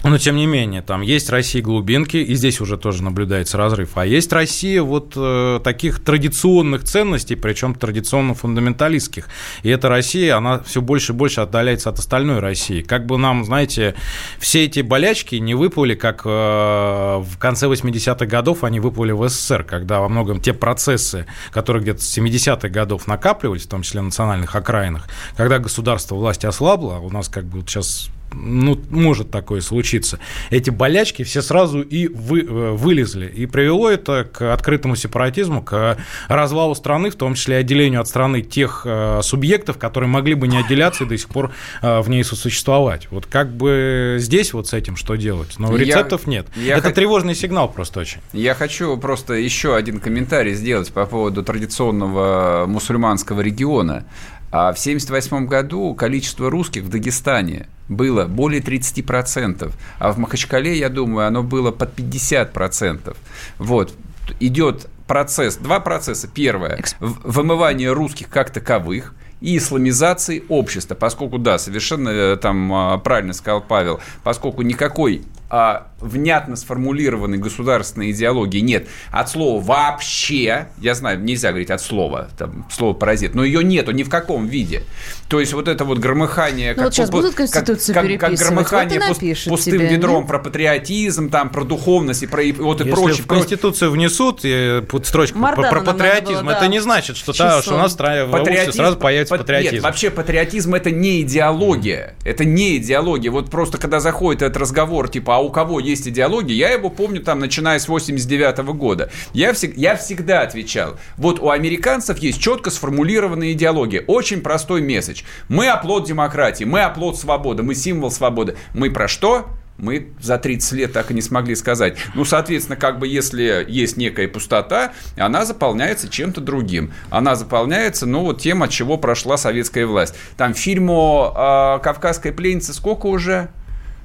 Но, 0.03 0.17
тем 0.17 0.35
не 0.35 0.45
менее, 0.45 0.81
там 0.81 1.01
есть 1.01 1.29
Россия 1.29 1.61
глубинки, 1.61 2.17
и 2.17 2.35
здесь 2.35 2.59
уже 2.59 2.77
тоже 2.77 3.03
наблюдается 3.03 3.57
разрыв. 3.57 3.91
А 3.95 4.05
есть 4.05 4.33
Россия 4.33 4.83
вот 4.83 5.13
э, 5.15 5.61
таких 5.63 6.03
традиционных 6.03 6.83
ценностей, 6.83 7.35
причем 7.35 7.73
традиционно 7.73 8.33
фундаменталистских. 8.33 9.29
И 9.63 9.69
эта 9.69 9.87
Россия, 9.87 10.35
она 10.35 10.59
все 10.59 10.81
больше 10.81 11.13
и 11.13 11.15
больше 11.15 11.39
отдаляется 11.39 11.89
от 11.89 11.99
остальной 11.99 12.39
России. 12.39 12.81
Как 12.81 13.05
бы 13.05 13.17
нам, 13.17 13.45
знаете, 13.45 13.95
все 14.39 14.65
эти 14.65 14.81
болячки 14.81 15.35
не 15.35 15.55
выплыли, 15.55 15.95
как 15.95 16.23
э, 16.25 16.29
в 16.29 17.37
конце 17.39 17.67
80-х 17.67 18.25
годов 18.25 18.65
они 18.65 18.81
выплыли 18.81 19.13
в 19.13 19.25
СССР, 19.29 19.63
когда 19.63 20.01
во 20.01 20.09
многом 20.09 20.41
те 20.41 20.51
процессы, 20.51 21.27
которые 21.51 21.81
где-то 21.81 22.01
с 22.01 22.17
70-х 22.17 22.67
годов 22.67 23.07
накапливались, 23.07 23.63
в 23.63 23.69
том 23.69 23.83
числе 23.83 24.01
в 24.01 24.05
национальных 24.05 24.53
окраинах, 24.53 25.07
когда 25.37 25.59
государство 25.59 26.15
власти 26.15 26.45
ослабло, 26.45 26.95
у 26.95 27.09
нас 27.09 27.29
как 27.29 27.45
бы 27.45 27.59
вот 27.59 27.69
сейчас 27.69 28.09
ну, 28.33 28.79
может 28.89 29.31
такое 29.31 29.61
случиться. 29.61 30.19
Эти 30.49 30.69
болячки 30.69 31.23
все 31.23 31.41
сразу 31.41 31.81
и 31.81 32.07
вы, 32.07 32.41
э, 32.41 32.71
вылезли. 32.71 33.27
И 33.27 33.45
привело 33.45 33.89
это 33.89 34.27
к 34.31 34.53
открытому 34.53 34.95
сепаратизму, 34.95 35.61
к 35.61 35.97
развалу 36.27 36.75
страны, 36.75 37.09
в 37.09 37.15
том 37.15 37.35
числе 37.35 37.57
отделению 37.57 38.01
от 38.01 38.07
страны 38.07 38.41
тех 38.41 38.83
э, 38.85 39.21
субъектов, 39.23 39.77
которые 39.77 40.09
могли 40.09 40.35
бы 40.35 40.47
не 40.47 40.57
отделяться 40.57 41.03
и 41.03 41.07
до 41.07 41.17
сих 41.17 41.29
пор 41.29 41.51
э, 41.81 42.01
в 42.01 42.09
ней 42.09 42.23
сосуществовать. 42.23 43.07
Вот 43.11 43.25
как 43.25 43.53
бы 43.53 44.17
здесь 44.19 44.53
вот 44.53 44.67
с 44.67 44.73
этим 44.73 44.95
что 44.95 45.15
делать? 45.15 45.55
Но 45.57 45.75
рецептов 45.75 46.21
я, 46.25 46.31
нет. 46.31 46.47
Я 46.55 46.77
это 46.77 46.89
х... 46.89 46.93
тревожный 46.93 47.35
сигнал 47.35 47.69
просто 47.69 48.01
очень. 48.01 48.19
Я 48.33 48.55
хочу 48.55 48.97
просто 48.97 49.33
еще 49.33 49.75
один 49.75 49.99
комментарий 49.99 50.53
сделать 50.53 50.91
по 50.91 51.05
поводу 51.05 51.43
традиционного 51.43 52.65
мусульманского 52.67 53.41
региона. 53.41 54.05
А 54.51 54.71
в 54.71 54.77
1978 54.77 55.47
году 55.47 55.95
количество 55.95 56.49
русских 56.49 56.83
в 56.83 56.89
Дагестане 56.89 57.67
было 57.89 58.25
более 58.25 58.61
30%, 58.61 59.71
а 59.99 60.11
в 60.11 60.17
Махачкале, 60.17 60.77
я 60.77 60.89
думаю, 60.89 61.27
оно 61.27 61.43
было 61.43 61.71
под 61.71 61.97
50%. 61.97 63.15
Вот, 63.57 63.93
идет 64.39 64.87
процесс, 65.07 65.57
два 65.57 65.79
процесса. 65.79 66.27
Первое, 66.27 66.81
вымывание 66.99 67.91
русских 67.91 68.29
как 68.29 68.49
таковых, 68.49 69.13
и 69.41 69.57
исламизации 69.57 70.43
общества, 70.47 70.95
поскольку, 70.95 71.37
да, 71.37 71.57
совершенно 71.57 72.07
э, 72.07 72.37
там 72.37 72.73
а, 72.73 72.97
правильно 72.97 73.33
сказал 73.33 73.59
Павел, 73.61 73.99
поскольку 74.23 74.61
никакой 74.61 75.23
а, 75.55 75.89
внятно 75.99 76.55
сформулированной 76.55 77.37
государственной 77.37 78.09
идеологии 78.09 78.57
нет. 78.57 78.87
От 79.11 79.29
слова 79.29 79.63
вообще, 79.63 80.69
я 80.79 80.95
знаю, 80.95 81.19
нельзя 81.23 81.49
говорить 81.49 81.69
от 81.69 81.79
слова, 81.79 82.27
там, 82.39 82.67
слово 82.71 82.95
паразит, 82.95 83.35
но 83.35 83.43
ее 83.43 83.63
нету 83.63 83.91
ни 83.91 84.01
в 84.01 84.09
каком 84.09 84.47
виде. 84.47 84.81
То 85.29 85.39
есть 85.39 85.53
вот 85.53 85.67
это 85.67 85.85
вот 85.85 85.99
громыхание... 85.99 86.71
Ну, 86.71 86.77
как, 86.77 86.85
вот 86.85 86.95
сейчас 86.95 87.11
по, 87.11 87.17
будут 87.17 87.35
Конституцию 87.35 87.93
как, 87.93 88.07
как, 88.07 88.19
как 88.19 88.33
громыхание 88.33 88.99
вот 89.07 89.19
пустым 89.19 89.73
тебе, 89.73 89.89
ведром 89.89 90.21
нет? 90.21 90.27
про 90.27 90.39
патриотизм, 90.39 91.29
там, 91.29 91.51
про 91.51 91.63
духовность 91.63 92.23
и 92.23 92.25
про 92.25 92.41
вот 92.57 92.81
и 92.81 92.85
Если 92.85 92.91
прочее. 92.91 93.23
в 93.23 93.27
Конституцию 93.27 93.91
внесут 93.91 94.39
и, 94.41 94.81
под 94.89 95.05
строчку 95.05 95.37
про, 95.37 95.69
про 95.69 95.81
патриотизм, 95.81 96.45
было, 96.45 96.53
да. 96.53 96.57
это 96.57 96.67
не 96.67 96.79
значит, 96.79 97.15
что, 97.15 97.31
та, 97.31 97.61
что 97.61 97.75
у 97.75 97.77
нас 97.77 97.95
в 97.95 98.33
обществе 98.33 98.73
сразу 98.73 98.97
появится 98.97 99.35
пат, 99.35 99.41
патриотизм. 99.41 99.75
Нет, 99.75 99.83
вообще 99.83 100.09
патриотизм 100.09 100.73
это 100.73 100.89
не 100.89 101.21
идеология. 101.21 102.15
Это 102.25 102.43
не 102.43 102.77
идеология. 102.77 103.29
Вот 103.29 103.51
просто 103.51 103.77
когда 103.77 103.99
заходит 103.99 104.41
этот 104.41 104.57
разговор, 104.57 105.09
типа, 105.09 105.35
а 105.35 105.42
у 105.43 105.51
кого 105.51 105.79
есть 105.79 106.07
идеология, 106.07 106.55
я 106.55 106.69
его 106.69 106.89
помню 106.89 107.21
там, 107.21 107.39
начиная 107.39 107.79
с 107.79 107.87
89 107.87 108.59
-го 108.59 108.73
года. 108.73 109.11
Я, 109.33 109.53
всег, 109.53 109.77
я 109.77 109.95
всегда 109.95 110.41
отвечал, 110.41 110.97
вот 111.17 111.39
у 111.39 111.49
американцев 111.49 112.17
есть 112.19 112.41
четко 112.41 112.69
сформулированная 112.69 113.51
идеология, 113.53 114.03
очень 114.07 114.41
простой 114.41 114.81
месседж. 114.81 115.23
Мы 115.49 115.67
оплот 115.67 116.05
демократии, 116.05 116.63
мы 116.63 116.81
оплот 116.81 117.17
свободы, 117.17 117.63
мы 117.63 117.75
символ 117.75 118.11
свободы. 118.11 118.55
Мы 118.73 118.91
про 118.91 119.07
что? 119.07 119.47
мы 119.77 120.13
за 120.21 120.37
30 120.37 120.71
лет 120.73 120.93
так 120.93 121.11
и 121.11 121.13
не 121.13 121.21
смогли 121.21 121.55
сказать. 121.55 121.97
Ну, 122.15 122.25
соответственно, 122.25 122.75
как 122.75 122.99
бы 122.99 123.07
если 123.07 123.65
есть 123.67 123.97
некая 123.97 124.27
пустота, 124.27 124.93
она 125.17 125.45
заполняется 125.45 126.07
чем-то 126.09 126.41
другим. 126.41 126.93
Она 127.09 127.35
заполняется, 127.35 128.05
ну, 128.05 128.21
вот 128.21 128.41
тем, 128.41 128.63
от 128.63 128.69
чего 128.69 128.97
прошла 128.97 129.37
советская 129.37 129.85
власть. 129.85 130.15
Там 130.37 130.53
фильму 130.53 131.33
э, 131.35 131.79
«Кавказская 131.83 132.31
пленница» 132.31 132.73
сколько 132.73 133.07
уже? 133.07 133.49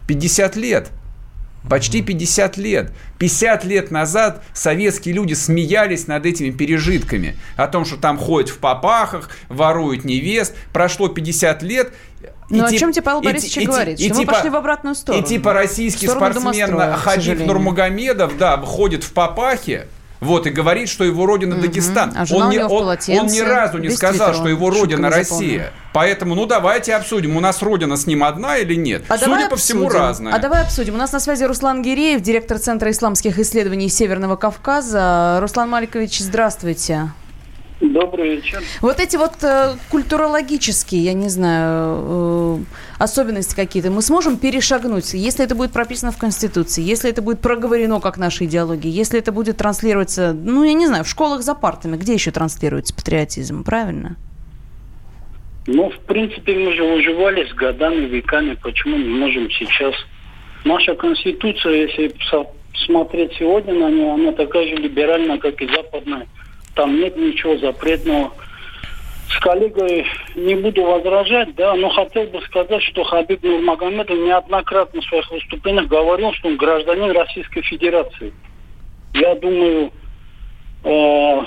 50 0.07 0.57
лет. 0.57 0.91
Почти 1.69 2.03
50 2.03 2.57
лет. 2.57 2.93
50 3.19 3.65
лет 3.65 3.91
назад 3.91 4.43
советские 4.53 5.15
люди 5.15 5.35
смеялись 5.35 6.07
над 6.07 6.25
этими 6.27 6.51
пережитками. 6.51 7.37
О 7.57 7.67
том, 7.67 7.85
что 7.85 7.97
там 7.97 8.17
ходят 8.17 8.51
в 8.51 8.59
попахах, 8.59 9.31
воруют 9.49 10.05
невест. 10.05 10.55
Прошло 10.73 11.09
50 11.09 11.63
лет, 11.63 11.93
ну, 12.51 12.65
о 12.65 12.73
чем 12.73 12.93
тебе 12.93 13.03
Павел 13.03 13.21
Борисович 13.21 13.59
и, 13.59 13.67
говорит? 13.67 14.01
И, 14.01 14.05
что 14.05 14.07
и, 14.07 14.17
мы 14.17 14.21
типа, 14.23 14.33
пошли 14.33 14.51
в 14.51 14.57
обратную 14.57 14.95
сторону. 14.95 15.23
И 15.23 15.27
типа 15.27 15.53
российский 15.53 16.07
спортсмен 16.09 16.95
Хабиб 16.95 17.47
Нурмагомедов, 17.47 18.39
да, 18.39 18.57
ходит 18.59 19.05
в 19.05 19.13
папахе, 19.13 19.87
вот, 20.21 20.47
и 20.47 20.51
говорит, 20.51 20.89
что 20.89 21.05
его 21.05 21.27
родина 21.27 21.57
угу. 21.57 21.63
Дагестан. 21.63 22.13
А 22.17 22.25
он, 22.35 22.51
не, 22.51 22.59
он, 22.59 22.89
он 22.89 23.27
ни 23.27 23.41
разу 23.41 23.79
не 23.79 23.91
сказал, 23.91 24.35
что 24.35 24.49
его 24.49 24.71
родина 24.71 25.11
Россия. 25.11 25.73
Поэтому, 25.93 26.35
ну, 26.35 26.47
давайте 26.47 26.95
обсудим, 26.95 27.37
у 27.37 27.41
нас 27.41 27.63
родина 27.63 27.97
с 27.97 28.07
ним 28.07 28.23
одна 28.23 28.59
или 28.59 28.75
нет. 28.75 29.05
А 29.09 29.17
Судя 29.17 29.49
по 29.49 29.55
обсудим. 29.55 29.57
всему, 29.57 29.89
разная. 29.89 30.35
А 30.35 30.39
давай 30.39 30.63
обсудим. 30.63 30.95
У 30.95 30.99
нас 30.99 31.13
на 31.13 31.21
связи 31.21 31.45
Руслан 31.45 31.83
Гиреев, 31.83 32.21
директор 32.21 32.59
Центра 32.59 32.91
исламских 32.91 33.39
исследований 33.39 33.89
Северного 33.89 34.37
Кавказа. 34.37 35.39
Руслан 35.41 35.71
Маликович, 35.71 36.21
здравствуйте. 36.21 37.11
Добрый 37.81 38.37
вечер. 38.37 38.61
Вот 38.81 38.99
эти 38.99 39.17
вот 39.17 39.35
э, 39.43 39.75
культурологические, 39.91 41.01
я 41.01 41.13
не 41.13 41.29
знаю, 41.29 42.59
э, 42.59 42.59
особенности 42.99 43.55
какие-то 43.55 43.93
мы 43.93 44.03
сможем 44.03 44.37
перешагнуть, 44.37 45.15
если 45.15 45.45
это 45.45 45.55
будет 45.55 45.73
прописано 45.73 46.11
в 46.11 46.19
Конституции, 46.19 46.83
если 46.83 47.09
это 47.09 47.23
будет 47.23 47.41
проговорено 47.41 48.01
как 48.01 48.19
наша 48.19 48.47
идеология, 48.47 48.91
если 48.91 49.21
это 49.21 49.31
будет 49.31 49.59
транслироваться, 49.59 50.33
ну, 50.33 50.65
я 50.65 50.73
не 50.73 50.89
знаю, 50.89 51.05
в 51.05 51.09
школах 51.09 51.43
за 51.43 51.55
партами, 51.55 51.97
где 51.97 52.15
еще 52.15 52.33
транслируется 52.33 52.93
патриотизм, 52.95 53.63
правильно? 53.63 54.17
Ну, 55.69 55.91
в 55.91 55.99
принципе, 56.01 56.59
мы 56.59 56.75
же 56.75 56.83
выживали 56.83 57.49
с 57.49 57.55
годами, 57.55 58.07
веками, 58.07 58.59
почему 58.61 58.97
не 58.97 59.09
можем 59.09 59.49
сейчас? 59.53 59.95
Наша 60.65 60.97
Конституция, 60.97 61.87
если 61.87 62.13
смотреть 62.87 63.35
сегодня 63.39 63.75
на 63.75 63.89
нее, 63.89 64.15
она 64.15 64.33
такая 64.33 64.67
же 64.67 64.75
либеральная, 64.75 65.39
как 65.39 65.63
и 65.63 65.69
западная 65.69 66.27
там 66.79 67.01
нет 67.01 67.17
ничего 67.17 67.57
запретного. 67.59 68.33
С 69.29 69.39
коллегой 69.41 70.07
не 70.37 70.55
буду 70.55 70.85
возражать, 70.85 71.55
да, 71.57 71.75
но 71.75 71.91
хотел 71.91 72.25
бы 72.29 72.41
сказать, 72.43 72.83
что 72.85 73.03
Хабиб 73.03 73.43
Нурмагомедов 73.43 74.17
неоднократно 74.17 75.01
в 75.01 75.05
своих 75.05 75.29
выступлениях 75.31 75.89
говорил, 75.89 76.33
что 76.35 76.49
он 76.49 76.57
гражданин 76.57 77.11
Российской 77.11 77.63
Федерации. 77.63 78.33
Я 79.13 79.35
думаю, 79.35 79.91
э, 80.85 81.41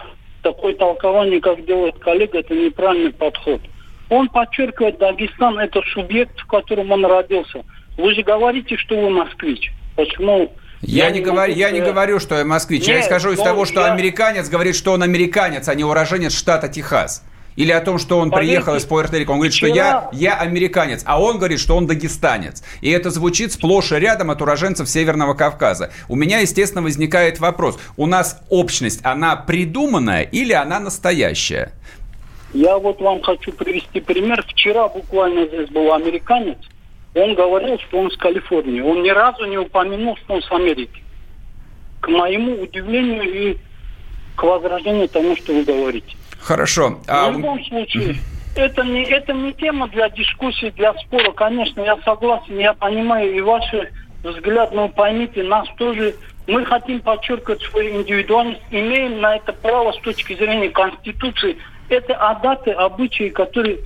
такое 0.43 0.75
толкование, 0.75 1.39
как 1.39 1.65
делает 1.65 1.97
коллега, 1.99 2.39
это 2.39 2.53
неправильный 2.53 3.13
подход. 3.13 3.61
Он 4.09 4.27
подчеркивает, 4.27 4.97
Дагестан– 4.97 5.57
это 5.59 5.81
субъект, 5.93 6.37
в 6.41 6.47
котором 6.47 6.91
он 6.91 7.05
родился. 7.05 7.63
Вы 7.97 8.13
же 8.13 8.21
говорите, 8.21 8.75
что 8.75 8.99
вы 8.99 9.09
москвич. 9.09 9.71
Почему 9.95 10.51
я, 10.81 11.05
я, 11.05 11.11
не, 11.11 11.21
говорю, 11.21 11.53
я 11.53 11.71
не 11.71 11.79
говорю, 11.79 12.19
что 12.19 12.37
я 12.37 12.45
москвич. 12.45 12.87
Нет, 12.87 12.97
я 12.97 13.01
исхожу 13.01 13.31
из 13.31 13.39
того, 13.39 13.65
что 13.65 13.81
я... 13.81 13.93
американец 13.93 14.49
говорит, 14.49 14.75
что 14.75 14.93
он 14.93 15.03
американец, 15.03 15.67
а 15.67 15.75
не 15.75 15.83
уроженец 15.83 16.33
штата 16.33 16.67
Техас. 16.67 17.23
Или 17.55 17.71
о 17.71 17.81
том, 17.81 17.99
что 17.99 18.17
он 18.17 18.31
Поверьте, 18.31 18.47
приехал 18.47 18.75
из 18.75 18.85
Пуэрто-Рико. 18.85 19.31
Он 19.31 19.37
говорит, 19.37 19.53
вчера... 19.53 19.69
что 19.69 19.75
я, 19.75 20.09
я 20.13 20.35
американец, 20.35 21.03
а 21.05 21.21
он 21.21 21.37
говорит, 21.37 21.59
что 21.59 21.75
он 21.75 21.85
дагестанец. 21.85 22.63
И 22.79 22.89
это 22.89 23.09
звучит 23.09 23.51
сплошь 23.51 23.91
и 23.91 23.95
рядом 23.95 24.31
от 24.31 24.41
уроженцев 24.41 24.89
Северного 24.89 25.33
Кавказа. 25.33 25.91
У 26.07 26.15
меня, 26.15 26.39
естественно, 26.39 26.81
возникает 26.81 27.39
вопрос. 27.39 27.77
У 27.97 28.07
нас 28.07 28.41
общность, 28.49 29.01
она 29.03 29.35
придуманная 29.35 30.23
или 30.23 30.53
она 30.53 30.79
настоящая? 30.79 31.73
Я 32.53 32.77
вот 32.77 32.99
вам 33.01 33.21
хочу 33.21 33.51
привести 33.51 33.99
пример. 33.99 34.43
Вчера 34.47 34.87
буквально 34.87 35.45
здесь 35.47 35.69
был 35.69 35.93
американец, 35.93 36.57
он 37.13 37.35
говорил, 37.35 37.77
что 37.79 37.99
он 37.99 38.11
с 38.11 38.17
Калифорнии. 38.17 38.81
Он 38.81 39.03
ни 39.03 39.09
разу 39.09 39.45
не 39.45 39.57
упомянул, 39.57 40.15
что 40.17 40.35
он 40.35 40.41
с 40.41 40.51
Америки. 40.51 41.03
К 41.99 42.07
моему 42.07 42.61
удивлению 42.61 43.23
и 43.23 43.57
к 44.35 44.43
возражению 44.43 45.09
тому, 45.09 45.35
что 45.35 45.53
вы 45.53 45.63
говорите. 45.63 46.15
Хорошо. 46.39 46.99
А... 47.07 47.29
В 47.29 47.37
любом 47.37 47.63
случае, 47.65 48.15
это 48.55 48.83
не, 48.83 49.03
это 49.03 49.33
не 49.33 49.53
тема 49.53 49.87
для 49.89 50.09
дискуссии, 50.09 50.73
для 50.75 50.93
спора. 50.95 51.31
Конечно, 51.31 51.81
я 51.81 51.97
согласен, 52.03 52.57
я 52.57 52.73
понимаю 52.73 53.33
и 53.33 53.41
ваши 53.41 53.91
взгляд, 54.23 54.71
но 54.71 54.87
поймите, 54.87 55.43
нас 55.43 55.67
тоже, 55.77 56.15
мы 56.47 56.65
хотим 56.65 57.01
подчеркивать 57.01 57.61
свою 57.63 58.01
индивидуальность, 58.01 58.61
имеем 58.71 59.19
на 59.19 59.35
это 59.35 59.53
право 59.53 59.91
с 59.91 59.97
точки 59.99 60.35
зрения 60.35 60.69
Конституции. 60.69 61.57
Это 61.89 62.15
адаты, 62.15 62.71
обычаи, 62.71 63.29
которые 63.29 63.79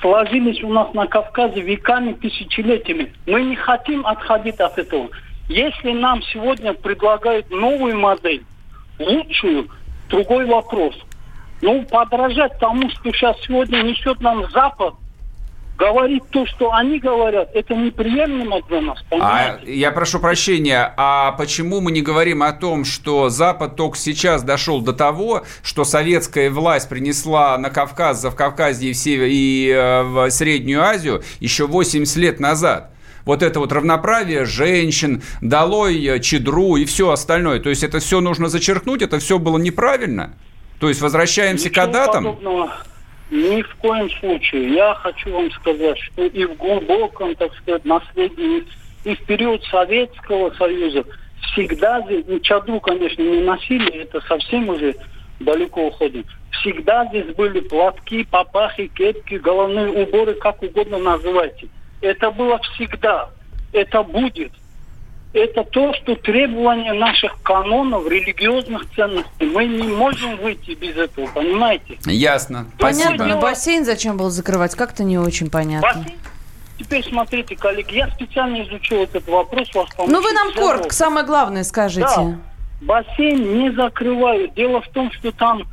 сложились 0.00 0.62
у 0.62 0.68
нас 0.68 0.92
на 0.94 1.06
Кавказе 1.06 1.60
веками, 1.60 2.12
тысячелетиями. 2.12 3.12
Мы 3.26 3.42
не 3.42 3.56
хотим 3.56 4.06
отходить 4.06 4.60
от 4.60 4.78
этого. 4.78 5.08
Если 5.48 5.92
нам 5.92 6.22
сегодня 6.22 6.74
предлагают 6.74 7.50
новую 7.50 7.98
модель, 7.98 8.44
лучшую, 8.98 9.68
другой 10.08 10.46
вопрос. 10.46 10.94
Ну, 11.62 11.84
подражать 11.84 12.58
тому, 12.58 12.88
что 12.90 13.12
сейчас 13.12 13.36
сегодня 13.40 13.82
несет 13.82 14.20
нам 14.20 14.48
Запад– 14.50 14.94
говорить 15.78 16.24
то, 16.30 16.44
что 16.46 16.72
они 16.72 16.98
говорят, 16.98 17.50
это 17.54 17.74
неприемлемо 17.74 18.60
для 18.68 18.80
нас. 18.80 18.98
Понимаете? 19.08 19.62
А, 19.64 19.70
я 19.70 19.92
прошу 19.92 20.18
прощения, 20.18 20.92
а 20.96 21.32
почему 21.32 21.80
мы 21.80 21.92
не 21.92 22.02
говорим 22.02 22.42
о 22.42 22.52
том, 22.52 22.84
что 22.84 23.28
Запад 23.28 23.76
только 23.76 23.96
сейчас 23.96 24.42
дошел 24.42 24.80
до 24.80 24.92
того, 24.92 25.44
что 25.62 25.84
советская 25.84 26.50
власть 26.50 26.88
принесла 26.88 27.56
на 27.56 27.70
Кавказ, 27.70 28.20
за 28.20 28.30
Кавказье 28.32 28.90
и, 28.90 28.92
в 28.92 28.96
Север, 28.96 29.28
и 29.30 29.68
э, 29.68 30.02
в 30.02 30.30
Среднюю 30.30 30.82
Азию 30.82 31.22
еще 31.40 31.66
80 31.66 32.16
лет 32.16 32.40
назад? 32.40 32.90
вот 33.24 33.42
это 33.42 33.60
вот 33.60 33.72
равноправие 33.72 34.46
женщин, 34.46 35.22
долой 35.42 36.02
э, 36.02 36.18
чедру 36.18 36.76
и 36.76 36.86
все 36.86 37.10
остальное. 37.10 37.60
То 37.60 37.68
есть 37.68 37.84
это 37.84 37.98
все 37.98 38.22
нужно 38.22 38.48
зачеркнуть, 38.48 39.02
это 39.02 39.18
все 39.18 39.38
было 39.38 39.58
неправильно? 39.58 40.34
То 40.80 40.88
есть 40.88 41.02
возвращаемся 41.02 41.68
Ничего 41.68 41.86
к 41.86 41.90
датам? 41.90 42.24
Подобного. 42.24 42.72
Ни 43.30 43.62
в 43.62 43.76
коем 43.76 44.10
случае. 44.10 44.74
Я 44.74 44.94
хочу 44.94 45.30
вам 45.30 45.50
сказать, 45.52 45.98
что 45.98 46.24
и 46.24 46.44
в 46.44 46.56
глубоком, 46.56 47.34
так 47.34 47.54
сказать, 47.56 47.84
наследии, 47.84 48.64
и 49.04 49.14
в 49.14 49.24
период 49.26 49.62
Советского 49.64 50.50
Союза 50.54 51.04
всегда 51.52 52.04
ну, 52.26 52.40
чаду, 52.40 52.80
конечно, 52.80 53.22
не 53.22 53.42
носили, 53.42 54.02
это 54.02 54.20
совсем 54.22 54.68
уже 54.68 54.94
далеко 55.40 55.86
уходим. 55.88 56.24
Всегда 56.50 57.06
здесь 57.06 57.34
были 57.34 57.60
платки, 57.60 58.24
папахи, 58.24 58.88
кепки, 58.88 59.34
головные 59.34 59.88
уборы, 59.88 60.34
как 60.34 60.62
угодно 60.62 60.98
называйте. 60.98 61.68
Это 62.00 62.30
было 62.30 62.58
всегда. 62.58 63.30
Это 63.72 64.02
будет. 64.02 64.52
Это 65.34 65.62
то, 65.62 65.92
что 65.94 66.14
требования 66.16 66.94
наших 66.94 67.40
канонов, 67.42 68.06
религиозных 68.08 68.90
ценностей. 68.94 69.44
Мы 69.52 69.66
не 69.66 69.86
можем 69.86 70.36
выйти 70.38 70.70
без 70.72 70.96
этого, 70.96 71.26
понимаете? 71.26 71.98
Ясно. 72.06 72.66
Понятно, 72.78 73.16
Спасибо. 73.16 73.24
но 73.26 73.40
бассейн 73.40 73.84
зачем 73.84 74.16
было 74.16 74.30
закрывать, 74.30 74.74
как-то 74.74 75.04
не 75.04 75.18
очень 75.18 75.50
понятно. 75.50 75.86
Бассейн? 75.88 76.18
Теперь 76.78 77.04
смотрите, 77.04 77.56
коллеги, 77.56 77.96
я 77.96 78.08
специально 78.08 78.62
изучил 78.62 79.02
этот 79.02 79.26
вопрос. 79.28 79.68
Вас 79.74 79.88
Ну 80.06 80.22
вы 80.22 80.32
нам 80.32 80.52
коротко, 80.54 80.94
самое 80.94 81.26
главное 81.26 81.64
скажите. 81.64 82.06
Да, 82.06 82.38
бассейн 82.80 83.58
не 83.58 83.70
закрывают. 83.72 84.54
Дело 84.54 84.80
в 84.80 84.88
том, 84.88 85.10
что 85.12 85.30
там 85.32 85.64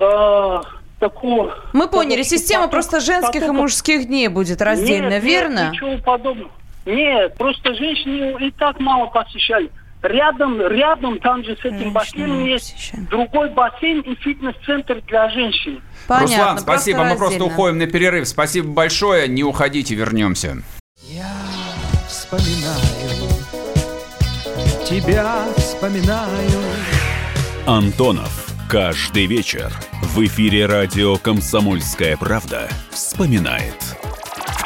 э, 0.00 0.60
такого... 0.98 1.54
Мы 1.72 1.86
поняли, 1.86 2.22
такого- 2.22 2.38
система 2.38 2.64
поток- 2.64 2.70
просто 2.70 3.00
женских 3.00 3.36
и 3.36 3.40
потока- 3.40 3.52
мужских 3.52 4.06
дней 4.06 4.28
будет 4.28 4.60
раздельно, 4.62 5.10
Нет, 5.10 5.22
верно? 5.22 5.64
Нет, 5.64 5.72
ничего 5.74 5.98
подобного. 5.98 6.50
Нет, 6.88 7.34
просто 7.36 7.74
женщины 7.74 8.46
и 8.46 8.50
так 8.50 8.80
мало 8.80 9.06
посещали. 9.06 9.70
Рядом, 10.00 10.60
рядом, 10.60 11.18
там 11.18 11.44
же 11.44 11.54
с 11.56 11.64
этим 11.64 11.92
бассейном 11.92 12.44
есть 12.46 12.92
другой 13.10 13.50
бассейн 13.50 14.00
и 14.00 14.14
фитнес-центр 14.14 15.02
для 15.06 15.28
женщин. 15.28 15.82
Руслан, 16.08 16.58
спасибо. 16.58 17.04
Мы 17.04 17.16
просто 17.16 17.44
уходим 17.44 17.78
на 17.78 17.86
перерыв. 17.86 18.26
Спасибо 18.26 18.68
большое. 18.68 19.28
Не 19.28 19.44
уходите, 19.44 19.94
вернемся. 19.94 20.62
Вспоминаю, 22.06 23.28
тебя 24.88 25.44
вспоминаю. 25.56 26.62
Антонов. 27.66 28.46
Каждый 28.70 29.26
вечер 29.26 29.72
в 30.02 30.24
эфире 30.26 30.66
радио 30.66 31.16
«Комсомольская 31.16 32.16
правда» 32.16 32.68
вспоминает. 32.90 33.74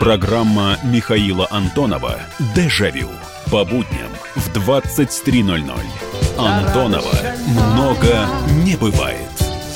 Программа 0.00 0.78
Михаила 0.82 1.46
Антонова 1.50 2.18
«Дежавю». 2.56 3.10
По 3.50 3.66
будням 3.66 4.08
в 4.34 4.48
23.00. 4.48 5.60
Антонова 6.38 7.18
много 7.46 8.26
не 8.64 8.76
бывает. 8.76 9.28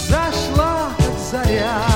Зашла 0.08 0.88
заря. 1.30 1.93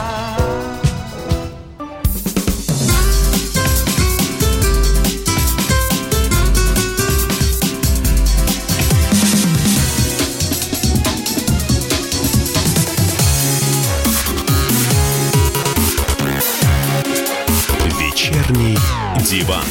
Диван. 19.28 19.64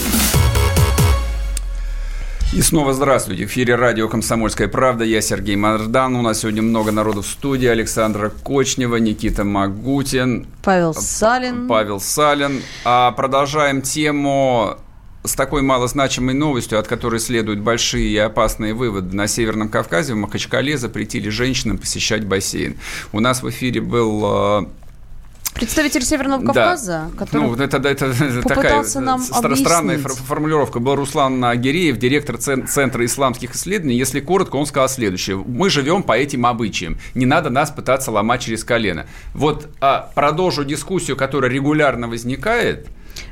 И 2.54 2.62
снова 2.62 2.94
здравствуйте. 2.94 3.48
В 3.48 3.50
эфире 3.50 3.76
радио 3.76 4.08
«Комсомольская 4.08 4.68
правда». 4.68 5.04
Я 5.04 5.20
Сергей 5.20 5.56
Мардан. 5.56 6.16
У 6.16 6.22
нас 6.22 6.42
сегодня 6.42 6.62
много 6.62 6.92
народу 6.92 7.24
в 7.24 7.28
студии. 7.28 7.68
Александра 7.68 8.30
Кочнева, 8.30 8.98
Никита 8.98 9.44
Магутин, 9.44 10.46
Павел 10.64 10.94
Салин. 10.94 11.68
Павел 11.68 12.00
Салин. 12.00 12.62
А 12.86 13.12
продолжаем 13.12 13.82
тему 13.82 14.78
с 15.24 15.34
такой 15.34 15.64
малозначимой 15.64 16.36
новостью, 16.36 16.80
от 16.80 16.88
которой 16.88 17.20
следуют 17.20 17.60
большие 17.60 18.08
и 18.10 18.18
опасные 18.18 18.76
выводы. 18.76 19.16
На 19.16 19.28
Северном 19.28 19.70
Кавказе, 19.70 20.14
в 20.14 20.18
Махачкале, 20.18 20.78
запретили 20.78 21.30
женщинам 21.30 21.80
посещать 21.80 22.26
бассейн. 22.26 22.78
У 23.12 23.20
нас 23.20 23.42
в 23.42 23.50
эфире 23.50 23.82
был... 23.82 24.68
Представитель 25.58 26.04
Северного 26.04 26.42
Да. 26.42 26.54
Кавказа, 26.54 27.12
который 27.18 27.42
Ну, 27.42 27.56
это, 27.56 27.78
это, 27.78 27.88
это 27.90 28.42
такая 28.44 28.84
нам 28.96 29.22
стра- 29.22 29.56
странная 29.56 29.98
фор- 29.98 30.14
формулировка. 30.14 30.80
Был 30.80 30.96
Руслан 30.96 31.44
Агиреев, 31.44 31.98
директор 31.98 32.38
Цен- 32.38 32.68
Центра 32.68 33.04
исламских 33.06 33.56
исследований. 33.56 33.96
Если 33.98 34.20
коротко, 34.20 34.56
он 34.58 34.66
сказал 34.66 34.90
следующее. 34.90 35.38
Мы 35.38 35.70
живем 35.70 36.04
по 36.04 36.18
этим 36.18 36.46
обычаям. 36.46 36.98
Не 37.16 37.26
надо 37.26 37.50
нас 37.50 37.72
пытаться 37.72 38.12
ломать 38.12 38.42
через 38.42 38.64
колено. 38.64 39.08
Вот 39.34 39.68
а, 39.82 40.12
продолжу 40.16 40.64
дискуссию, 40.64 41.18
которая 41.18 41.50
регулярно 41.52 42.08
возникает. 42.08 42.88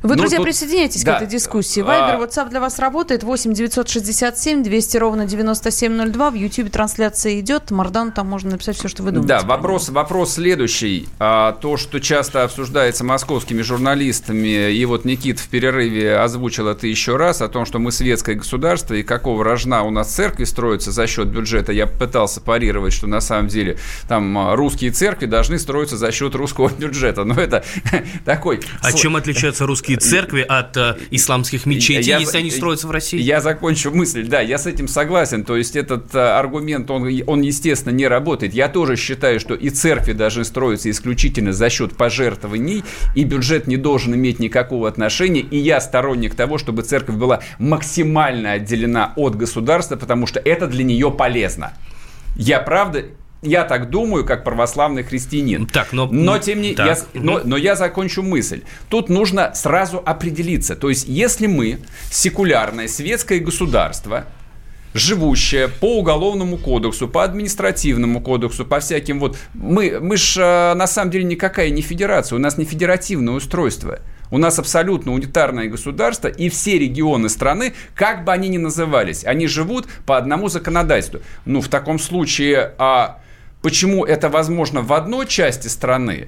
Вы, 0.05 0.15
Ну, 0.15 0.21
друзья, 0.21 0.37
тут- 0.37 0.45
присоединяйтесь 0.45 1.03
да. 1.03 1.13
к 1.13 1.23
этой 1.23 1.27
дискуссии. 1.31 1.81
Вайбер, 1.81 2.15
А, 2.21 2.23
WhatsApp 2.25 2.49
для 2.49 2.59
вас 2.59 2.77
работает. 2.79 3.23
8 3.23 3.53
967 3.53 4.63
200 4.63 4.97
ровно 4.97 5.25
9702. 5.25 6.31
В 6.31 6.35
YouTube 6.35 6.69
трансляция 6.69 7.39
идет. 7.39 7.71
Мардан, 7.71 8.11
там 8.11 8.27
можно 8.27 8.51
написать 8.51 8.77
все, 8.77 8.87
что 8.87 9.03
вы 9.03 9.11
думаете. 9.11 9.27
Да, 9.27 9.41
вопрос, 9.41 9.89
вопрос 9.89 10.33
следующий. 10.33 11.07
А, 11.19 11.53
то, 11.53 11.77
что 11.77 11.99
часто 11.99 12.43
обсуждается 12.43 13.03
московскими 13.03 13.61
журналистами, 13.61 14.71
и 14.71 14.85
вот 14.85 15.05
Никит 15.05 15.39
в 15.39 15.47
перерыве 15.47 16.17
озвучил 16.17 16.67
это 16.67 16.85
еще 16.87 17.15
раз, 17.17 17.41
о 17.41 17.47
том, 17.47 17.65
что 17.65 17.79
мы 17.79 17.91
светское 17.91 18.35
государство, 18.35 18.93
и 18.93 19.03
какого 19.03 19.43
рожна 19.43 19.83
у 19.83 19.89
нас 19.89 20.13
церкви 20.13 20.43
строятся 20.43 20.91
за 20.91 21.07
счет 21.07 21.27
бюджета. 21.27 21.71
Я 21.71 21.87
пытался 21.87 22.41
парировать, 22.41 22.93
что 22.93 23.07
на 23.07 23.21
самом 23.21 23.47
деле 23.47 23.77
там 24.07 24.37
а, 24.37 24.55
русские 24.55 24.91
церкви 24.91 25.25
должны 25.25 25.57
строиться 25.57 25.97
за 25.97 26.11
счет 26.11 26.35
русского 26.35 26.69
бюджета. 26.77 27.23
Но 27.23 27.35
это 27.41 27.63
такой... 28.25 28.59
А 28.81 28.91
чем 28.93 29.15
отличаются 29.15 29.65
русские 29.65 29.94
церкви 29.97 30.41
от 30.41 30.77
э, 30.77 30.95
исламских 31.11 31.65
мечетей, 31.65 32.03
Я- 32.03 32.19
если 32.19 32.37
они 32.37 32.51
строятся 32.51 32.87
в 32.87 32.91
России? 32.91 33.19
Я 33.19 33.41
закончу 33.41 33.91
мысль, 33.91 34.27
да, 34.27 34.41
я 34.41 34.57
с 34.57 34.65
этим 34.65 34.87
согласен. 34.87 35.43
То 35.43 35.55
есть 35.55 35.75
этот 35.75 36.13
а, 36.15 36.39
аргумент, 36.39 36.89
он, 36.91 37.21
он, 37.27 37.41
естественно, 37.41 37.93
не 37.93 38.07
работает. 38.07 38.53
Я 38.53 38.67
тоже 38.67 38.95
считаю, 38.95 39.39
что 39.39 39.53
и 39.53 39.69
церкви 39.69 40.13
должны 40.13 40.43
строиться 40.43 40.89
исключительно 40.89 41.53
за 41.53 41.69
счет 41.69 41.95
пожертвований, 41.95 42.83
и 43.15 43.23
бюджет 43.23 43.67
не 43.67 43.77
должен 43.77 44.15
иметь 44.15 44.39
никакого 44.39 44.87
отношения. 44.87 45.41
И 45.41 45.57
я 45.57 45.81
сторонник 45.81 46.35
того, 46.35 46.57
чтобы 46.57 46.83
церковь 46.83 47.15
была 47.15 47.41
максимально 47.59 48.53
отделена 48.53 49.13
от 49.15 49.35
государства, 49.35 49.95
потому 49.95 50.27
что 50.27 50.39
это 50.39 50.67
для 50.67 50.83
нее 50.83 51.11
полезно. 51.11 51.73
Я 52.35 52.59
правда... 52.59 53.05
Я 53.45 53.63
так 53.63 53.89
думаю, 53.89 54.25
как 54.25 54.43
православный 54.43 55.03
христианин. 55.03 55.67
Так, 55.67 55.93
но... 55.93 56.07
Но 56.07 56.37
тем 56.39 56.61
не 56.61 56.73
Так. 56.73 56.87
я, 56.87 57.21
но, 57.21 57.41
но 57.43 57.57
я 57.57 57.75
закончу 57.75 58.23
мысль. 58.23 58.63
Тут 58.89 59.09
нужно 59.09 59.53
сразу 59.53 60.01
определиться. 60.03 60.75
То 60.75 60.89
есть, 60.89 61.07
если 61.07 61.47
мы 61.47 61.79
секулярное 62.11 62.87
светское 62.87 63.39
государство, 63.39 64.25
живущее 64.95 65.67
по 65.67 65.99
уголовному 65.99 66.57
кодексу, 66.57 67.07
по 67.07 67.23
административному 67.23 68.21
кодексу, 68.21 68.65
по 68.65 68.79
всяким 68.79 69.19
вот... 69.19 69.37
Мы, 69.53 69.99
мы 70.01 70.17
ж 70.17 70.37
на 70.75 70.87
самом 70.87 71.11
деле 71.11 71.25
никакая 71.25 71.69
не 71.69 71.81
федерация, 71.81 72.37
у 72.37 72.39
нас 72.39 72.57
не 72.57 72.65
федеративное 72.65 73.33
устройство. 73.35 73.99
У 74.31 74.37
нас 74.37 74.57
абсолютно 74.57 75.13
унитарное 75.13 75.67
государство, 75.67 76.27
и 76.27 76.49
все 76.49 76.79
регионы 76.79 77.29
страны, 77.29 77.73
как 77.93 78.23
бы 78.23 78.31
они 78.31 78.49
ни 78.49 78.57
назывались, 78.57 79.23
они 79.23 79.47
живут 79.47 79.87
по 80.05 80.17
одному 80.17 80.49
законодательству. 80.49 81.21
Ну, 81.45 81.61
в 81.61 81.67
таком 81.67 81.99
случае, 81.99 82.73
а 82.77 83.19
почему 83.65 84.05
это 84.05 84.29
возможно 84.29 84.83
в 84.83 84.93
одной 84.93 85.25
части 85.25 85.69
страны 85.69 86.27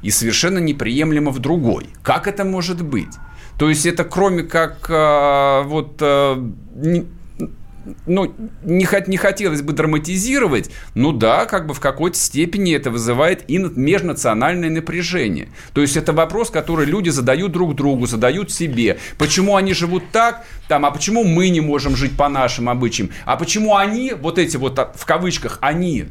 и 0.00 0.10
совершенно 0.10 0.56
неприемлемо 0.56 1.30
в 1.30 1.38
другой? 1.38 1.88
Как 2.02 2.26
это 2.26 2.46
может 2.46 2.80
быть? 2.80 3.12
То 3.58 3.68
есть 3.68 3.84
это 3.84 4.04
кроме 4.04 4.44
как 4.44 4.86
а, 4.88 5.64
вот... 5.64 5.98
а, 6.00 6.42
не- 6.74 7.04
ну, 8.06 8.32
не, 8.64 8.86
не 9.06 9.16
хотелось 9.16 9.60
бы 9.60 9.74
драматизировать, 9.74 10.70
ну 10.94 11.12
да, 11.12 11.44
как 11.44 11.66
бы 11.66 11.74
в 11.74 11.80
какой-то 11.80 12.16
степени 12.16 12.74
это 12.74 12.90
вызывает 12.90 13.44
и 13.50 13.58
на- 13.58 13.68
межнациональное 13.68 14.70
напряжение. 14.70 15.48
То 15.74 15.82
есть 15.82 15.98
это 15.98 16.14
вопрос, 16.14 16.48
который 16.48 16.86
люди 16.86 17.10
задают 17.10 17.52
друг 17.52 17.74
другу, 17.74 18.06
задают 18.06 18.50
себе. 18.50 18.98
Почему 19.18 19.56
они 19.56 19.74
живут 19.74 20.04
так, 20.10 20.46
там, 20.68 20.86
а 20.86 20.90
почему 20.90 21.24
мы 21.24 21.50
не 21.50 21.60
можем 21.60 21.96
жить 21.96 22.16
по 22.16 22.30
нашим 22.30 22.70
обычаям? 22.70 23.10
А 23.26 23.36
почему 23.36 23.76
они, 23.76 24.14
вот 24.18 24.38
эти 24.38 24.56
вот 24.56 24.78
а, 24.78 24.90
в 24.94 25.04
кавычках, 25.04 25.58
они, 25.60 26.06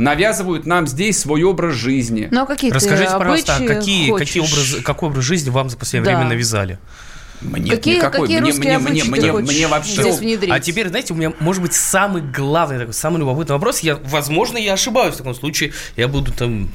навязывают 0.00 0.66
нам 0.66 0.86
здесь 0.86 1.18
свой 1.18 1.42
образ 1.42 1.74
жизни? 1.74 2.28
Ну, 2.30 2.42
а 2.42 2.46
какие 2.46 2.70
Расскажите, 2.70 3.12
пожалуйста, 3.16 3.56
какие, 3.66 4.10
хочешь? 4.10 4.28
какие 4.28 4.42
образы, 4.42 4.82
какой 4.82 5.08
образ 5.10 5.24
жизни 5.24 5.50
вам 5.50 5.68
за 5.70 5.76
последнее 5.76 6.12
Да. 6.12 6.18
время 6.18 6.30
навязали? 6.34 6.78
Нет, 7.42 7.70
Какие- 7.76 7.96
никакой. 7.96 8.20
какие 8.22 8.38
мне, 8.40 8.50
русские 8.50 8.78
мне, 8.78 9.02
мне, 9.02 9.04
мне, 9.04 9.32
мне 9.32 9.66
вообще... 9.66 10.02
А 10.50 10.60
теперь, 10.60 10.88
знаете, 10.88 11.14
у 11.14 11.16
меня 11.16 11.32
может 11.40 11.62
быть 11.62 11.72
самый 11.72 12.20
главный, 12.20 12.78
такой, 12.78 12.92
самый 12.92 13.18
любопытный 13.18 13.54
вопрос. 13.54 13.80
Я, 13.80 13.96
возможно, 14.04 14.58
я 14.58 14.74
ошибаюсь 14.74 15.14
в 15.14 15.18
таком 15.18 15.34
случае. 15.34 15.72
Я 15.96 16.06
буду 16.08 16.32
там 16.32 16.68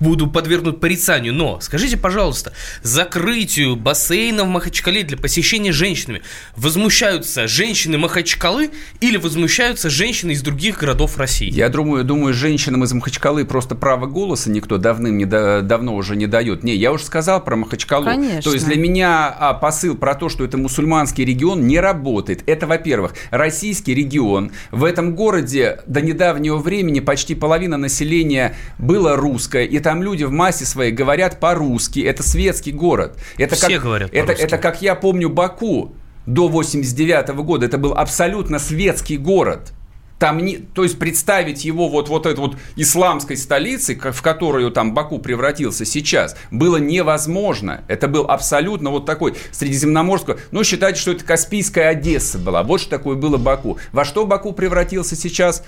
буду 0.00 0.26
подвергнут 0.26 0.80
порицанию. 0.80 1.34
Но 1.34 1.60
скажите, 1.60 1.96
пожалуйста, 1.96 2.52
закрытию 2.82 3.76
бассейна 3.76 4.44
в 4.44 4.48
Махачкале 4.48 5.02
для 5.02 5.16
посещения 5.16 5.72
женщинами 5.72 6.22
возмущаются 6.56 7.48
женщины 7.48 7.98
Махачкалы 7.98 8.70
или 9.00 9.16
возмущаются 9.16 9.90
женщины 9.90 10.32
из 10.32 10.42
других 10.42 10.78
городов 10.78 11.18
России? 11.18 11.50
Я 11.50 11.68
думаю, 11.68 12.04
думаю, 12.04 12.34
женщинам 12.34 12.84
из 12.84 12.92
Махачкалы 12.92 13.44
просто 13.44 13.74
право 13.74 14.06
голоса 14.06 14.50
никто 14.50 14.78
давным 14.78 15.16
не 15.16 15.24
да- 15.24 15.60
давно 15.62 15.94
уже 15.94 16.16
не 16.16 16.26
дает. 16.26 16.62
Не, 16.64 16.74
я 16.74 16.92
уже 16.92 17.04
сказал 17.04 17.42
про 17.42 17.56
Махачкалу. 17.56 18.04
Конечно. 18.04 18.42
То 18.42 18.52
есть 18.52 18.66
для 18.66 18.76
меня 18.76 19.28
а, 19.28 19.54
посыл 19.54 19.96
про 19.96 20.14
то, 20.14 20.28
что 20.28 20.44
это 20.44 20.58
мусульманский 20.58 21.24
регион, 21.24 21.66
не 21.66 21.80
работает. 21.80 22.42
Это, 22.46 22.66
во-первых, 22.66 23.14
российский 23.30 23.94
регион. 23.94 24.52
В 24.70 24.84
этом 24.84 25.14
городе 25.14 25.80
до 25.86 26.00
недавнего 26.00 26.58
времени 26.58 27.00
почти 27.00 27.34
половина 27.34 27.76
населения 27.76 28.56
было 28.78 29.16
русское, 29.16 29.64
и 29.70 29.78
там 29.78 30.02
люди 30.02 30.24
в 30.24 30.32
массе 30.32 30.64
своей 30.64 30.92
говорят 30.92 31.40
по-русски. 31.40 32.00
Это 32.00 32.22
светский 32.22 32.72
город. 32.72 33.16
Это 33.38 33.54
Все 33.54 33.74
как, 33.74 33.82
говорят 33.82 34.10
это, 34.12 34.32
это 34.32 34.58
как 34.58 34.82
я 34.82 34.94
помню 34.94 35.28
Баку 35.28 35.92
до 36.26 36.48
89 36.48 37.28
года. 37.36 37.66
Это 37.66 37.78
был 37.78 37.94
абсолютно 37.94 38.58
светский 38.58 39.16
город. 39.16 39.72
Там 40.18 40.36
не, 40.36 40.58
то 40.58 40.82
есть 40.82 40.98
представить 40.98 41.64
его 41.64 41.88
вот, 41.88 42.10
вот 42.10 42.26
этой 42.26 42.38
вот 42.40 42.56
исламской 42.76 43.38
столицей, 43.38 43.98
в 43.98 44.20
которую 44.20 44.70
там 44.70 44.92
Баку 44.92 45.18
превратился 45.18 45.86
сейчас, 45.86 46.36
было 46.50 46.76
невозможно. 46.76 47.84
Это 47.88 48.06
был 48.06 48.26
абсолютно 48.26 48.90
вот 48.90 49.06
такой 49.06 49.34
средиземноморский... 49.50 50.34
Ну, 50.50 50.62
считайте, 50.62 51.00
что 51.00 51.12
это 51.12 51.24
Каспийская 51.24 51.88
Одесса 51.88 52.38
была. 52.38 52.62
Вот 52.62 52.82
что 52.82 52.90
такое 52.90 53.16
было 53.16 53.38
Баку. 53.38 53.78
Во 53.92 54.04
что 54.04 54.26
Баку 54.26 54.52
превратился 54.52 55.16
сейчас? 55.16 55.64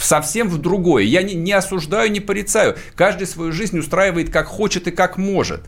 Совсем 0.00 0.48
в 0.48 0.58
другое. 0.58 1.04
Я 1.04 1.22
не, 1.22 1.34
не 1.34 1.52
осуждаю, 1.52 2.10
не 2.10 2.20
порицаю. 2.20 2.76
Каждый 2.94 3.26
свою 3.26 3.52
жизнь 3.52 3.78
устраивает 3.78 4.30
как 4.30 4.46
хочет 4.46 4.88
и 4.88 4.90
как 4.90 5.18
может. 5.18 5.62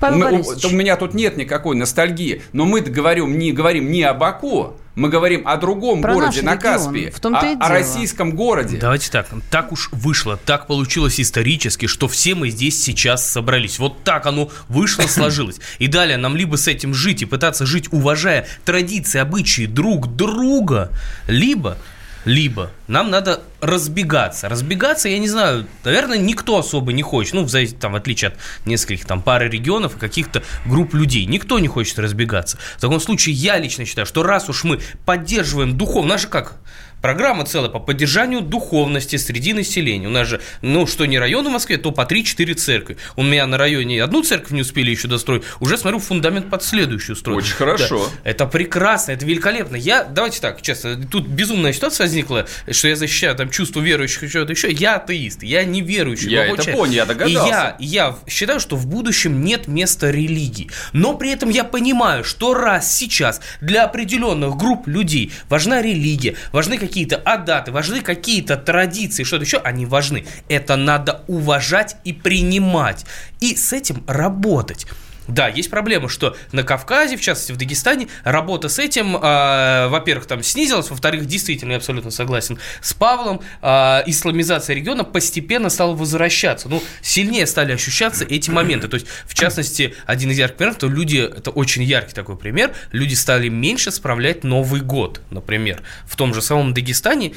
Павел 0.00 0.18
Мы- 0.18 0.26
у, 0.26 0.30
Борисович. 0.32 0.64
у 0.66 0.70
меня 0.70 0.96
тут 0.96 1.14
нет 1.14 1.36
никакой 1.36 1.76
ностальгии, 1.76 2.42
но 2.52 2.64
мы 2.66 2.80
говорим 2.80 3.38
не, 3.38 3.52
говорим 3.52 3.90
не 3.90 4.02
о 4.02 4.12
Баку, 4.12 4.74
мы 4.96 5.08
говорим 5.08 5.46
о 5.46 5.56
другом 5.56 6.02
Про 6.02 6.14
городе 6.14 6.42
на 6.42 6.54
регион, 6.56 6.58
Каспии, 6.72 7.10
в 7.10 7.20
том-то 7.20 7.40
о, 7.40 7.44
и 7.46 7.54
о 7.54 7.56
дело. 7.56 7.68
российском 7.68 8.32
городе. 8.32 8.76
Давайте 8.76 9.10
так, 9.10 9.28
так 9.50 9.72
уж 9.72 9.88
вышло, 9.92 10.36
так 10.36 10.66
получилось 10.66 11.20
исторически, 11.20 11.86
что 11.86 12.08
все 12.08 12.34
мы 12.34 12.50
здесь 12.50 12.82
сейчас 12.82 13.26
собрались. 13.28 13.78
Вот 13.78 14.02
так 14.02 14.26
оно 14.26 14.50
вышло, 14.68 15.02
сложилось. 15.08 15.60
И 15.78 15.86
далее 15.86 16.18
нам 16.18 16.36
либо 16.36 16.56
с 16.56 16.66
этим 16.68 16.92
жить 16.92 17.22
и 17.22 17.24
пытаться 17.24 17.64
жить, 17.64 17.88
уважая 17.92 18.46
традиции, 18.64 19.20
обычаи 19.20 19.66
друг 19.66 20.14
друга, 20.16 20.90
либо, 21.28 21.78
либо 22.24 22.70
нам 22.86 23.10
надо 23.10 23.42
разбегаться. 23.60 24.48
Разбегаться, 24.48 25.08
я 25.08 25.18
не 25.18 25.28
знаю, 25.28 25.66
наверное, 25.84 26.18
никто 26.18 26.58
особо 26.58 26.92
не 26.92 27.02
хочет. 27.02 27.34
Ну, 27.34 27.44
в, 27.44 27.72
там, 27.74 27.92
в 27.92 27.96
отличие 27.96 28.28
от 28.28 28.36
нескольких 28.66 29.06
там 29.06 29.22
пары 29.22 29.48
регионов 29.48 29.96
и 29.96 29.98
каких-то 29.98 30.42
групп 30.66 30.94
людей. 30.94 31.26
Никто 31.26 31.58
не 31.58 31.68
хочет 31.68 31.98
разбегаться. 31.98 32.58
В 32.76 32.80
таком 32.80 33.00
случае 33.00 33.34
я 33.34 33.58
лично 33.58 33.84
считаю, 33.84 34.06
что 34.06 34.22
раз 34.22 34.48
уж 34.48 34.64
мы 34.64 34.80
поддерживаем 35.04 35.76
духовно, 35.76 36.10
наша 36.10 36.28
как 36.28 36.56
Программа 37.04 37.44
целая 37.44 37.68
по 37.68 37.80
поддержанию 37.80 38.40
духовности 38.40 39.16
среди 39.16 39.52
населения. 39.52 40.06
У 40.06 40.10
нас 40.10 40.26
же, 40.26 40.40
ну, 40.62 40.86
что 40.86 41.04
не 41.04 41.18
район 41.18 41.46
в 41.46 41.50
Москве, 41.50 41.76
то 41.76 41.90
по 41.90 42.00
3-4 42.00 42.54
церкви. 42.54 42.96
У 43.14 43.22
меня 43.22 43.46
на 43.46 43.58
районе 43.58 44.02
одну 44.02 44.22
церковь 44.22 44.52
не 44.52 44.62
успели 44.62 44.90
еще 44.90 45.06
достроить, 45.06 45.42
уже 45.60 45.76
смотрю 45.76 45.98
фундамент 45.98 46.48
под 46.48 46.64
следующую 46.64 47.14
строить. 47.16 47.44
Очень 47.44 47.56
хорошо. 47.56 48.06
Да. 48.06 48.30
Это 48.30 48.46
прекрасно, 48.46 49.12
это 49.12 49.26
великолепно. 49.26 49.76
Я, 49.76 50.04
давайте 50.04 50.40
так, 50.40 50.62
честно, 50.62 50.96
тут 50.96 51.26
безумная 51.26 51.74
ситуация 51.74 52.06
возникла, 52.06 52.46
что 52.70 52.88
я 52.88 52.96
защищаю 52.96 53.36
там 53.36 53.50
чувство 53.50 53.80
верующих 53.80 54.22
и 54.22 54.28
что-то 54.28 54.52
еще. 54.52 54.72
Я 54.72 54.96
атеист, 54.96 55.42
я 55.42 55.62
не 55.64 55.82
верующий. 55.82 56.30
Я 56.30 56.46
это 56.46 56.62
человек. 56.62 56.74
понял, 56.74 56.92
я 56.94 57.02
И 57.02 57.06
догадался. 57.06 57.46
я, 57.46 57.76
я 57.80 58.16
считаю, 58.26 58.60
что 58.60 58.76
в 58.76 58.86
будущем 58.86 59.44
нет 59.44 59.68
места 59.68 60.10
религии. 60.10 60.70
Но 60.94 61.18
при 61.18 61.32
этом 61.32 61.50
я 61.50 61.64
понимаю, 61.64 62.24
что 62.24 62.54
раз 62.54 62.90
сейчас 62.90 63.42
для 63.60 63.84
определенных 63.84 64.56
групп 64.56 64.86
людей 64.86 65.32
важна 65.50 65.82
религия, 65.82 66.36
важны 66.50 66.78
какие-то 66.94 67.16
адаты, 67.16 67.72
важны 67.72 68.02
какие-то 68.02 68.56
традиции, 68.56 69.24
что-то 69.24 69.42
еще, 69.42 69.58
они 69.58 69.84
важны. 69.84 70.24
Это 70.48 70.76
надо 70.76 71.24
уважать 71.26 71.96
и 72.04 72.12
принимать. 72.12 73.04
И 73.40 73.56
с 73.56 73.72
этим 73.72 74.04
работать. 74.06 74.86
Да, 75.28 75.48
есть 75.48 75.70
проблема, 75.70 76.08
что 76.08 76.36
на 76.52 76.62
Кавказе, 76.62 77.16
в 77.16 77.20
частности 77.20 77.52
в 77.52 77.56
Дагестане, 77.56 78.08
работа 78.24 78.68
с 78.68 78.78
этим, 78.78 79.16
э, 79.16 79.88
во-первых, 79.88 80.26
там 80.26 80.42
снизилась, 80.42 80.90
во-вторых, 80.90 81.26
действительно, 81.26 81.72
я 81.72 81.78
абсолютно 81.78 82.10
согласен 82.10 82.58
с 82.82 82.92
Павлом, 82.92 83.40
э, 83.62 84.02
исламизация 84.06 84.76
региона 84.76 85.04
постепенно 85.04 85.70
стала 85.70 85.94
возвращаться. 85.94 86.68
Ну, 86.68 86.82
сильнее 87.00 87.46
стали 87.46 87.72
ощущаться 87.72 88.24
эти 88.24 88.50
моменты. 88.50 88.88
То 88.88 88.96
есть, 88.96 89.06
в 89.26 89.34
частности, 89.34 89.94
один 90.06 90.30
из 90.30 90.38
ярких 90.38 90.56
примеров, 90.56 90.78
то 90.78 90.88
люди, 90.88 91.18
это 91.18 91.50
очень 91.50 91.82
яркий 91.82 92.14
такой 92.14 92.36
пример, 92.36 92.72
люди 92.92 93.14
стали 93.14 93.48
меньше 93.48 93.90
справлять 93.90 94.44
Новый 94.44 94.82
год, 94.82 95.22
например. 95.30 95.82
В 96.06 96.16
том 96.16 96.34
же 96.34 96.42
самом 96.42 96.74
Дагестане 96.74 97.32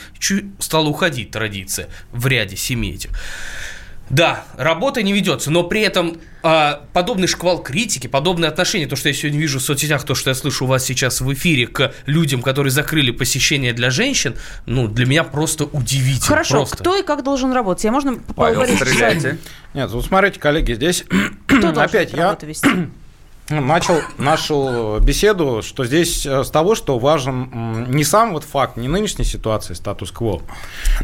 стала 0.59 0.87
уходить 0.87 1.31
традиция 1.31 1.87
в 2.11 2.27
ряде 2.27 2.57
семей 2.57 2.95
этих. 2.95 3.11
Да, 4.09 4.45
работа 4.55 5.03
не 5.03 5.11
ведется, 5.11 5.51
но 5.51 5.63
при 5.63 5.81
этом 5.81 6.17
а, 6.43 6.81
подобный 6.93 7.27
шквал 7.27 7.61
критики, 7.61 8.07
подобное 8.07 8.47
отношение, 8.47 8.87
то, 8.87 8.95
что 8.95 9.09
я 9.09 9.13
сегодня 9.13 9.39
вижу 9.39 9.59
в 9.59 9.61
соцсетях, 9.61 10.03
то, 10.03 10.15
что 10.15 10.29
я 10.29 10.33
слышу 10.33 10.63
у 10.63 10.67
вас 10.67 10.85
сейчас 10.85 11.19
в 11.19 11.33
эфире 11.33 11.67
к 11.67 11.93
людям, 12.05 12.41
которые 12.41 12.71
закрыли 12.71 13.11
посещение 13.11 13.73
для 13.73 13.89
женщин, 13.89 14.35
ну, 14.65 14.87
для 14.87 15.05
меня 15.05 15.23
просто 15.23 15.65
удивительно. 15.65 16.27
Хорошо, 16.27 16.57
просто. 16.59 16.77
кто 16.77 16.95
и 16.95 17.03
как 17.03 17.23
должен 17.23 17.51
работать? 17.51 17.83
Я 17.83 17.91
можно 17.91 18.17
Павел, 18.35 18.65
стреляйте. 18.65 19.39
Нет, 19.73 19.91
вот 19.91 20.05
смотрите, 20.05 20.39
коллеги, 20.39 20.73
здесь 20.73 21.03
Кто 21.47 21.69
опять 21.81 22.13
я 22.13 22.27
работу 22.27 22.45
вести? 22.45 22.69
начал 23.49 24.01
нашу 24.17 24.99
беседу, 25.01 25.61
что 25.63 25.85
здесь 25.85 26.25
э, 26.25 26.43
с 26.43 26.49
того, 26.49 26.75
что 26.75 26.99
важен 26.99 27.85
не 27.89 28.03
сам 28.03 28.33
вот 28.33 28.43
факт, 28.43 28.77
не 28.77 28.87
нынешней 28.87 29.25
ситуации, 29.25 29.73
статус-кво, 29.73 30.41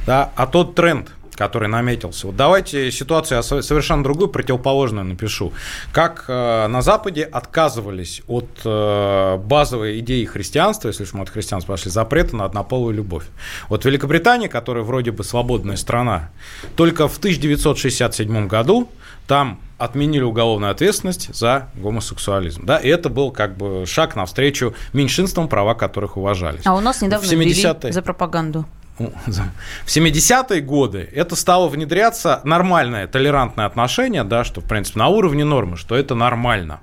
да, 0.06 0.32
а 0.36 0.46
тот 0.46 0.76
тренд, 0.76 1.10
который 1.36 1.68
наметился. 1.68 2.28
Вот 2.28 2.36
давайте 2.36 2.92
ситуацию 2.92 3.38
я 3.38 3.44
совершенно 3.44 4.04
другую, 4.04 4.30
противоположную 4.30 5.06
напишу. 5.06 5.54
Как 5.92 6.26
э, 6.28 6.68
на 6.68 6.82
Западе 6.82 7.24
отказывались 7.24 8.22
от 8.28 8.50
э, 8.64 9.38
базовой 9.38 10.00
идеи 10.00 10.26
христианства, 10.26 10.90
если 10.90 11.04
уж 11.04 11.14
мы 11.14 11.24
от 11.24 11.30
христианства 11.30 11.74
пошли, 11.74 11.92
запрета 11.92 12.36
на 12.36 12.46
однополую 12.46 12.94
любовь. 12.94 13.26
Вот 13.70 13.86
Великобритания, 13.86 14.50
которая 14.50 14.84
вроде 14.84 15.12
бы 15.12 15.24
свободная 15.24 15.78
страна, 15.78 16.30
только 16.76 17.08
в 17.08 17.18
1967 17.18 18.48
году 18.48 18.90
там 19.28 19.60
отменили 19.78 20.24
уголовную 20.24 20.72
ответственность 20.72 21.34
за 21.34 21.70
гомосексуализм. 21.76 22.66
Да, 22.66 22.78
и 22.78 22.88
это 22.88 23.10
был 23.10 23.32
как 23.32 23.58
бы 23.58 23.86
шаг 23.86 24.16
навстречу 24.16 24.74
меньшинствам, 24.94 25.48
права 25.48 25.74
которых 25.76 26.18
уважались. 26.18 26.62
А 26.66 26.76
у 26.76 26.80
нас 26.80 27.02
недавно 27.02 27.28
в 27.28 27.32
ввели 27.32 27.52
70-е 27.54 27.92
за 27.92 28.02
пропаганду. 28.02 28.66
В 28.98 29.88
70-е 29.88 30.62
годы 30.62 31.10
это 31.12 31.36
стало 31.36 31.68
внедряться 31.68 32.42
нормальное 32.44 33.08
толерантное 33.08 33.66
отношение, 33.66 34.24
да, 34.24 34.44
что, 34.44 34.62
в 34.62 34.66
принципе, 34.66 35.00
на 35.00 35.08
уровне 35.08 35.44
нормы, 35.44 35.78
что 35.78 35.96
это 35.96 36.16
нормально. 36.16 36.80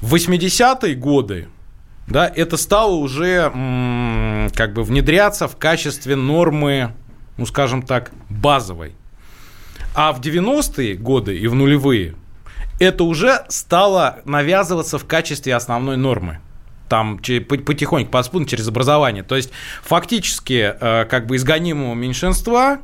В 0.00 0.14
80-е 0.14 0.94
годы 0.94 1.48
да, 2.06 2.30
это 2.32 2.56
стало 2.56 2.94
уже 2.94 3.50
как 4.54 4.72
бы 4.72 4.84
внедряться 4.84 5.48
в 5.48 5.56
качестве 5.56 6.16
нормы, 6.16 6.94
ну, 7.36 7.46
скажем 7.46 7.82
так, 7.82 8.12
базовой. 8.30 8.94
А 9.94 10.12
в 10.12 10.20
90-е 10.20 10.94
годы 10.94 11.36
и 11.36 11.46
в 11.48 11.54
нулевые 11.54 12.14
это 12.78 13.04
уже 13.04 13.44
стало 13.48 14.20
навязываться 14.24 14.98
в 14.98 15.06
качестве 15.06 15.54
основной 15.54 15.96
нормы 15.96 16.40
там 16.88 17.18
потихоньку, 17.18 18.10
подспудно 18.10 18.46
через 18.46 18.68
образование. 18.68 19.22
То 19.22 19.36
есть 19.36 19.50
фактически 19.82 20.74
э, 20.78 21.04
как 21.06 21.26
бы 21.26 21.36
изгонимого 21.36 21.94
меньшинства 21.94 22.78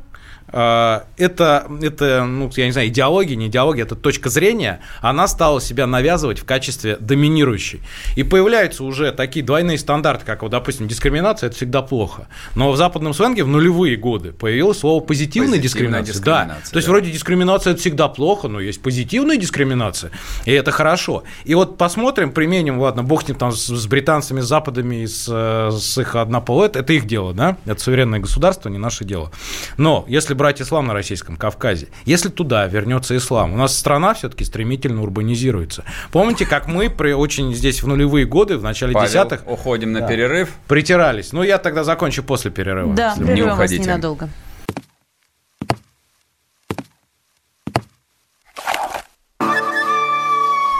это, 0.53 1.67
это, 1.81 2.25
ну, 2.25 2.51
я 2.55 2.65
не 2.65 2.71
знаю, 2.71 2.87
идеология, 2.89 3.35
не 3.35 3.47
идеология, 3.47 3.83
это 3.83 3.95
точка 3.95 4.29
зрения, 4.29 4.81
она 5.01 5.27
стала 5.27 5.61
себя 5.61 5.87
навязывать 5.87 6.39
в 6.39 6.45
качестве 6.45 6.97
доминирующей. 6.99 7.81
И 8.15 8.23
появляются 8.23 8.83
уже 8.83 9.11
такие 9.11 9.45
двойные 9.45 9.77
стандарты, 9.77 10.25
как, 10.25 10.41
вот, 10.41 10.51
допустим, 10.51 10.87
дискриминация, 10.87 11.47
это 11.47 11.55
всегда 11.55 11.81
плохо. 11.81 12.27
Но 12.55 12.71
в 12.71 12.77
западном 12.77 13.13
сленге 13.13 13.43
в 13.43 13.47
нулевые 13.47 13.95
годы 13.95 14.31
появилось 14.31 14.79
слово 14.79 15.01
позитивная, 15.01 15.49
Позитивная 15.49 15.63
дискриминация. 15.63 16.13
дискриминация, 16.13 16.63
да. 16.63 16.69
То 16.71 16.77
есть 16.77 16.87
да. 16.87 16.91
вроде 16.91 17.11
дискриминация 17.11 17.71
это 17.71 17.79
всегда 17.79 18.07
плохо, 18.07 18.47
но 18.47 18.59
есть 18.59 18.81
позитивная 18.81 19.37
дискриминация, 19.37 20.11
и 20.45 20.51
это 20.51 20.71
хорошо. 20.71 21.23
И 21.45 21.55
вот 21.55 21.77
посмотрим, 21.77 22.31
применим, 22.31 22.79
ладно, 22.79 23.03
бог 23.03 23.23
с 23.23 23.27
ним 23.27 23.37
там 23.37 23.51
с, 23.51 23.67
с 23.67 23.87
британцами, 23.87 24.41
с 24.41 24.45
западами, 24.45 25.05
с, 25.05 25.27
э, 25.29 25.71
с 25.71 25.97
их 25.97 26.15
однополой, 26.15 26.67
это, 26.67 26.79
это 26.79 26.93
их 26.93 27.05
дело, 27.05 27.33
да, 27.33 27.57
это 27.65 27.81
суверенное 27.81 28.19
государство, 28.19 28.69
не 28.69 28.77
наше 28.77 29.05
дело. 29.05 29.31
Но 29.77 30.05
если 30.07 30.33
если 30.33 30.35
брать 30.43 30.61
ислам 30.61 30.87
на 30.87 30.93
Российском 30.93 31.37
Кавказе, 31.37 31.87
если 32.03 32.27
туда 32.27 32.67
вернется 32.67 33.15
ислам, 33.15 33.53
у 33.53 33.55
нас 33.55 33.77
страна 33.77 34.13
все-таки 34.13 34.43
стремительно 34.43 35.01
урбанизируется. 35.01 35.85
Помните, 36.11 36.45
как 36.45 36.67
мы 36.67 36.89
при 36.89 37.13
очень 37.13 37.55
здесь 37.55 37.81
в 37.81 37.87
нулевые 37.87 38.25
годы, 38.25 38.57
в 38.57 38.63
начале 38.63 38.91
Павел, 38.91 39.07
десятых... 39.07 39.47
уходим 39.47 39.93
на 39.93 40.05
перерыв. 40.05 40.49
Притирались. 40.67 41.31
Ну, 41.31 41.43
я 41.43 41.59
тогда 41.59 41.85
закончу 41.85 42.23
после 42.23 42.51
перерыва. 42.51 42.93
Да, 42.93 43.15
Не 43.15 43.23
прервем 43.23 43.45
вас 43.45 43.53
уходите. 43.53 43.83
ненадолго. 43.83 44.27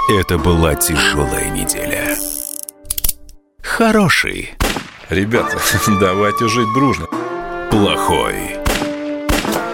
Это 0.10 0.38
была 0.40 0.76
тяжелая 0.76 1.50
неделя. 1.52 2.18
Хороший. 3.62 4.56
Ребята, 5.10 5.58
давайте 6.02 6.50
жить 6.50 6.68
дружно. 6.76 7.08
Плохой. 7.72 8.63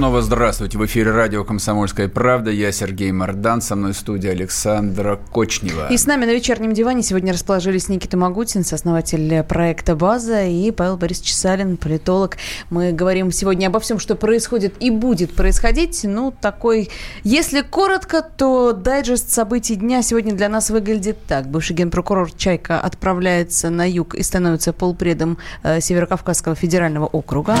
Снова 0.00 0.22
здравствуйте. 0.22 0.78
В 0.78 0.86
эфире 0.86 1.10
радио 1.10 1.44
«Комсомольская 1.44 2.08
правда». 2.08 2.50
Я 2.50 2.72
Сергей 2.72 3.12
Мордан. 3.12 3.60
Со 3.60 3.76
мной 3.76 3.92
в 3.92 3.98
студии 3.98 4.30
Александра 4.30 5.20
Кочнева. 5.30 5.88
И 5.90 5.98
с 5.98 6.06
нами 6.06 6.24
на 6.24 6.30
вечернем 6.30 6.72
диване 6.72 7.02
сегодня 7.02 7.34
расположились 7.34 7.90
Никита 7.90 8.16
Магутин, 8.16 8.64
сооснователь 8.64 9.42
проекта 9.42 9.94
«База», 9.94 10.44
и 10.44 10.70
Павел 10.70 10.96
Борисович 10.96 11.34
Салин, 11.34 11.76
политолог. 11.76 12.38
Мы 12.70 12.92
говорим 12.92 13.30
сегодня 13.30 13.66
обо 13.66 13.78
всем, 13.78 13.98
что 13.98 14.14
происходит 14.14 14.72
и 14.80 14.88
будет 14.88 15.34
происходить. 15.34 16.00
Ну, 16.02 16.32
такой, 16.32 16.88
если 17.22 17.60
коротко, 17.60 18.22
то 18.22 18.72
дайджест 18.72 19.30
событий 19.30 19.76
дня 19.76 20.00
сегодня 20.00 20.32
для 20.32 20.48
нас 20.48 20.70
выглядит 20.70 21.18
так. 21.26 21.46
Бывший 21.46 21.76
генпрокурор 21.76 22.32
Чайка 22.32 22.80
отправляется 22.80 23.68
на 23.68 23.86
юг 23.86 24.14
и 24.14 24.22
становится 24.22 24.72
полпредом 24.72 25.36
э, 25.62 25.82
Северокавказского 25.82 26.54
федерального 26.54 27.04
округа. 27.04 27.56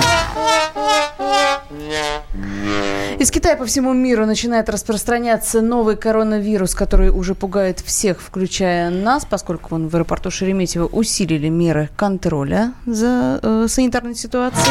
Yeah. 1.72 2.22
yeah. 2.34 2.99
Из 3.18 3.30
Китая 3.30 3.56
по 3.56 3.64
всему 3.64 3.92
миру 3.92 4.26
начинает 4.26 4.68
распространяться 4.68 5.60
новый 5.60 5.96
коронавирус, 5.96 6.74
который 6.74 7.10
уже 7.10 7.34
пугает 7.34 7.80
всех, 7.80 8.20
включая 8.20 8.90
нас, 8.90 9.24
поскольку 9.24 9.68
вон 9.70 9.88
в 9.88 9.94
аэропорту 9.94 10.30
Шереметьево 10.30 10.86
усилили 10.86 11.48
меры 11.48 11.90
контроля 11.96 12.74
за 12.86 13.40
э, 13.42 13.66
санитарной 13.68 14.14
ситуацией. 14.14 14.66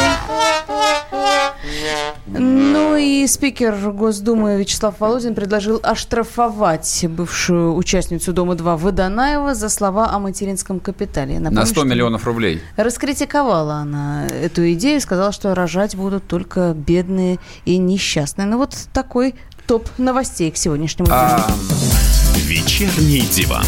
Ну 2.26 2.96
и 2.96 3.26
спикер 3.26 3.74
Госдумы 3.90 4.56
Вячеслав 4.56 4.94
Володин 5.00 5.34
предложил 5.34 5.80
оштрафовать 5.82 7.06
бывшую 7.08 7.74
участницу 7.74 8.32
Дома-2 8.32 8.76
Водонаева 8.76 9.54
за 9.54 9.68
слова 9.68 10.10
о 10.10 10.18
материнском 10.18 10.80
капитале. 10.80 11.34
Я 11.34 11.40
На 11.40 11.50
напомню, 11.50 11.66
100 11.66 11.74
что 11.74 11.84
миллионов 11.84 12.24
рублей. 12.26 12.62
Раскритиковала 12.76 13.74
она 13.74 14.26
эту 14.26 14.70
идею, 14.72 15.00
сказала, 15.00 15.32
что 15.32 15.54
рожать 15.54 15.96
будут 15.96 16.26
только 16.26 16.72
бедные 16.74 17.38
и 17.64 17.78
несчастные. 17.78 18.29
Ну 18.36 18.58
вот 18.58 18.74
такой 18.92 19.34
топ 19.66 19.88
новостей 19.98 20.50
к 20.50 20.56
сегодняшнему 20.56 21.06
дню. 21.06 21.16
А, 21.16 21.46
Вечерний 22.46 23.20
диван. 23.22 23.64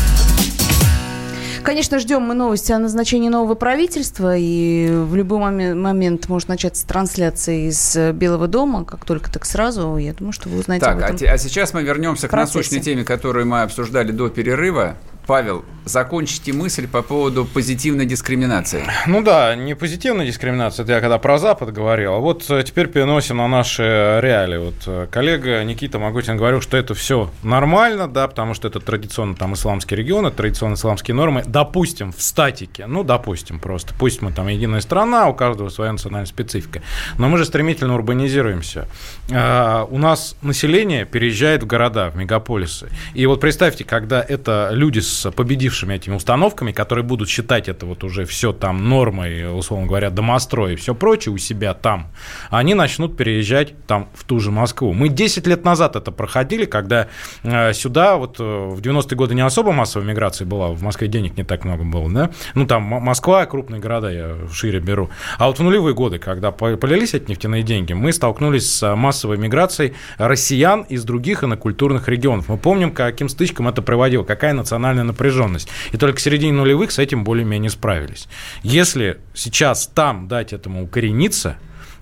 Конечно, 1.63 2.01
ждем 2.01 2.23
мы 2.23 2.35
новости 2.35 2.73
о 2.73 2.79
назначении 2.81 3.29
нового 3.29 3.55
правительства, 3.55 4.37
и 4.37 4.89
в 4.91 5.15
любой 5.15 5.39
момен- 5.39 5.81
момент 5.81 6.29
может 6.29 6.49
начаться 6.49 6.85
трансляция 6.85 7.69
из 7.69 7.95
э, 7.95 8.11
Белого 8.13 8.49
дома, 8.49 8.85
как 8.85 9.05
только 9.05 9.31
так 9.31 9.45
сразу. 9.45 9.97
Я 9.97 10.13
думаю, 10.13 10.33
что 10.33 10.49
вы 10.49 10.59
узнаете 10.59 10.87
об 10.87 10.95
Так, 10.95 11.03
а, 11.03 11.07
этом. 11.07 11.19
те- 11.19 11.29
а 11.29 11.39
сейчас 11.39 11.73
мы 11.73 11.85
вернемся 11.85 12.27
к 12.27 12.33
процессе. 12.33 12.59
насущной 12.59 12.81
теме, 12.81 13.05
которую 13.05 13.47
мы 13.47 13.63
обсуждали 13.63 14.11
до 14.11 14.29
перерыва. 14.29 14.97
Павел, 15.27 15.65
закончите 15.85 16.53
мысль 16.53 16.87
по 16.87 17.03
поводу 17.03 17.45
позитивной 17.45 18.07
дискриминации. 18.07 18.85
Ну 19.07 19.23
да, 19.23 19.55
не 19.55 19.75
позитивная 19.75 20.27
дискриминация, 20.27 20.85
это 20.85 20.93
я 20.93 21.01
когда 21.01 21.19
про 21.19 21.39
Запад 21.39 21.73
говорил, 21.73 22.15
а 22.15 22.19
вот 22.19 22.49
э, 22.51 22.63
теперь 22.65 22.89
переносим 22.89 23.39
на 23.39 23.49
наши 23.49 23.83
реалии. 24.23 24.59
Вот 24.59 24.75
э, 24.87 25.07
коллега 25.11 25.63
Никита 25.65 25.99
Магутин 25.99 26.37
говорил, 26.37 26.61
что 26.61 26.77
это 26.77 26.95
все 26.95 27.31
нормально, 27.43 28.09
да, 28.09 28.29
потому 28.29 28.55
что 28.55 28.69
это 28.69 28.81
традиционно 28.81 29.35
там 29.35 29.55
исламский 29.55 29.97
регион, 29.97 30.27
это 30.27 30.37
традиционно 30.37 30.75
исламские 30.75 31.15
нормы. 31.15 31.43
Допустим, 31.47 32.13
в 32.13 32.23
статике, 32.23 32.87
ну, 32.87 33.03
допустим 33.03 33.59
просто, 33.59 33.95
пусть 33.99 34.23
мы 34.23 34.33
там 34.33 34.49
единая 34.49 34.81
страна, 34.81 35.29
у 35.29 35.35
каждого 35.35 35.69
своя 35.69 35.93
национальная 35.93 36.27
специфика, 36.27 36.83
но 37.19 37.29
мы 37.29 37.39
же 37.39 37.45
стремительно 37.45 37.95
урбанизируемся. 37.95 38.87
А, 39.33 39.85
У 39.91 39.99
нас 39.99 40.37
население 40.43 41.05
переезжает 41.05 41.63
в 41.63 41.67
города, 41.67 42.11
в 42.11 42.17
мегаполисы. 42.17 42.89
И 43.15 43.27
вот 43.27 43.41
представьте, 43.41 43.85
когда 43.85 44.25
это 44.27 44.71
люди 44.73 45.01
с 45.01 45.22
победившими 45.31 45.95
этими 45.95 46.15
установками, 46.15 46.73
которые 46.73 47.05
будут 47.05 47.29
считать 47.29 47.69
это 47.69 47.87
вот 47.87 48.05
уже 48.05 48.25
все 48.25 48.53
там 48.53 48.89
нормой, 48.89 49.57
условно 49.57 49.87
говоря, 49.87 50.11
домострой 50.11 50.75
и 50.75 50.77
все 50.77 50.95
прочее 50.95 51.35
у 51.35 51.39
себя 51.39 51.75
там, 51.75 52.09
они 52.51 52.75
начнут 52.75 53.17
переезжать 53.17 53.75
там 53.87 54.09
в 54.15 54.25
ту 54.25 54.41
же 54.41 54.51
Москву. 54.51 54.93
Мы 54.93 55.09
10 55.09 55.47
лет 55.47 55.65
назад 55.65 55.97
это 55.97 56.13
проходили, 56.13 56.65
когда 56.65 57.09
э, 57.43 57.73
сюда 57.73 58.17
вот 58.17 58.37
э, 58.39 58.43
в 58.43 58.81
90-е 58.81 59.17
годы 59.17 59.35
не 59.35 59.43
особо 59.43 59.73
массовая 59.73 60.07
миграция 60.07 60.47
была, 60.47 60.69
в 60.69 60.83
Москве 60.83 61.09
денег 61.09 61.37
не 61.37 61.45
так 61.45 61.65
много 61.65 61.85
было, 61.85 62.11
да? 62.11 62.31
Ну 62.55 62.67
там 62.67 62.83
Москва, 62.83 63.45
крупные 63.47 63.81
города 63.81 64.09
я 64.11 64.37
шире 64.53 64.81
беру. 64.81 65.11
А 65.39 65.49
вот 65.49 65.59
в 65.59 65.63
нулевые 65.63 65.95
годы, 65.95 66.19
когда 66.19 66.53
по- 66.53 66.77
полились 66.77 67.15
эти 67.15 67.31
нефтяные 67.31 67.63
деньги, 67.63 67.93
мы 67.93 68.13
столкнулись 68.13 68.71
с 68.71 68.95
массовой 68.95 69.39
миграцией 69.39 69.95
россиян 70.19 70.83
из 70.83 71.05
других 71.05 71.45
инокультурных 71.45 72.09
регионов. 72.09 72.49
Мы 72.49 72.57
помним, 72.57 72.93
к 72.93 72.97
каким 72.97 73.29
стычкам 73.29 73.69
это 73.69 73.83
приводило, 73.83 74.23
какая 74.23 74.53
национальная 74.53 75.02
напряженность. 75.05 75.69
И 75.93 75.97
только 75.97 76.17
к 76.17 76.21
середине 76.21 76.53
нулевых 76.53 76.91
с 76.93 76.99
этим 76.99 77.25
более-менее 77.25 77.71
справились. 77.71 78.29
Если 78.63 79.19
сейчас 79.35 79.87
там 79.87 80.29
дать 80.29 80.53
этому 80.53 80.85
укорениться, 80.85 81.57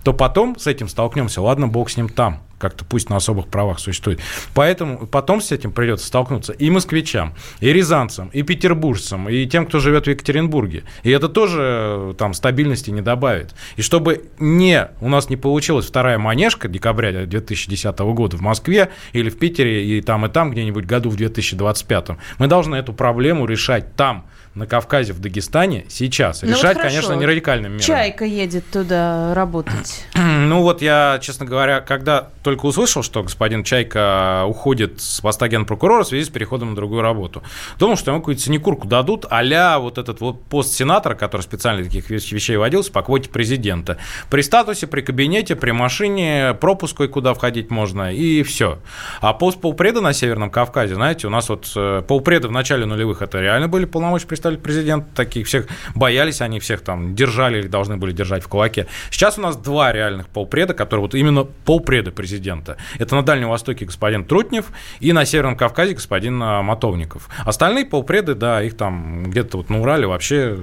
то 0.05 0.13
потом 0.13 0.59
с 0.59 0.67
этим 0.67 0.89
столкнемся. 0.89 1.43
Ладно, 1.43 1.69
бог 1.69 1.91
с 1.91 1.97
ним 1.97 2.09
там. 2.09 2.43
Как-то 2.61 2.85
пусть 2.85 3.09
на 3.09 3.17
особых 3.17 3.49
правах 3.49 3.81
существует. 3.81 4.21
Поэтому 4.53 5.07
потом 5.07 5.41
с 5.41 5.51
этим 5.51 5.73
придется 5.73 6.07
столкнуться 6.07 6.53
и 6.53 6.69
москвичам, 6.69 7.35
и 7.61 7.73
рязанцам, 7.73 8.29
и 8.29 8.43
петербуржцам, 8.43 9.31
и 9.31 9.47
тем, 9.47 9.65
кто 9.65 9.79
живет 9.81 10.07
в 10.07 10.11
Екатеринбурге. 10.11 10.85
И 11.03 11.11
это 11.11 11.31
тоже 11.31 11.61
э, 11.63 12.15
там 12.19 12.35
стабильности 12.35 12.91
не 12.91 13.01
добавит. 13.01 13.55
И 13.77 13.83
чтобы 13.83 14.27
не, 14.39 14.91
у 15.01 15.09
нас 15.09 15.31
не 15.31 15.37
получилась 15.37 15.87
вторая 15.87 16.19
манежка 16.19 16.69
декабря 16.69 17.25
2010 17.25 17.99
года 17.99 18.37
в 18.37 18.43
Москве 18.43 18.91
или 19.15 19.31
в 19.31 19.39
Питере, 19.39 19.83
и 19.87 20.03
там, 20.03 20.27
и 20.27 20.29
там 20.29 20.51
где-нибудь 20.51 20.85
году 20.85 21.09
в 21.09 21.17
2025, 21.17 22.09
мы 22.39 22.47
должны 22.47 22.77
эту 22.77 22.93
проблему 22.93 23.47
решать 23.47 23.97
там, 23.97 24.27
на 24.55 24.67
Кавказе, 24.67 25.13
в 25.13 25.21
Дагестане, 25.21 25.85
сейчас. 25.89 26.43
Ну 26.43 26.49
вот 26.49 26.57
Решать, 26.57 26.77
хорошо. 26.77 26.89
конечно, 26.97 27.13
не 27.15 27.27
радикальным 27.27 27.73
мерам. 27.73 27.85
Чайка 27.87 28.25
едет 28.25 28.65
туда 28.71 29.33
работать. 29.35 30.05
Ну 30.41 30.63
вот 30.63 30.83
я, 30.83 31.19
честно 31.23 31.45
говоря, 31.47 31.81
когда 31.81 32.31
только 32.43 32.67
услышал, 32.67 33.03
что 33.03 33.23
господин 33.23 33.63
Чайка 33.63 34.45
уходит 34.47 35.01
с 35.01 35.21
поста 35.21 35.49
генпрокурора 35.49 36.03
в 36.03 36.09
связи 36.09 36.25
с 36.25 36.29
переходом 36.29 36.71
на 36.71 36.77
другую 36.77 37.03
работу, 37.03 37.43
думал, 37.79 37.97
что 37.97 38.11
ему 38.11 38.21
какую-то 38.21 38.43
синекурку 38.43 38.87
дадут, 38.89 39.27
а 39.31 39.79
вот 39.79 39.99
этот 39.99 40.21
вот 40.21 40.43
пост 40.45 40.73
сенатора, 40.75 41.15
который 41.15 41.43
специально 41.43 41.85
таких 41.85 42.11
вещ- 42.11 42.33
вещей 42.35 42.57
водился 42.57 42.91
по 42.91 43.03
квоте 43.03 43.29
президента. 43.31 43.99
При 44.31 44.43
статусе, 44.43 44.87
при 44.87 45.03
кабинете, 45.03 45.57
при 45.57 45.71
машине, 45.73 46.55
пропуску 46.61 47.05
и 47.05 47.09
куда 47.09 47.35
входить 47.35 47.71
можно, 47.71 48.13
и 48.13 48.43
все. 48.43 48.79
А 49.21 49.33
пост 49.33 49.61
полпреда 49.61 50.01
на 50.01 50.13
Северном 50.13 50.51
Кавказе, 50.51 50.95
знаете, 50.95 51.27
у 51.27 51.31
нас 51.31 51.49
вот 51.49 51.71
э, 51.77 52.03
полпреда 52.07 52.49
в 52.49 52.53
начале 52.53 52.87
нулевых 52.87 53.23
это 53.23 53.41
реально 53.41 53.69
были 53.69 53.85
полномочия 53.85 54.27
представитель 54.41 54.63
президента, 54.63 55.09
таких 55.15 55.47
всех 55.47 55.67
боялись, 55.95 56.41
они 56.41 56.61
всех 56.61 56.81
там 56.81 57.15
держали 57.15 57.59
или 57.59 57.69
должны 57.69 57.97
были 57.97 58.13
держать 58.13 58.43
в 58.43 58.49
кулаке. 58.49 58.87
Сейчас 59.11 59.39
у 59.39 59.41
нас 59.41 59.57
два 59.57 59.93
реальных 59.93 60.29
полпреда, 60.29 60.75
которые 60.75 61.03
вот 61.03 61.15
именно 61.15 61.45
полпреда 61.45 62.11
президента. 62.11 62.77
Это 62.99 63.15
на 63.15 63.23
Дальнем 63.23 63.49
Востоке 63.51 63.85
господин 63.85 64.25
Трутнев 64.25 64.67
и 65.01 65.13
на 65.13 65.25
Северном 65.25 65.57
Кавказе 65.57 65.95
господин 65.95 66.43
а, 66.43 66.63
Мотовников. 66.63 67.29
Остальные 67.45 67.87
полпреды, 67.87 68.35
да, 68.35 68.63
их 68.63 68.77
там 68.77 69.25
где-то 69.31 69.59
вот 69.59 69.71
на 69.71 69.81
Урале 69.81 70.07
вообще, 70.07 70.59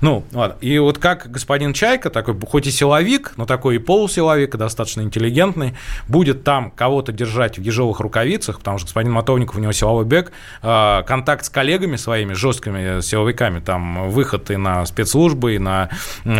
ну, 0.00 0.24
ладно. 0.32 0.56
И 0.60 0.78
вот 0.78 0.98
как 0.98 1.30
господин 1.30 1.72
Чайка, 1.72 2.10
такой, 2.10 2.38
хоть 2.46 2.66
и 2.66 2.70
силовик, 2.70 3.32
но 3.36 3.46
такой 3.46 3.76
и 3.76 3.78
полусиловик, 3.78 4.54
и 4.54 4.58
достаточно 4.58 5.02
интеллигентный, 5.02 5.74
будет 6.08 6.44
там 6.44 6.70
кого-то 6.70 7.12
держать 7.12 7.58
в 7.58 7.62
ежовых 7.62 8.00
рукавицах, 8.00 8.58
потому 8.58 8.78
что 8.78 8.86
господин 8.86 9.12
Мотовников, 9.12 9.56
у 9.56 9.60
него 9.60 9.72
силовой 9.72 10.04
бег, 10.04 10.32
а, 10.62 11.02
контакт 11.02 11.44
с 11.44 11.48
коллегами 11.48 11.96
своими, 11.96 12.34
жесткими 12.34 13.00
силовиками, 13.14 13.60
там, 13.60 14.10
выход 14.10 14.50
и 14.50 14.56
на 14.56 14.84
спецслужбы, 14.86 15.54
и 15.54 15.58
на 15.58 15.88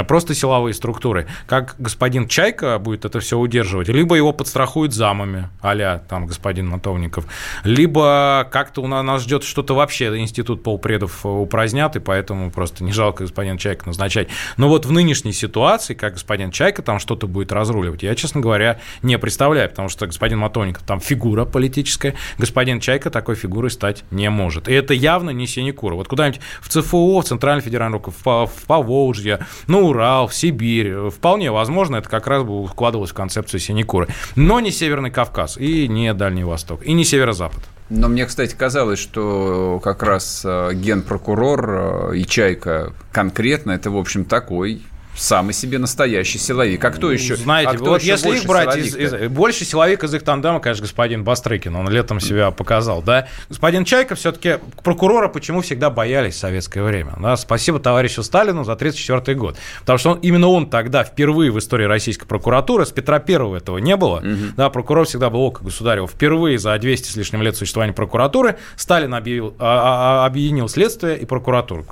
просто 0.09 0.35
силовые 0.35 0.75
структуры. 0.75 1.27
Как 1.47 1.77
господин 1.79 2.27
Чайка 2.27 2.79
будет 2.81 3.05
это 3.05 3.21
все 3.21 3.39
удерживать? 3.39 3.89
Либо 3.89 4.17
его 4.17 4.33
подстрахуют 4.33 4.93
замами, 4.93 5.49
а 5.63 5.99
там 5.99 6.27
господин 6.27 6.67
Мотовников, 6.69 7.27
либо 7.63 8.49
как-то 8.51 8.83
у 8.83 8.87
нас 8.87 9.23
ждет 9.23 9.45
что-то 9.45 9.75
вообще, 9.75 10.19
институт 10.19 10.63
полпредов 10.63 11.25
упразднят, 11.25 11.95
и 11.95 12.01
поэтому 12.01 12.51
просто 12.51 12.83
не 12.83 12.93
жалко 12.93 13.23
господин 13.23 13.57
Чайка 13.57 13.87
назначать. 13.87 14.29
Но 14.57 14.69
вот 14.69 14.85
в 14.85 14.91
нынешней 14.91 15.33
ситуации, 15.33 15.95
как 15.95 16.15
господин 16.15 16.51
Чайка 16.51 16.83
там 16.83 16.99
что-то 16.99 17.29
будет 17.29 17.53
разруливать, 17.53 18.03
я, 18.03 18.15
честно 18.17 18.41
говоря, 18.41 18.81
не 19.03 19.17
представляю, 19.19 19.69
потому 19.69 19.89
что 19.89 20.07
господин 20.07 20.41
Матоников 20.41 20.83
там 20.83 20.99
фигура 20.99 21.45
политическая, 21.45 22.15
господин 22.39 22.81
Чайка 22.81 23.11
такой 23.11 23.37
фигурой 23.37 23.71
стать 23.71 24.03
не 24.11 24.29
может. 24.29 24.69
И 24.69 24.73
это 24.73 24.93
явно 24.95 25.31
не 25.31 25.47
синекура. 25.47 25.95
Вот 25.95 26.09
куда-нибудь 26.09 26.41
в 26.65 26.69
ЦФО, 26.71 27.21
в 27.21 27.25
Центральный 27.25 27.63
федеральный 27.63 27.99
округ, 27.99 28.15
в, 28.25 28.47
в 28.47 28.67
Поволжье, 28.67 29.47
на 29.67 29.81
Урал, 29.81 30.27
в 30.29 30.35
Сибирь, 30.35 31.11
вполне 31.11 31.53
возможно, 31.53 31.97
это 31.97 32.09
как 32.09 32.27
раз 32.27 32.43
бы 32.43 32.67
вкладывалось 32.67 33.11
в 33.11 33.15
концепцию 33.15 33.61
синекуры. 33.61 34.09
Но 34.35 34.61
не 34.61 34.71
Северный 34.71 35.11
Кавказ, 35.11 35.59
и 35.59 35.87
не 35.89 36.13
Дальний 36.15 36.45
Восток, 36.45 36.83
и 36.85 36.93
не 36.93 37.05
Северо-Запад. 37.05 37.61
Но 37.91 38.09
мне, 38.09 38.25
кстати, 38.25 38.55
казалось, 38.55 38.99
что 38.99 39.79
как 39.85 40.03
раз 40.03 40.43
э, 40.45 40.71
генпрокурор 40.73 42.13
э, 42.13 42.17
и 42.17 42.25
Чайка 42.25 42.95
конкретно 43.13 43.73
это, 43.73 43.91
в 43.91 43.99
общем, 43.99 44.25
такой 44.25 44.83
самый 45.17 45.55
себе 45.55 45.79
настоящий 45.79 46.39
силовик. 46.39 46.85
А 46.85 46.91
кто 46.91 47.11
еще? 47.11 47.37
Знаете, 47.37 47.71
а 47.71 47.75
кто 47.75 47.91
вот 47.91 48.03
еще 48.03 48.13
если 48.13 48.37
их 48.37 48.45
брать 48.47 48.77
из, 48.77 48.97
из, 48.97 49.31
больше 49.31 49.65
силовик 49.65 50.05
из 50.05 50.15
их 50.15 50.23
тандема, 50.23 50.61
конечно, 50.61 50.83
господин 50.83 51.25
Бастрыкин, 51.25 51.75
он 51.75 51.89
летом 51.89 52.21
себя 52.21 52.51
показал, 52.51 53.03
да. 53.03 53.29
Господин 53.49 53.85
Чайка 53.85 54.15
все-таки 54.15 54.59
прокурора 54.83 55.29
почему 55.29 55.61
всегда 55.61 55.91
боялись 55.91 56.35
в 56.35 56.39
советское 56.39 56.83
время, 56.83 57.15
да. 57.19 57.37
Спасибо 57.37 57.79
товарищу 57.79 58.23
Сталину 58.23 58.65
за 58.65 58.77
34 58.77 59.37
год, 59.37 59.57
потому 59.81 59.99
что 59.99 60.11
он, 60.11 60.19
именно 60.19 60.49
он 60.49 60.69
тогда 60.69 61.05
впервые 61.05 61.51
в 61.51 61.59
истории 61.59 61.85
российской 61.85 62.27
прокуратуры, 62.27 62.87
с 62.87 62.91
Петра 62.91 63.19
Первого 63.19 63.57
этого 63.57 63.79
не 63.79 63.97
было, 63.97 64.19
угу. 64.19 64.55
да, 64.57 64.71
прокурор 64.71 65.07
всегда 65.07 65.31
был 65.31 65.43
око 65.43 65.65
государева. 65.65 66.09
Впервые 66.09 66.59
за 66.59 66.77
200 66.79 67.09
с 67.09 67.17
лишним 67.17 67.43
лет 67.43 67.57
существования 67.57 67.93
прокуратуры 67.93 68.57
Сталин 68.77 69.15
объявил, 69.15 69.55
а, 69.59 70.23
а, 70.23 70.27
объединил 70.27 70.69
следствие 70.69 71.19
и 71.19 71.25
прокуратуру 71.25 71.85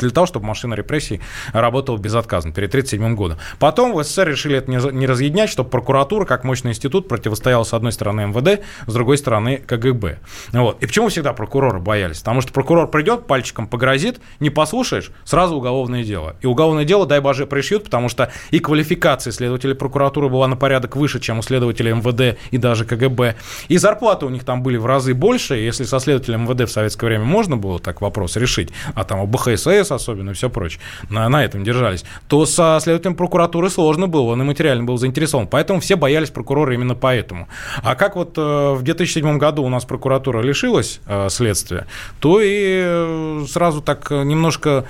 для 0.00 0.10
того, 0.10 0.26
чтобы 0.26 0.46
машина 0.46 0.74
репрессий 0.74 1.20
работала 1.52 1.98
безотказно 1.98 2.52
перед 2.52 2.69
1937 2.70 3.14
году. 3.14 3.36
Потом 3.58 3.92
в 3.92 4.02
СССР 4.02 4.28
решили 4.28 4.56
это 4.56 4.70
не 4.70 5.06
разъединять, 5.06 5.50
чтобы 5.50 5.70
прокуратура, 5.70 6.24
как 6.24 6.44
мощный 6.44 6.70
институт, 6.70 7.08
противостояла 7.08 7.64
с 7.64 7.74
одной 7.74 7.92
стороны 7.92 8.26
МВД, 8.26 8.62
с 8.86 8.92
другой 8.92 9.18
стороны 9.18 9.58
КГБ. 9.58 10.18
Вот. 10.52 10.82
И 10.82 10.86
почему 10.86 11.08
всегда 11.08 11.32
прокуроры 11.32 11.80
боялись? 11.80 12.18
Потому 12.18 12.40
что 12.40 12.52
прокурор 12.52 12.88
придет, 12.88 13.26
пальчиком 13.26 13.66
погрозит, 13.66 14.20
не 14.40 14.50
послушаешь, 14.50 15.10
сразу 15.24 15.56
уголовное 15.56 16.04
дело. 16.04 16.36
И 16.40 16.46
уголовное 16.46 16.84
дело, 16.84 17.06
дай 17.06 17.20
боже, 17.20 17.46
пришьют, 17.46 17.84
потому 17.84 18.08
что 18.08 18.32
и 18.50 18.58
квалификация 18.58 19.32
следователей 19.32 19.74
прокуратуры 19.74 20.28
была 20.28 20.48
на 20.48 20.56
порядок 20.56 20.96
выше, 20.96 21.20
чем 21.20 21.38
у 21.38 21.42
следователей 21.42 21.92
МВД 21.92 22.38
и 22.50 22.58
даже 22.58 22.84
КГБ. 22.84 23.36
И 23.68 23.78
зарплаты 23.78 24.26
у 24.26 24.30
них 24.30 24.44
там 24.44 24.62
были 24.62 24.76
в 24.76 24.86
разы 24.86 25.14
больше. 25.14 25.56
Если 25.56 25.84
со 25.84 25.98
следователем 25.98 26.44
МВД 26.44 26.68
в 26.68 26.72
советское 26.72 27.06
время 27.06 27.24
можно 27.24 27.56
было 27.56 27.78
так 27.78 28.00
вопрос 28.00 28.36
решить, 28.36 28.70
а 28.94 29.04
там 29.04 29.20
у 29.20 29.26
БХСС 29.26 29.90
особенно 29.90 30.30
и 30.30 30.34
все 30.34 30.50
прочее, 30.50 30.80
на, 31.08 31.28
на 31.28 31.44
этом 31.44 31.64
держались, 31.64 32.04
то 32.28 32.46
с 32.46 32.59
со 32.60 32.78
следователем 32.82 33.14
прокуратуры 33.14 33.70
сложно 33.70 34.06
было, 34.06 34.32
он 34.32 34.42
и 34.42 34.44
материально 34.44 34.84
был 34.84 34.98
заинтересован. 34.98 35.46
Поэтому 35.46 35.80
все 35.80 35.96
боялись 35.96 36.28
прокурора 36.28 36.74
именно 36.74 36.94
поэтому. 36.94 37.48
А 37.82 37.94
как 37.94 38.16
вот 38.16 38.36
э, 38.36 38.74
в 38.74 38.82
2007 38.82 39.38
году 39.38 39.62
у 39.62 39.70
нас 39.70 39.86
прокуратура 39.86 40.42
лишилась 40.42 41.00
э, 41.06 41.30
следствия, 41.30 41.86
то 42.18 42.40
и 42.42 42.82
э, 42.84 43.44
сразу 43.48 43.80
так 43.80 44.10
немножко 44.10 44.84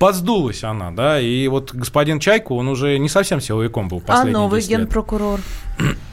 подсдулась 0.00 0.64
она, 0.64 0.90
да, 0.90 1.20
и 1.20 1.46
вот 1.46 1.72
господин 1.72 2.18
Чайку, 2.18 2.56
он 2.56 2.66
уже 2.68 2.98
не 2.98 3.08
совсем 3.08 3.40
силовиком 3.40 3.88
был 3.88 4.02
А 4.08 4.24
новый 4.24 4.60
генпрокурор? 4.60 5.40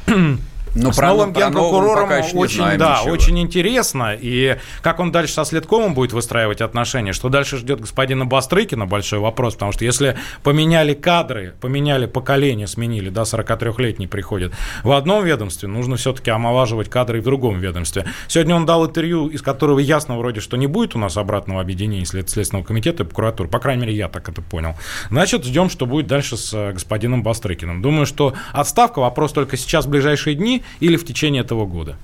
Но 0.76 0.91
с 0.91 0.97
новым 0.99 1.34
про 1.34 1.45
генпрокурором 1.45 2.09
очень, 2.34 2.57
знаем 2.57 2.80
да, 2.80 2.99
ничего. 2.99 3.13
очень 3.13 3.39
интересно. 3.39 4.15
И 4.19 4.57
как 4.82 4.99
он 4.99 5.11
дальше 5.11 5.34
со 5.34 5.45
следкомом 5.45 5.93
будет 5.93 6.11
выстраивать 6.11 6.61
отношения, 6.61 7.13
что 7.13 7.30
дальше 7.30 7.57
ждет 7.57 7.80
господина 7.80 8.26
Бастрыкина, 8.26 8.86
большой 8.86 9.19
вопрос. 9.19 9.53
Потому 9.53 9.71
что 9.71 9.86
если 9.86 10.17
поменяли 10.43 10.93
кадры, 10.93 11.55
поменяли 11.61 12.05
поколение, 12.05 12.67
сменили, 12.67 13.09
да, 13.09 13.21
43-летний 13.21 14.07
приходит 14.07 14.53
в 14.84 14.91
одном 14.91 15.23
ведомстве, 15.23 15.69
нужно 15.69 15.95
все-таки 15.95 16.30
омолаживать 16.30 16.89
кадры 16.89 17.19
и 17.19 17.21
в 17.21 17.23
другом 17.23 17.59
ведомстве. 17.59 18.05
Сегодня 18.28 18.55
он 18.55 18.65
дал 18.65 18.86
интервью, 18.86 19.28
из 19.28 19.41
которого 19.41 19.80
ясно 19.80 20.17
вроде, 20.17 20.41
что 20.41 20.57
не 20.57 20.67
будет 20.67 20.95
у 20.95 20.99
нас 20.99 21.15
обратного 21.15 21.61
объединения 21.61 22.05
Следственного 22.05 22.65
комитета 22.65 23.03
и 23.03 23.05
прокуратуры. 23.05 23.49
По 23.49 23.59
крайней 23.59 23.84
мере, 23.84 23.95
я 23.95 24.09
так 24.09 24.28
это 24.28 24.41
понял. 24.41 24.76
Значит, 25.09 25.45
ждем, 25.45 25.69
что 25.69 25.86
будет 25.86 26.07
дальше 26.07 26.36
с 26.36 26.53
э, 26.53 26.73
господином 26.73 27.23
Бастрыкиным. 27.23 27.82
Думаю, 27.82 28.05
что 28.05 28.34
отставка 28.51 28.99
вопрос 28.99 29.32
только 29.32 29.55
сейчас, 29.55 29.86
в 29.86 29.89
ближайшие 29.89 30.36
дни, 30.36 30.63
или 30.80 30.97
в 30.97 31.05
течение 31.05 31.43
этого 31.43 31.66
года. 31.66 31.97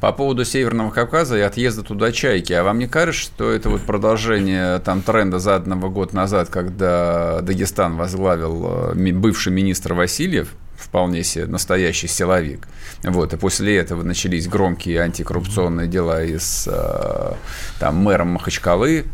По 0.00 0.12
поводу 0.12 0.46
Северного 0.46 0.90
Кавказа 0.90 1.36
и 1.36 1.42
отъезда 1.42 1.82
туда 1.82 2.10
чайки. 2.10 2.54
А 2.54 2.64
вам 2.64 2.78
не 2.78 2.86
кажется, 2.86 3.22
что 3.22 3.50
это 3.50 3.68
вот 3.68 3.82
продолжение 3.82 4.78
там 4.78 5.02
тренда 5.02 5.38
заданного 5.38 5.90
год 5.90 6.14
назад, 6.14 6.48
когда 6.48 7.40
Дагестан 7.42 7.96
возглавил 7.96 8.94
э, 8.94 9.12
бывший 9.12 9.52
министр 9.52 9.92
Васильев, 9.92 10.54
вполне 10.76 11.22
себе 11.22 11.46
настоящий 11.46 12.08
силовик. 12.08 12.66
Вот, 13.02 13.34
и 13.34 13.36
после 13.36 13.76
этого 13.76 14.02
начались 14.02 14.48
громкие 14.48 15.00
антикоррупционные 15.00 15.86
дела 15.86 16.24
и 16.24 16.38
с 16.38 16.66
э, 16.66 17.34
там, 17.78 17.96
мэром 17.96 18.28
Махачкалы, 18.28 19.04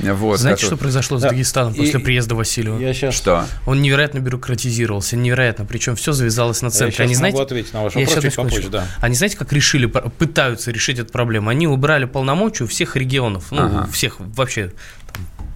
вот, 0.00 0.38
Знаете, 0.38 0.62
который... 0.62 0.66
что 0.68 0.76
произошло 0.76 1.18
с 1.18 1.22
Дагестаном 1.22 1.72
и... 1.72 1.78
после 1.78 2.00
приезда 2.00 2.34
Васильева? 2.34 2.78
Я 2.78 2.92
сейчас... 2.92 3.14
Что? 3.14 3.46
Он 3.66 3.80
невероятно 3.80 4.18
бюрократизировался, 4.18 5.16
невероятно. 5.16 5.64
Причем 5.64 5.96
все 5.96 6.12
завязалось 6.12 6.62
на 6.62 6.70
центре. 6.70 6.96
Я 6.98 7.04
Они, 7.06 7.14
знаете... 7.14 7.40
ответить 7.40 7.72
на 7.72 7.82
ваш 7.82 7.94
вопрос 7.94 8.22
чуть 8.22 8.34
попозже, 8.34 8.68
да. 8.68 8.86
Они 9.00 9.14
знаете, 9.14 9.36
как 9.36 9.52
решили, 9.52 9.86
пытаются 9.86 10.70
решить 10.70 10.98
эту 10.98 11.12
проблему? 11.12 11.48
Они 11.50 11.66
убрали 11.66 12.04
полномочия 12.04 12.64
у 12.64 12.66
всех 12.66 12.96
регионов, 12.96 13.46
ну, 13.50 13.62
ага. 13.62 13.88
всех 13.90 14.16
вообще 14.18 14.72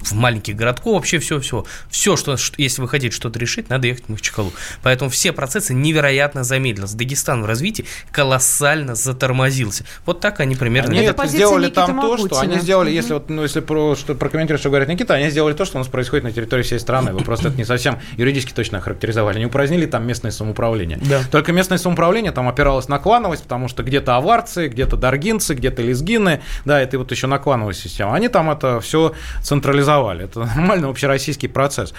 в 0.01 0.13
маленьких 0.13 0.57
городков, 0.57 0.95
вообще 0.95 1.19
все-все. 1.19 1.65
Все, 1.89 2.17
что, 2.17 2.37
если 2.57 2.83
вы 2.83 2.89
хотите 2.89 3.15
что-то 3.15 3.39
решить, 3.39 3.69
надо 3.69 3.87
ехать 3.87 4.05
в 4.07 4.09
Махачкалу. 4.09 4.53
Поэтому 4.83 5.11
все 5.11 5.33
процессы 5.33 5.75
невероятно 5.75 6.45
замедлились. 6.45 6.93
Дагестан 6.93 7.43
в 7.43 7.47
развитии 7.47 7.85
колоссально 8.11 8.95
затормозился. 8.95 9.85
Вот 10.07 10.21
так 10.21 10.41
они 10.41 10.57
примерно... 10.57 10.91
Они 10.91 11.03
это 11.03 11.27
сделали 11.27 11.67
Никиты 11.67 11.75
там 11.77 11.97
Магутина. 11.97 12.29
то, 12.29 12.35
что 12.35 12.41
они 12.41 12.59
сделали, 12.61 12.91
если, 12.91 13.15
вот, 13.15 13.29
ну, 13.29 13.43
если 13.43 13.61
про, 13.61 13.95
что, 13.95 14.15
прокомментировать, 14.15 14.61
что 14.61 14.71
говорит 14.71 14.89
Никита, 14.89 15.15
они 15.15 15.31
сделали 15.31 15.55
то, 15.55 15.65
что 15.65 15.77
у 15.77 15.81
нас 15.81 15.89
происходит 15.89 16.25
на 16.25 16.33
территории 16.33 16.63
всей 16.63 16.81
страны. 16.81 17.13
Вы 17.13 17.21
просто 17.21 17.49
это 17.49 17.57
не 17.57 17.65
совсем 17.65 17.99
юридически 18.17 18.53
точно 18.53 18.79
охарактеризовали. 18.79 19.37
Они 19.37 19.47
упразднили 19.47 19.87
там 19.87 20.07
местное 20.07 20.31
самоуправление. 20.31 20.99
Да. 21.03 21.23
Только 21.31 21.53
местное 21.53 21.79
самоуправление 21.79 22.33
там 22.33 22.49
опиралось 22.49 22.89
на 22.89 22.99
клановость, 22.99 23.43
потому 23.45 23.69
что 23.69 23.83
где-то 23.83 24.17
аварцы, 24.17 24.69
где-то 24.69 24.97
даргинцы, 24.97 25.55
где-то 25.55 25.83
лезгины, 25.83 26.41
да, 26.65 26.81
это 26.81 26.99
вот 26.99 27.11
еще 27.11 27.27
на 27.27 27.39
клановую 27.39 27.75
систему. 27.75 28.13
Они 28.13 28.29
там 28.29 28.51
это 28.51 28.81
все 28.81 29.15
централизовали 29.43 29.90
организовали. 29.91 30.25
Это 30.25 30.41
нормальный 30.41 30.89
общероссийский 30.89 31.49
процесс. 31.49 31.95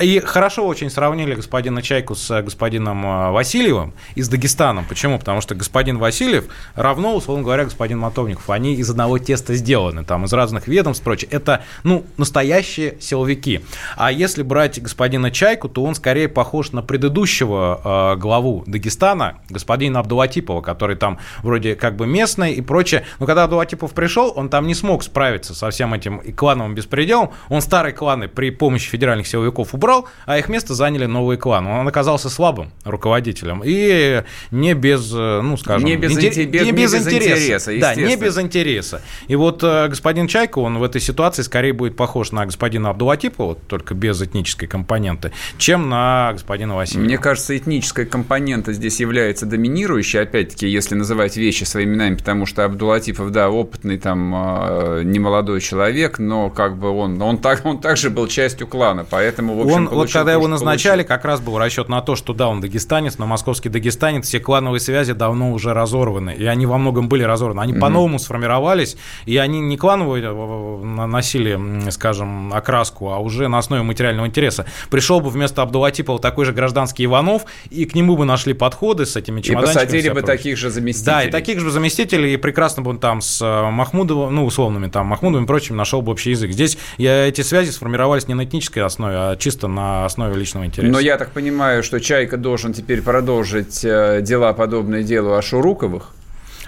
И 0.00 0.18
хорошо 0.18 0.66
очень 0.66 0.90
сравнили 0.90 1.34
господина 1.34 1.80
Чайку 1.80 2.16
с 2.16 2.42
господином 2.42 3.06
э, 3.06 3.30
Васильевым 3.30 3.94
из 4.16 4.28
Дагестана. 4.28 4.84
Почему? 4.88 5.20
Потому 5.20 5.40
что 5.40 5.54
господин 5.54 5.98
Васильев 5.98 6.46
равно, 6.74 7.14
условно 7.14 7.44
говоря, 7.44 7.64
господин 7.64 8.00
Мотовников. 8.00 8.50
Они 8.50 8.74
из 8.74 8.90
одного 8.90 9.18
теста 9.18 9.54
сделаны, 9.54 10.04
там, 10.04 10.24
из 10.24 10.32
разных 10.32 10.66
ведомств, 10.66 11.04
прочее. 11.04 11.28
Это, 11.30 11.62
ну, 11.84 12.04
настоящие 12.16 12.96
силовики. 13.00 13.60
А 13.96 14.10
если 14.10 14.42
брать 14.42 14.82
господина 14.82 15.30
Чайку, 15.30 15.68
то 15.68 15.84
он 15.84 15.94
скорее 15.94 16.28
похож 16.28 16.72
на 16.72 16.82
предыдущего 16.82 18.14
э, 18.14 18.18
главу 18.18 18.64
Дагестана, 18.66 19.38
господина 19.48 20.00
Абдулатипова, 20.00 20.60
который 20.60 20.96
там 20.96 21.20
вроде 21.44 21.76
как 21.76 21.94
бы 21.94 22.08
местный 22.08 22.54
и 22.54 22.60
прочее. 22.60 23.04
Но 23.20 23.26
когда 23.26 23.44
Абдулатипов 23.44 23.92
пришел, 23.92 24.32
он 24.34 24.48
там 24.48 24.66
не 24.66 24.74
смог 24.74 25.04
справиться 25.04 25.54
со 25.54 25.70
всем 25.70 25.94
этим 25.94 26.20
клановым 26.34 26.74
беспределом. 26.74 27.30
Он 27.48 27.60
старые 27.60 27.92
кланы 27.92 28.26
при 28.26 28.50
помощи 28.50 28.90
федеральных 28.90 29.28
силовиков 29.28 29.72
убрал 29.72 29.83
убрал, 29.84 30.08
а 30.26 30.38
их 30.38 30.48
место 30.48 30.74
заняли 30.74 31.06
новые 31.06 31.38
кланы. 31.38 31.70
Он 31.80 31.86
оказался 31.86 32.30
слабым 32.30 32.70
руководителем 32.84 33.62
и 33.64 34.22
не 34.50 34.74
без, 34.74 35.12
э, 35.14 35.40
ну, 35.42 35.56
скажем... 35.56 35.86
Не 35.86 35.96
без 35.96 36.12
интер- 36.16 36.30
инте- 36.30 36.44
без- 36.46 36.62
не 36.62 36.72
без 36.72 36.94
интереса, 36.94 37.70
Да, 37.80 37.94
не 37.94 38.16
без 38.16 38.38
интереса. 38.38 39.02
И 39.28 39.36
вот 39.36 39.62
э, 39.62 39.88
господин 39.88 40.26
Чайка, 40.26 40.58
он 40.58 40.78
в 40.78 40.82
этой 40.82 41.00
ситуации 41.00 41.42
скорее 41.42 41.72
будет 41.72 41.96
похож 41.96 42.32
на 42.32 42.46
господина 42.46 42.90
Абдулатипова, 42.90 43.54
только 43.54 43.94
без 43.94 44.20
этнической 44.22 44.66
компоненты, 44.68 45.32
чем 45.58 45.88
на 45.88 46.30
господина 46.32 46.74
Васильева. 46.76 47.04
Мне 47.04 47.18
кажется, 47.18 47.56
этническая 47.56 48.06
компонента 48.06 48.72
здесь 48.72 49.00
является 49.00 49.46
доминирующей, 49.46 50.20
опять-таки, 50.20 50.66
если 50.66 50.94
называть 50.94 51.36
вещи 51.36 51.64
своими 51.64 51.84
именами, 51.94 52.14
потому 52.16 52.46
что 52.46 52.64
Абдулатипов, 52.64 53.30
да, 53.30 53.50
опытный 53.50 53.98
там 53.98 54.34
э, 54.34 55.02
немолодой 55.04 55.60
человек, 55.60 56.18
но 56.18 56.48
как 56.50 56.76
бы 56.78 56.90
он, 56.90 57.20
он, 57.20 57.38
так, 57.38 57.64
он 57.66 57.78
также 57.78 58.08
был 58.10 58.26
частью 58.26 58.66
клана, 58.66 59.04
поэтому, 59.08 59.54
в 59.56 59.60
общем, 59.60 59.73
он, 59.74 59.88
вот 59.88 60.10
когда 60.12 60.32
его 60.32 60.48
назначали, 60.48 61.02
получил. 61.02 61.08
как 61.08 61.24
раз 61.24 61.40
был 61.40 61.58
расчет 61.58 61.88
на 61.88 62.00
то, 62.00 62.16
что 62.16 62.32
да, 62.32 62.48
он 62.48 62.60
дагестанец, 62.60 63.18
но 63.18 63.26
московский 63.26 63.68
дагестанец, 63.68 64.26
все 64.26 64.40
клановые 64.40 64.80
связи 64.80 65.12
давно 65.12 65.52
уже 65.52 65.72
разорваны, 65.74 66.34
и 66.34 66.44
они 66.46 66.66
во 66.66 66.78
многом 66.78 67.08
были 67.08 67.22
разорваны. 67.22 67.60
Они 67.60 67.72
Мгм. 67.72 67.80
по-новому 67.80 68.18
сформировались, 68.18 68.96
и 69.26 69.36
они 69.36 69.60
не 69.60 69.76
клановые 69.76 70.24
э, 70.24 70.84
носили, 71.06 71.90
скажем, 71.90 72.52
окраску, 72.52 73.10
а 73.10 73.18
уже 73.18 73.48
на 73.48 73.58
основе 73.58 73.82
материального 73.82 74.26
интереса. 74.26 74.66
Пришел 74.90 75.20
бы 75.20 75.30
вместо 75.30 75.62
Абдулатипова 75.62 76.18
такой 76.18 76.44
же 76.44 76.52
гражданский 76.52 77.04
Иванов, 77.04 77.44
и 77.70 77.84
к 77.84 77.94
нему 77.94 78.16
бы 78.16 78.24
нашли 78.24 78.52
подходы 78.54 79.06
с 79.06 79.16
этими 79.16 79.40
И 79.40 79.42
чемоданчиками. 79.42 79.74
посадили 79.84 80.02
вся 80.02 80.14
бы 80.14 80.20
прочее. 80.20 80.36
таких 80.36 80.56
же 80.58 80.70
заместителей. 80.70 81.14
Да, 81.14 81.22
и 81.24 81.30
таких 81.30 81.60
же 81.60 81.70
заместителей, 81.70 82.34
и 82.34 82.36
прекрасно 82.36 82.82
бы 82.82 82.90
он 82.90 82.98
там 82.98 83.20
с 83.20 83.40
э, 83.42 83.70
Махмудовым, 83.70 84.34
ну, 84.34 84.44
условными 84.44 84.88
там, 84.88 85.06
Махмудовым 85.06 85.44
и 85.44 85.46
прочим 85.46 85.76
нашел 85.76 86.02
бы 86.02 86.12
общий 86.12 86.30
язык. 86.30 86.50
Здесь 86.52 86.78
я, 86.98 87.26
эти 87.26 87.40
связи 87.40 87.70
сформировались 87.70 88.28
не 88.28 88.34
на 88.34 88.44
этнической 88.44 88.82
основе, 88.82 89.14
а 89.16 89.36
чисто 89.36 89.63
на 89.68 90.04
основе 90.04 90.36
личного 90.36 90.66
интереса. 90.66 90.92
Но 90.92 91.00
я 91.00 91.16
так 91.16 91.30
понимаю, 91.30 91.82
что 91.82 92.00
Чайка 92.00 92.36
должен 92.36 92.72
теперь 92.72 93.02
продолжить 93.02 93.84
э, 93.84 94.20
дела, 94.22 94.52
подобные 94.52 95.02
делу 95.02 95.34
Ашуруковых. 95.34 96.10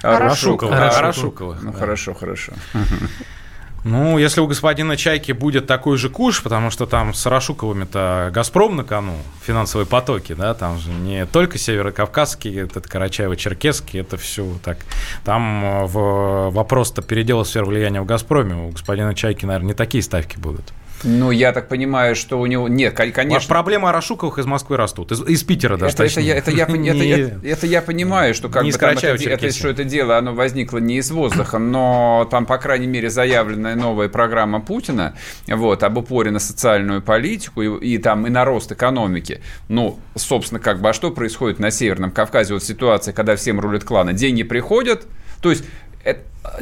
Арашуковых. 0.03 0.75
Арашуковых. 0.77 0.99
Арашуковых, 0.99 1.63
Ну, 1.63 1.73
да. 1.73 1.79
хорошо, 1.79 2.15
хорошо. 2.15 2.53
Ну, 3.85 4.19
если 4.19 4.41
у 4.41 4.49
господина 4.49 4.97
Чайки 4.97 5.31
будет 5.31 5.69
такой 5.69 5.97
же 5.97 6.11
куш, 6.11 6.43
потому 6.43 6.73
что 6.73 6.87
там 6.87 7.15
с 7.15 7.25
Рашуковыми-то 7.25 8.31
«Газпром» 8.35 8.75
на 8.75 8.83
кону, 8.83 9.15
финансовые 9.43 9.87
потоки, 9.87 10.35
да, 10.35 10.55
там 10.55 10.79
же 10.79 10.91
не 10.91 11.25
только 11.25 11.57
Северокавказский, 11.57 12.63
этот 12.63 12.87
Карачаево-Черкесский, 12.87 14.01
это 14.01 14.17
все 14.17 14.45
так. 14.65 14.79
Там 15.25 15.65
э, 15.65 15.85
в, 15.87 16.51
вопрос-то 16.51 17.01
передела 17.01 17.45
сфер 17.45 17.65
влияния 17.65 18.01
в 18.01 18.07
«Газпроме», 18.07 18.57
у 18.57 18.71
господина 18.71 19.15
Чайки, 19.15 19.47
наверное, 19.47 19.69
не 19.69 19.75
такие 19.75 20.03
ставки 20.03 20.37
будут. 20.37 20.73
Ну, 21.05 21.31
я 21.31 21.53
так 21.53 21.69
понимаю, 21.69 22.17
что 22.17 22.41
у 22.41 22.47
него... 22.47 22.69
Нет, 22.69 22.97
кон- 22.97 23.13
конечно... 23.13 23.49
Проблемы 23.49 23.89
Арашуковых 23.91 24.39
из 24.39 24.47
Москвы 24.47 24.77
растут, 24.77 25.13
из, 25.13 25.21
из 25.23 25.43
Питера 25.45 25.77
даже 25.77 25.95
Это, 25.95 26.05
это, 26.05 26.15
точнее. 26.15 26.29
я, 26.29 26.35
это, 26.37 26.51
я, 26.51 26.65
это, 26.65 26.77
Не- 26.77 26.89
это- 27.11 27.47
это 27.47 27.67
я 27.67 27.83
понимаю, 27.83 28.35
что 28.35 28.49
как 28.49 28.65
бы 28.65 28.73
там 28.73 28.91
это, 28.97 29.25
это- 29.47 29.53
что 29.53 29.69
это 29.69 29.85
дело, 29.85 30.17
оно 30.17 30.35
возникло 30.35 30.79
не 30.79 30.97
из 30.97 31.11
воздуха, 31.11 31.59
но 31.59 32.27
там, 32.31 32.47
по 32.47 32.59
крайней 32.59 32.87
мере, 32.87 33.11
заявленная 33.11 33.75
новая 33.75 34.09
программа 34.09 34.61
Путина 34.61 35.15
вот, 35.47 35.83
об 35.83 35.99
упоре 35.99 36.31
на 36.31 36.39
социальную 36.39 37.03
политику 37.03 37.63
и, 37.63 37.95
и 37.95 37.99
там 37.99 38.27
и 38.27 38.31
на 38.31 38.45
рост 38.45 38.73
экономики. 38.73 39.41
Ну, 39.69 39.99
собственно, 40.15 40.61
как 40.61 40.81
бы, 40.81 40.89
а 40.89 40.93
что 40.93 41.11
происходит 41.11 41.59
на 41.59 41.71
Северном 41.71 42.11
Кавказе? 42.11 42.55
Вот 42.55 42.65
ситуация, 42.65 43.13
когда 43.13 43.37
всем 43.37 43.61
рулят 43.61 43.85
кланы. 43.85 44.13
Деньги 44.13 44.43
приходят, 44.43 45.07
то 45.43 45.51
есть 45.51 45.65
э, 46.05 46.17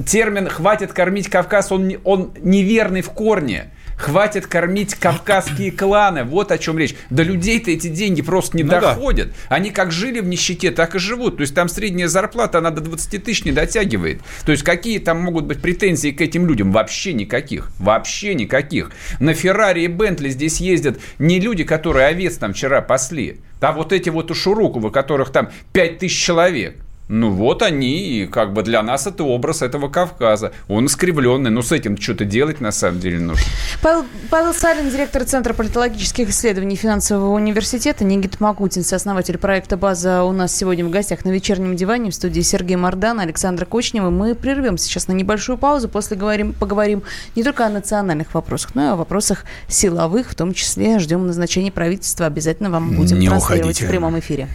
термин 0.04 0.48
«хватит 0.48 0.92
кормить 0.92 1.28
Кавказ», 1.28 1.70
он, 1.72 1.92
он 2.04 2.32
неверный 2.42 3.00
в 3.02 3.10
корне. 3.10 3.70
Хватит 3.96 4.46
кормить 4.46 4.94
кавказские 4.94 5.70
кланы. 5.70 6.24
Вот 6.24 6.50
о 6.52 6.58
чем 6.58 6.78
речь. 6.78 6.94
До 7.10 7.22
людей-то 7.22 7.70
эти 7.70 7.88
деньги 7.88 8.22
просто 8.22 8.56
не 8.56 8.64
Ну 8.64 8.70
да. 8.70 8.80
доходят. 8.80 9.32
Они 9.48 9.70
как 9.70 9.92
жили 9.92 10.20
в 10.20 10.26
нищете, 10.26 10.70
так 10.70 10.94
и 10.94 10.98
живут. 10.98 11.36
То 11.36 11.42
есть 11.42 11.54
там 11.54 11.68
средняя 11.68 12.08
зарплата, 12.08 12.58
она 12.58 12.70
до 12.70 12.80
20 12.80 13.22
тысяч 13.24 13.44
не 13.44 13.52
дотягивает. 13.52 14.20
То 14.44 14.52
есть 14.52 14.64
какие 14.64 14.98
там 14.98 15.20
могут 15.20 15.44
быть 15.44 15.62
претензии 15.62 16.10
к 16.10 16.20
этим 16.20 16.46
людям? 16.46 16.72
Вообще 16.72 17.12
никаких. 17.12 17.70
Вообще 17.78 18.34
никаких. 18.34 18.90
На 19.20 19.34
Феррари 19.34 19.82
и 19.82 19.88
Бентли 19.88 20.28
здесь 20.28 20.60
ездят 20.60 20.98
не 21.18 21.40
люди, 21.40 21.64
которые 21.64 22.06
овец 22.06 22.36
там 22.36 22.52
вчера 22.52 22.80
пасли, 22.82 23.40
а 23.60 23.72
вот 23.72 23.92
эти 23.92 24.10
вот 24.10 24.30
ушуруковы, 24.30 24.90
которых 24.90 25.30
там 25.30 25.50
5 25.72 25.98
тысяч 25.98 26.22
человек. 26.22 26.76
Ну 27.08 27.30
вот 27.30 27.60
они, 27.62 28.22
и 28.22 28.26
как 28.26 28.54
бы 28.54 28.62
для 28.62 28.82
нас 28.82 29.06
это 29.06 29.24
образ 29.24 29.60
этого 29.60 29.88
Кавказа. 29.88 30.52
Он 30.68 30.86
искривленный, 30.86 31.50
но 31.50 31.60
с 31.60 31.70
этим 31.70 31.98
что-то 32.00 32.24
делать 32.24 32.62
на 32.62 32.72
самом 32.72 32.98
деле 33.00 33.18
нужно. 33.20 33.44
Павел, 33.82 34.06
Павел 34.30 34.54
Салин, 34.54 34.90
директор 34.90 35.22
Центра 35.24 35.52
политологических 35.52 36.30
исследований 36.30 36.76
финансового 36.76 37.34
университета, 37.34 38.04
Никита 38.04 38.38
Макутин, 38.40 38.82
сооснователь 38.82 39.36
проекта 39.36 39.76
«База» 39.76 40.24
у 40.24 40.32
нас 40.32 40.56
сегодня 40.56 40.84
в 40.86 40.90
гостях 40.90 41.26
на 41.26 41.30
вечернем 41.30 41.76
диване 41.76 42.10
в 42.10 42.14
студии 42.14 42.40
Сергей 42.40 42.76
Мордан, 42.76 43.20
Александра 43.20 43.66
Кочнева. 43.66 44.08
Мы 44.08 44.34
прервемся 44.34 44.86
сейчас 44.86 45.06
на 45.06 45.12
небольшую 45.12 45.58
паузу, 45.58 45.90
после 45.90 46.16
говорим, 46.16 46.54
поговорим 46.54 47.02
не 47.36 47.42
только 47.44 47.66
о 47.66 47.68
национальных 47.68 48.32
вопросах, 48.32 48.74
но 48.74 48.82
и 48.82 48.88
о 48.88 48.96
вопросах 48.96 49.44
силовых, 49.68 50.30
в 50.30 50.34
том 50.34 50.54
числе 50.54 50.98
ждем 50.98 51.26
назначения 51.26 51.70
правительства. 51.70 52.24
Обязательно 52.24 52.70
вам 52.70 52.96
будем 52.96 53.18
Не 53.18 53.28
транслировать 53.28 53.62
уходите. 53.64 53.84
в 53.84 53.88
прямом 53.90 54.18
эфире. 54.18 54.48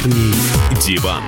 Вечерний 0.00 0.34
диван. 0.86 1.22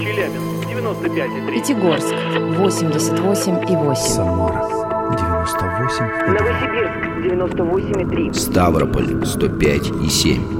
Челябинск, 0.00 0.68
95,3. 0.68 1.52
Пятигорск 1.52 2.12
88,8. 2.12 3.94
Самара 3.94 4.68
98 5.12 6.04
Новосибирск 6.26 6.92
98,3. 7.24 8.34
Ставрополь 8.34 9.24
105 9.24 9.92
и 10.04 10.08
7. 10.08 10.57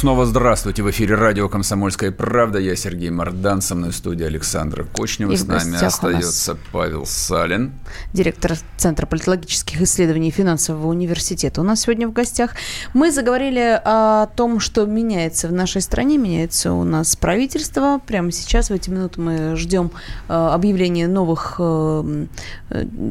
Снова 0.00 0.24
здравствуйте. 0.24 0.82
В 0.82 0.90
эфире 0.90 1.14
радио 1.14 1.50
«Комсомольская 1.50 2.10
правда». 2.10 2.58
Я 2.58 2.74
Сергей 2.74 3.10
Мордан. 3.10 3.60
Со 3.60 3.74
мной 3.74 3.90
в 3.90 3.94
студии 3.94 4.24
Александра 4.24 4.82
Кочнева. 4.84 5.32
И 5.32 5.36
С 5.36 5.46
нами 5.46 5.76
остается 5.76 6.56
Павел 6.72 7.04
Салин. 7.04 7.72
директор 8.14 8.56
Центра 8.80 9.04
политологических 9.04 9.82
исследований 9.82 10.30
финансового 10.30 10.86
университета. 10.86 11.60
У 11.60 11.64
нас 11.64 11.82
сегодня 11.82 12.08
в 12.08 12.14
гостях 12.14 12.52
мы 12.94 13.12
заговорили 13.12 13.78
о 13.84 14.26
том, 14.34 14.58
что 14.58 14.86
меняется 14.86 15.48
в 15.48 15.52
нашей 15.52 15.82
стране, 15.82 16.16
меняется 16.16 16.72
у 16.72 16.82
нас 16.84 17.14
правительство. 17.14 18.00
Прямо 18.06 18.32
сейчас, 18.32 18.70
в 18.70 18.72
эти 18.72 18.88
минуты, 18.88 19.20
мы 19.20 19.54
ждем 19.56 19.90
э, 20.30 20.32
объявления 20.32 21.08
новых 21.08 21.56
э, 21.58 22.26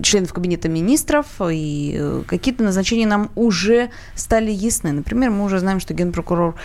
членов 0.01 0.33
кабинета 0.33 0.69
министров, 0.69 1.27
и 1.39 1.95
э, 1.99 2.23
какие-то 2.25 2.63
назначения 2.63 3.05
нам 3.05 3.29
уже 3.35 3.91
стали 4.15 4.49
ясны. 4.49 4.91
Например, 4.91 5.29
мы 5.29 5.45
уже 5.45 5.59
знаем, 5.59 5.79
что 5.79 5.93
генпрокурор 5.93 6.55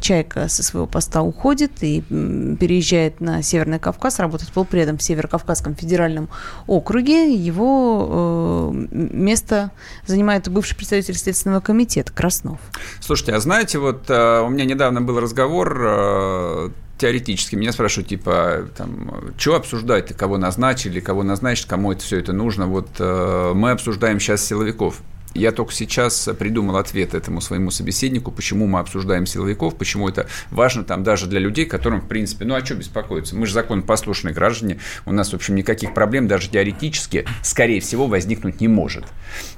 Чайка 0.00 0.48
со 0.48 0.62
своего 0.62 0.86
поста 0.86 1.20
уходит 1.20 1.82
и 1.82 2.00
переезжает 2.00 3.20
на 3.20 3.42
Северный 3.42 3.78
Кавказ, 3.78 4.18
работает 4.20 4.50
полпредом 4.52 4.96
в 4.96 5.02
Северо-Кавказском 5.02 5.74
федеральном 5.74 6.30
округе. 6.66 7.34
Его 7.34 8.37
место 8.72 9.70
занимает 10.06 10.48
бывший 10.48 10.76
представитель 10.76 11.16
Следственного 11.16 11.60
комитета 11.60 12.12
Краснов. 12.12 12.58
Слушайте, 13.00 13.34
а 13.34 13.40
знаете, 13.40 13.78
вот 13.78 14.08
э, 14.08 14.40
у 14.40 14.48
меня 14.48 14.64
недавно 14.64 15.00
был 15.00 15.20
разговор, 15.20 15.80
э, 15.80 16.68
теоретически. 16.98 17.54
Меня 17.54 17.72
спрашивают, 17.72 18.08
типа, 18.08 18.68
там, 18.76 19.32
что 19.36 19.54
обсуждать, 19.56 20.14
кого 20.16 20.36
назначили, 20.36 21.00
кого 21.00 21.22
назначить, 21.22 21.66
кому 21.66 21.92
это 21.92 22.02
все 22.02 22.18
это 22.18 22.32
нужно. 22.32 22.66
Вот 22.66 22.88
э, 22.98 23.52
мы 23.54 23.70
обсуждаем 23.70 24.20
сейчас 24.20 24.44
силовиков. 24.44 25.00
Я 25.34 25.52
только 25.52 25.72
сейчас 25.72 26.28
придумал 26.38 26.76
ответ 26.76 27.14
этому 27.14 27.40
своему 27.40 27.70
собеседнику, 27.70 28.32
почему 28.32 28.66
мы 28.66 28.80
обсуждаем 28.80 29.26
силовиков, 29.26 29.76
почему 29.76 30.08
это 30.08 30.26
важно 30.50 30.84
там 30.84 31.02
даже 31.02 31.26
для 31.26 31.38
людей, 31.38 31.66
которым, 31.66 32.00
в 32.00 32.08
принципе, 32.08 32.44
ну 32.44 32.54
а 32.54 32.64
что 32.64 32.74
беспокоиться? 32.74 33.36
Мы 33.36 33.46
же 33.46 33.52
законопослушные 33.52 34.34
граждане, 34.34 34.78
у 35.06 35.12
нас, 35.12 35.32
в 35.32 35.34
общем, 35.34 35.54
никаких 35.54 35.94
проблем 35.94 36.28
даже 36.28 36.50
теоретически, 36.50 37.26
скорее 37.42 37.80
всего, 37.80 38.06
возникнуть 38.06 38.60
не 38.60 38.68
может. 38.68 39.04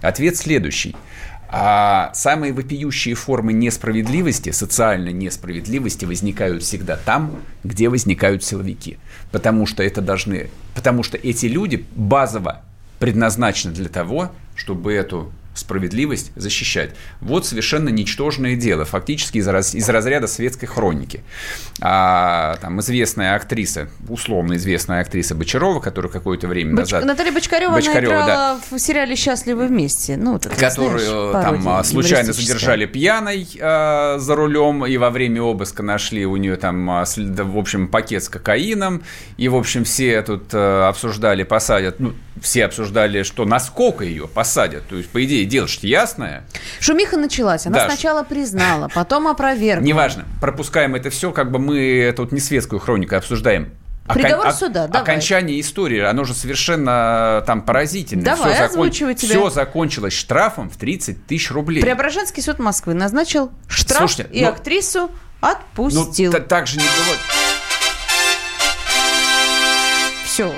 Ответ 0.03 0.37
следующий. 0.37 0.97
А 1.53 2.13
самые 2.15 2.53
вопиющие 2.53 3.17
формы 3.17 3.53
несправедливости, 3.53 4.51
социальной 4.51 5.13
несправедливости 5.13 6.05
возникают 6.05 6.63
всегда 6.63 6.97
там, 6.97 7.41
где 7.65 7.89
возникают 7.89 8.45
силовики. 8.45 8.99
Потому 9.33 9.67
что 9.67 9.83
это 9.83 10.01
должны, 10.01 10.49
потому 10.77 11.03
что 11.03 11.17
эти 11.17 11.47
люди 11.47 11.85
базово 11.97 12.63
предназначены 13.01 13.75
для 13.75 13.89
того, 13.89 14.31
чтобы 14.55 14.93
эту 14.93 15.33
справедливость 15.61 16.33
защищать. 16.37 16.91
Вот 17.21 17.47
совершенно 17.47 17.89
ничтожное 17.89 18.57
дело, 18.57 18.85
фактически 18.85 19.39
из, 19.39 19.49
раз, 19.49 19.75
из 19.75 19.89
разряда 19.89 20.27
светской 20.27 20.67
хроники. 20.67 21.23
А, 21.81 22.57
там 22.61 22.81
известная 22.81 23.35
актриса, 23.35 23.89
условно 24.09 24.55
известная 24.55 25.01
актриса 25.01 25.35
Бочарова, 25.35 25.81
которая 25.81 26.11
какое-то 26.11 26.49
время 26.49 26.75
Боч... 26.75 26.91
назад... 26.91 27.05
Наталья 27.05 27.33
Бочкарева, 27.33 27.73
Бочкарева 27.73 28.15
она 28.15 28.25
играла 28.25 28.59
да. 28.71 28.77
в 28.77 28.79
сериале 28.79 29.17
«Счастливы 29.17 29.67
вместе». 29.67 30.17
Ну, 30.17 30.33
вот 30.33 30.47
это, 30.47 30.55
которую 30.55 31.31
знаешь, 31.31 31.45
там 31.45 31.63
пародия 31.65 31.83
случайно 31.83 32.33
задержали 32.33 32.87
пьяной 32.87 33.49
э, 33.59 34.19
за 34.19 34.35
рулем, 34.35 34.87
и 34.87 34.97
во 34.97 35.11
время 35.11 35.43
обыска 35.43 35.83
нашли 35.83 36.27
у 36.27 36.37
нее 36.37 36.57
там, 36.57 36.91
а, 36.91 37.05
в 37.05 37.59
общем, 37.59 37.89
пакет 37.89 38.25
с 38.25 38.29
кокаином, 38.29 39.03
и, 39.37 39.49
в 39.49 39.57
общем, 39.57 39.85
все 39.85 40.23
тут 40.23 40.53
э, 40.53 40.83
обсуждали, 40.89 41.43
посадят, 41.43 42.01
ну, 42.01 42.15
все 42.41 42.65
обсуждали, 42.65 43.23
что 43.23 43.45
насколько 43.45 44.05
ее 44.05 44.29
посадят. 44.29 44.87
То 44.89 44.97
есть, 44.97 45.09
по 45.11 45.23
идее, 45.25 45.45
дело 45.51 45.69
же 45.69 45.79
ясное. 45.83 46.45
Шумиха 46.81 47.19
началась. 47.19 47.67
Она 47.67 47.81
Да. 47.81 47.87
сначала 47.89 48.23
признала, 48.23 48.89
потом 48.95 49.27
опровергла. 49.29 49.85
Неважно, 49.85 50.25
пропускаем 50.41 50.95
это 50.95 51.11
все, 51.11 51.31
как 51.33 51.51
бы 51.51 51.59
мы 51.59 51.79
это 52.01 52.23
вот 52.23 52.33
не 52.33 52.41
светскую 52.41 52.81
хронику 52.81 53.17
обсуждаем. 53.17 53.73
Приговор 54.09 54.47
Окон- 54.47 54.59
суда, 54.59 54.87
давай. 54.89 55.03
Окончание 55.03 55.61
истории, 55.61 56.01
оно 56.01 56.25
же 56.25 56.35
совершенно 56.35 57.45
там 57.47 57.63
поразительное. 57.63 58.25
Давай, 58.25 58.55
все, 58.55 58.65
озвучивай 58.65 59.15
тебя. 59.15 59.29
все 59.31 59.51
закончилось 59.51 60.15
штрафом 60.15 60.69
в 60.69 60.77
30 60.77 61.27
тысяч 61.27 61.51
рублей. 61.53 61.81
Преображенский 61.81 62.43
суд 62.43 62.59
Москвы 62.59 62.95
назначил 62.95 63.53
штраф 63.69 64.11
Слушайте, 64.11 64.29
и 64.33 64.43
ну- 64.43 64.49
актрису 64.49 64.99
Ну, 65.43 65.49
отпустил. 65.49 66.33
та- 66.33 66.41
так 66.41 66.67
же 66.67 66.79
не 66.79 66.83
бывает. 66.85 67.21
Все. 70.25 70.53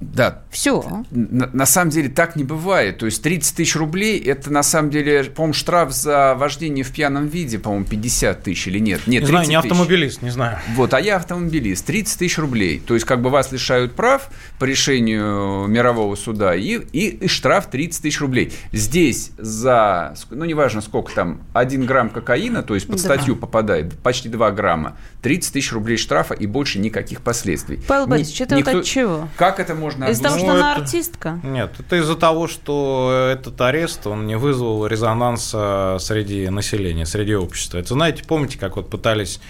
Да. 0.00 0.41
Все. 0.52 1.02
На, 1.10 1.48
на 1.52 1.66
самом 1.66 1.90
деле 1.90 2.08
так 2.10 2.36
не 2.36 2.44
бывает. 2.44 2.98
То 2.98 3.06
есть 3.06 3.22
30 3.22 3.56
тысяч 3.56 3.74
рублей, 3.74 4.20
это 4.20 4.52
на 4.52 4.62
самом 4.62 4.90
деле, 4.90 5.24
по-моему, 5.24 5.54
штраф 5.54 5.92
за 5.92 6.34
вождение 6.36 6.84
в 6.84 6.92
пьяном 6.92 7.26
виде, 7.26 7.58
по-моему, 7.58 7.86
50 7.86 8.42
тысяч 8.42 8.68
или 8.68 8.78
нет? 8.78 9.00
Нет, 9.06 9.22
Не 9.22 9.26
знаю, 9.28 9.44
30 9.46 9.48
не 9.48 9.56
тысяч. 9.62 9.70
автомобилист, 9.72 10.22
не 10.22 10.30
знаю. 10.30 10.58
Вот, 10.76 10.92
а 10.94 11.00
я 11.00 11.16
автомобилист. 11.16 11.86
30 11.86 12.18
тысяч 12.18 12.38
рублей. 12.38 12.80
То 12.86 12.94
есть, 12.94 13.06
как 13.06 13.22
бы 13.22 13.30
вас 13.30 13.50
лишают 13.50 13.94
прав 13.94 14.28
по 14.58 14.64
решению 14.64 15.66
мирового 15.68 16.14
суда 16.16 16.54
и, 16.54 16.78
и, 16.92 17.08
и 17.08 17.28
штраф 17.28 17.70
30 17.70 18.02
тысяч 18.02 18.20
рублей. 18.20 18.52
Здесь 18.72 19.30
за, 19.38 20.14
ну, 20.30 20.44
неважно 20.44 20.82
сколько 20.82 21.12
там, 21.14 21.40
1 21.54 21.86
грамм 21.86 22.10
кокаина, 22.10 22.62
то 22.62 22.74
есть 22.74 22.86
под 22.86 22.96
Да. 22.96 23.02
статью 23.02 23.36
попадает, 23.36 23.98
почти 24.00 24.28
2 24.28 24.50
грамма, 24.50 24.96
30 25.22 25.52
тысяч 25.54 25.72
рублей 25.72 25.96
штрафа 25.96 26.34
и 26.34 26.46
больше 26.46 26.78
никаких 26.78 27.22
последствий. 27.22 27.80
Павел 27.88 28.06
Ни- 28.06 28.10
Борисович, 28.10 28.40
это 28.42 28.54
вот 28.54 28.60
никто- 28.66 28.78
от 28.80 28.84
чего? 28.84 29.28
Как 29.36 29.58
это 29.60 29.74
можно 29.74 30.04
Из-за 30.04 30.22
того, 30.22 30.34
объяснить? 30.34 30.41
Ну, 30.46 30.50
она 30.52 30.72
это- 30.72 30.80
артистка? 30.82 31.40
Нет, 31.42 31.74
это 31.78 31.96
из-за 31.96 32.16
того, 32.16 32.48
что 32.48 33.28
этот 33.32 33.60
арест, 33.60 34.06
он 34.06 34.26
не 34.26 34.36
вызвал 34.36 34.86
резонанса 34.86 35.96
среди 36.00 36.48
населения, 36.48 37.06
среди 37.06 37.34
общества. 37.34 37.78
Это, 37.78 37.94
знаете, 37.94 38.22
помните, 38.26 38.58
как 38.58 38.76
вот 38.76 38.90
пытались 38.90 39.40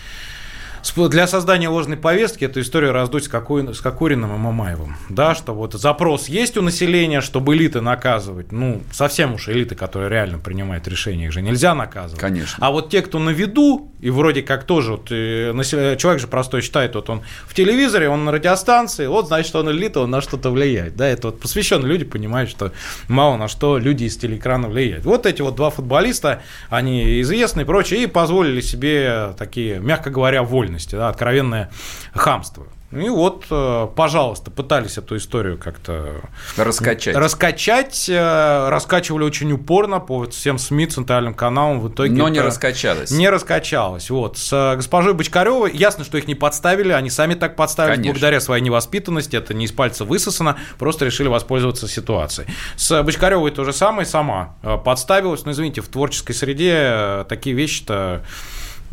для 0.97 1.27
создания 1.27 1.69
ложной 1.69 1.97
повестки 1.97 2.45
эту 2.45 2.61
историю 2.61 2.93
раздуть 2.93 3.25
с, 3.25 3.29
Коку- 3.29 3.73
с 3.73 3.81
Кокориным 3.81 4.35
и 4.35 4.39
Мамаевым. 4.39 4.97
Да, 5.09 5.35
что 5.35 5.55
вот 5.55 5.75
запрос 5.75 6.29
есть 6.29 6.57
у 6.57 6.63
населения, 6.63 7.21
чтобы 7.21 7.57
элиты 7.57 7.81
наказывать. 7.81 8.53
Ну, 8.53 8.83
совсем 8.93 9.35
уж 9.35 9.49
элиты, 9.49 9.75
которые 9.75 10.11
реально 10.11 10.39
принимают 10.39 10.87
решения, 10.89 11.27
их 11.27 11.33
же 11.33 11.43
нельзя 11.43 11.75
наказывать. 11.75 12.21
Конечно. 12.21 12.67
А 12.67 12.71
вот 12.71 12.91
те, 12.91 13.03
кто 13.03 13.19
на 13.19 13.31
виду, 13.31 13.91
и 14.01 14.11
вроде 14.11 14.43
как 14.43 14.65
тоже, 14.65 14.93
вот, 14.93 15.11
э, 15.11 15.53
насел- 15.53 15.97
человек 15.97 16.21
же 16.21 16.27
простой 16.27 16.63
считает, 16.63 16.95
вот 16.95 17.09
он 17.09 17.23
в 17.47 17.55
телевизоре, 17.55 18.09
он 18.09 18.25
на 18.25 18.33
радиостанции, 18.33 19.07
вот 19.07 19.29
значит, 19.29 19.55
он 19.55 19.71
элита, 19.71 20.01
он 20.01 20.11
на 20.11 20.21
что-то 20.21 20.51
влияет. 20.51 20.97
Да, 20.97 21.07
это 21.07 21.29
вот 21.29 21.41
посвященные 21.41 21.89
люди 21.89 22.05
понимают, 22.05 22.51
что 22.51 22.73
мало 23.09 23.37
на 23.37 23.49
что 23.49 23.79
люди 23.79 24.05
из 24.05 24.17
телеэкрана 24.17 24.69
влияют. 24.69 25.05
Вот 25.05 25.27
эти 25.27 25.43
вот 25.43 25.55
два 25.57 25.71
футболиста, 25.71 26.43
они 26.69 27.21
известны 27.21 27.63
и 27.63 27.65
прочее, 27.65 28.03
и 28.03 28.07
позволили 28.07 28.61
себе 28.61 29.35
такие, 29.39 29.79
мягко 29.79 30.11
говоря, 30.11 30.43
вольности, 30.73 30.94
да, 30.94 31.09
откровенное 31.09 31.70
хамство. 32.15 32.66
И 32.93 33.09
вот, 33.09 33.47
э, 33.51 33.89
пожалуйста, 33.97 34.51
пытались 34.51 34.99
эту 34.99 35.16
историю 35.16 35.57
как-то 35.57 36.20
Раскачать. 36.59 37.16
раскачать, 37.16 38.07
э, 38.07 38.69
раскачивали 38.69 39.24
очень 39.24 39.51
упорно 39.51 39.99
по 39.99 40.27
всем 40.27 40.59
СМИ, 40.59 40.89
центральным 40.89 41.32
каналам, 41.32 41.81
в 41.81 41.89
итоге... 41.89 42.12
Но 42.12 42.28
не 42.28 42.40
раскачалось. 42.40 43.11
Не 43.11 43.31
раскачалось. 43.31 44.11
Вот. 44.11 44.36
С 44.36 44.53
э, 44.53 44.77
госпожой 44.77 45.15
Бочкаревой 45.15 45.74
ясно, 45.74 46.05
что 46.05 46.19
их 46.19 46.27
не 46.27 46.35
подставили, 46.35 46.93
они 46.93 47.09
сами 47.09 47.32
так 47.32 47.57
подставились 47.57 47.97
Конечно. 47.97 48.12
благодаря 48.12 48.40
своей 48.43 48.62
невоспитанности, 48.62 49.36
это 49.36 49.55
не 49.55 49.65
из 49.65 49.73
пальца 49.73 50.05
высосано, 50.05 50.59
просто 50.78 51.07
решили 51.07 51.28
воспользоваться 51.28 51.89
ситуацией. 51.89 52.47
С 52.77 53.03
Бочкаревой 53.03 53.53
то 53.53 53.65
же 53.65 53.73
самое, 53.73 54.05
сама 54.05 54.57
подставилась, 54.85 55.47
но 55.47 55.53
извините, 55.53 55.81
в 55.81 55.89
творческой 55.89 56.35
среде 56.35 57.24
такие 57.27 57.57
вещи-то 57.57 58.23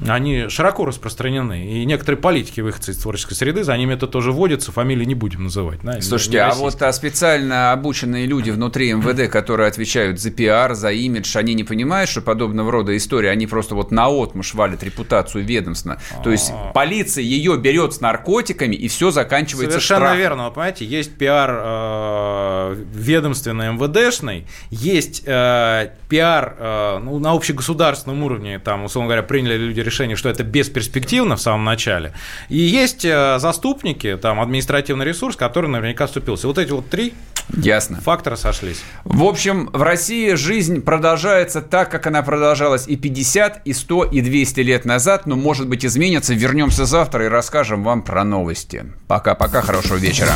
они 0.07 0.47
широко 0.49 0.85
распространены. 0.85 1.65
И 1.65 1.85
некоторые 1.85 2.19
политики, 2.19 2.61
выходцы 2.61 2.91
из 2.91 2.97
творческой 2.97 3.35
среды, 3.35 3.63
за 3.63 3.75
ними 3.77 3.93
это 3.93 4.07
тоже 4.07 4.31
водится, 4.31 4.71
фамилии 4.71 5.05
не 5.05 5.15
будем 5.15 5.43
называть. 5.43 5.79
да, 5.83 6.01
Слушайте, 6.01 6.37
не 6.37 6.43
а 6.43 6.53
вот 6.53 6.81
а 6.81 6.91
специально 6.93 7.71
обученные 7.71 8.25
люди 8.25 8.49
внутри 8.51 8.93
МВД, 8.93 9.31
которые 9.31 9.67
отвечают 9.67 10.19
за 10.19 10.31
пиар, 10.31 10.73
за 10.73 10.91
имидж, 10.91 11.37
они 11.37 11.53
не 11.53 11.63
понимают, 11.63 12.09
что 12.09 12.21
подобного 12.21 12.71
рода 12.71 12.95
истории, 12.95 13.27
они 13.27 13.47
просто 13.47 13.75
вот 13.75 13.91
наотмашь 13.91 14.53
валят 14.53 14.83
репутацию 14.83 15.43
ведомства. 15.43 15.99
То 16.23 16.31
есть 16.31 16.51
полиция 16.73 17.23
ее 17.23 17.57
берет 17.57 17.93
с 17.93 18.01
наркотиками, 18.01 18.75
и 18.75 18.87
все 18.87 19.11
заканчивается 19.11 19.79
Совершенно 19.79 19.99
штрафом. 20.01 20.19
верно. 20.19 20.45
Вы 20.45 20.51
понимаете, 20.51 20.85
есть 20.85 21.17
пиар 21.17 21.59
э, 21.61 22.83
ведомственный 22.93 23.73
МВДшный, 23.73 24.45
есть 24.69 25.23
э, 25.25 25.89
пиар 26.07 26.55
э, 26.57 26.99
ну, 27.03 27.19
на 27.19 27.31
общегосударственном 27.31 28.23
уровне, 28.23 28.59
там, 28.59 28.85
условно 28.85 29.07
говоря, 29.09 29.23
приняли 29.23 29.57
люди 29.57 29.81
решение, 29.89 30.15
что 30.15 30.29
это 30.29 30.43
бесперспективно 30.43 31.35
в 31.35 31.41
самом 31.41 31.65
начале, 31.65 32.13
и 32.47 32.57
есть 32.57 33.03
э, 33.03 33.37
заступники, 33.39 34.17
там, 34.21 34.39
административный 34.39 35.05
ресурс, 35.05 35.35
который 35.35 35.69
наверняка 35.69 36.07
вступился. 36.07 36.47
Вот 36.47 36.57
эти 36.57 36.71
вот 36.71 36.89
три 36.89 37.13
Ясно. 37.57 37.99
фактора 38.01 38.35
сошлись. 38.35 38.81
В 39.03 39.23
общем, 39.23 39.69
в 39.73 39.81
России 39.81 40.33
жизнь 40.33 40.81
продолжается 40.81 41.61
так, 41.61 41.89
как 41.89 42.07
она 42.07 42.21
продолжалась 42.21 42.87
и 42.87 42.95
50, 42.95 43.61
и 43.65 43.73
100, 43.73 44.05
и 44.05 44.21
200 44.21 44.59
лет 44.61 44.85
назад, 44.85 45.25
но, 45.25 45.35
может 45.35 45.67
быть, 45.67 45.85
изменится. 45.85 46.33
Вернемся 46.33 46.85
завтра 46.85 47.25
и 47.25 47.27
расскажем 47.27 47.83
вам 47.83 48.03
про 48.03 48.23
новости. 48.23 48.85
Пока-пока, 49.07 49.61
хорошего 49.61 49.97
вечера. 49.97 50.33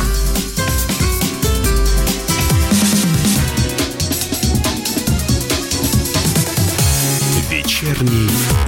Вечерний 7.50 8.28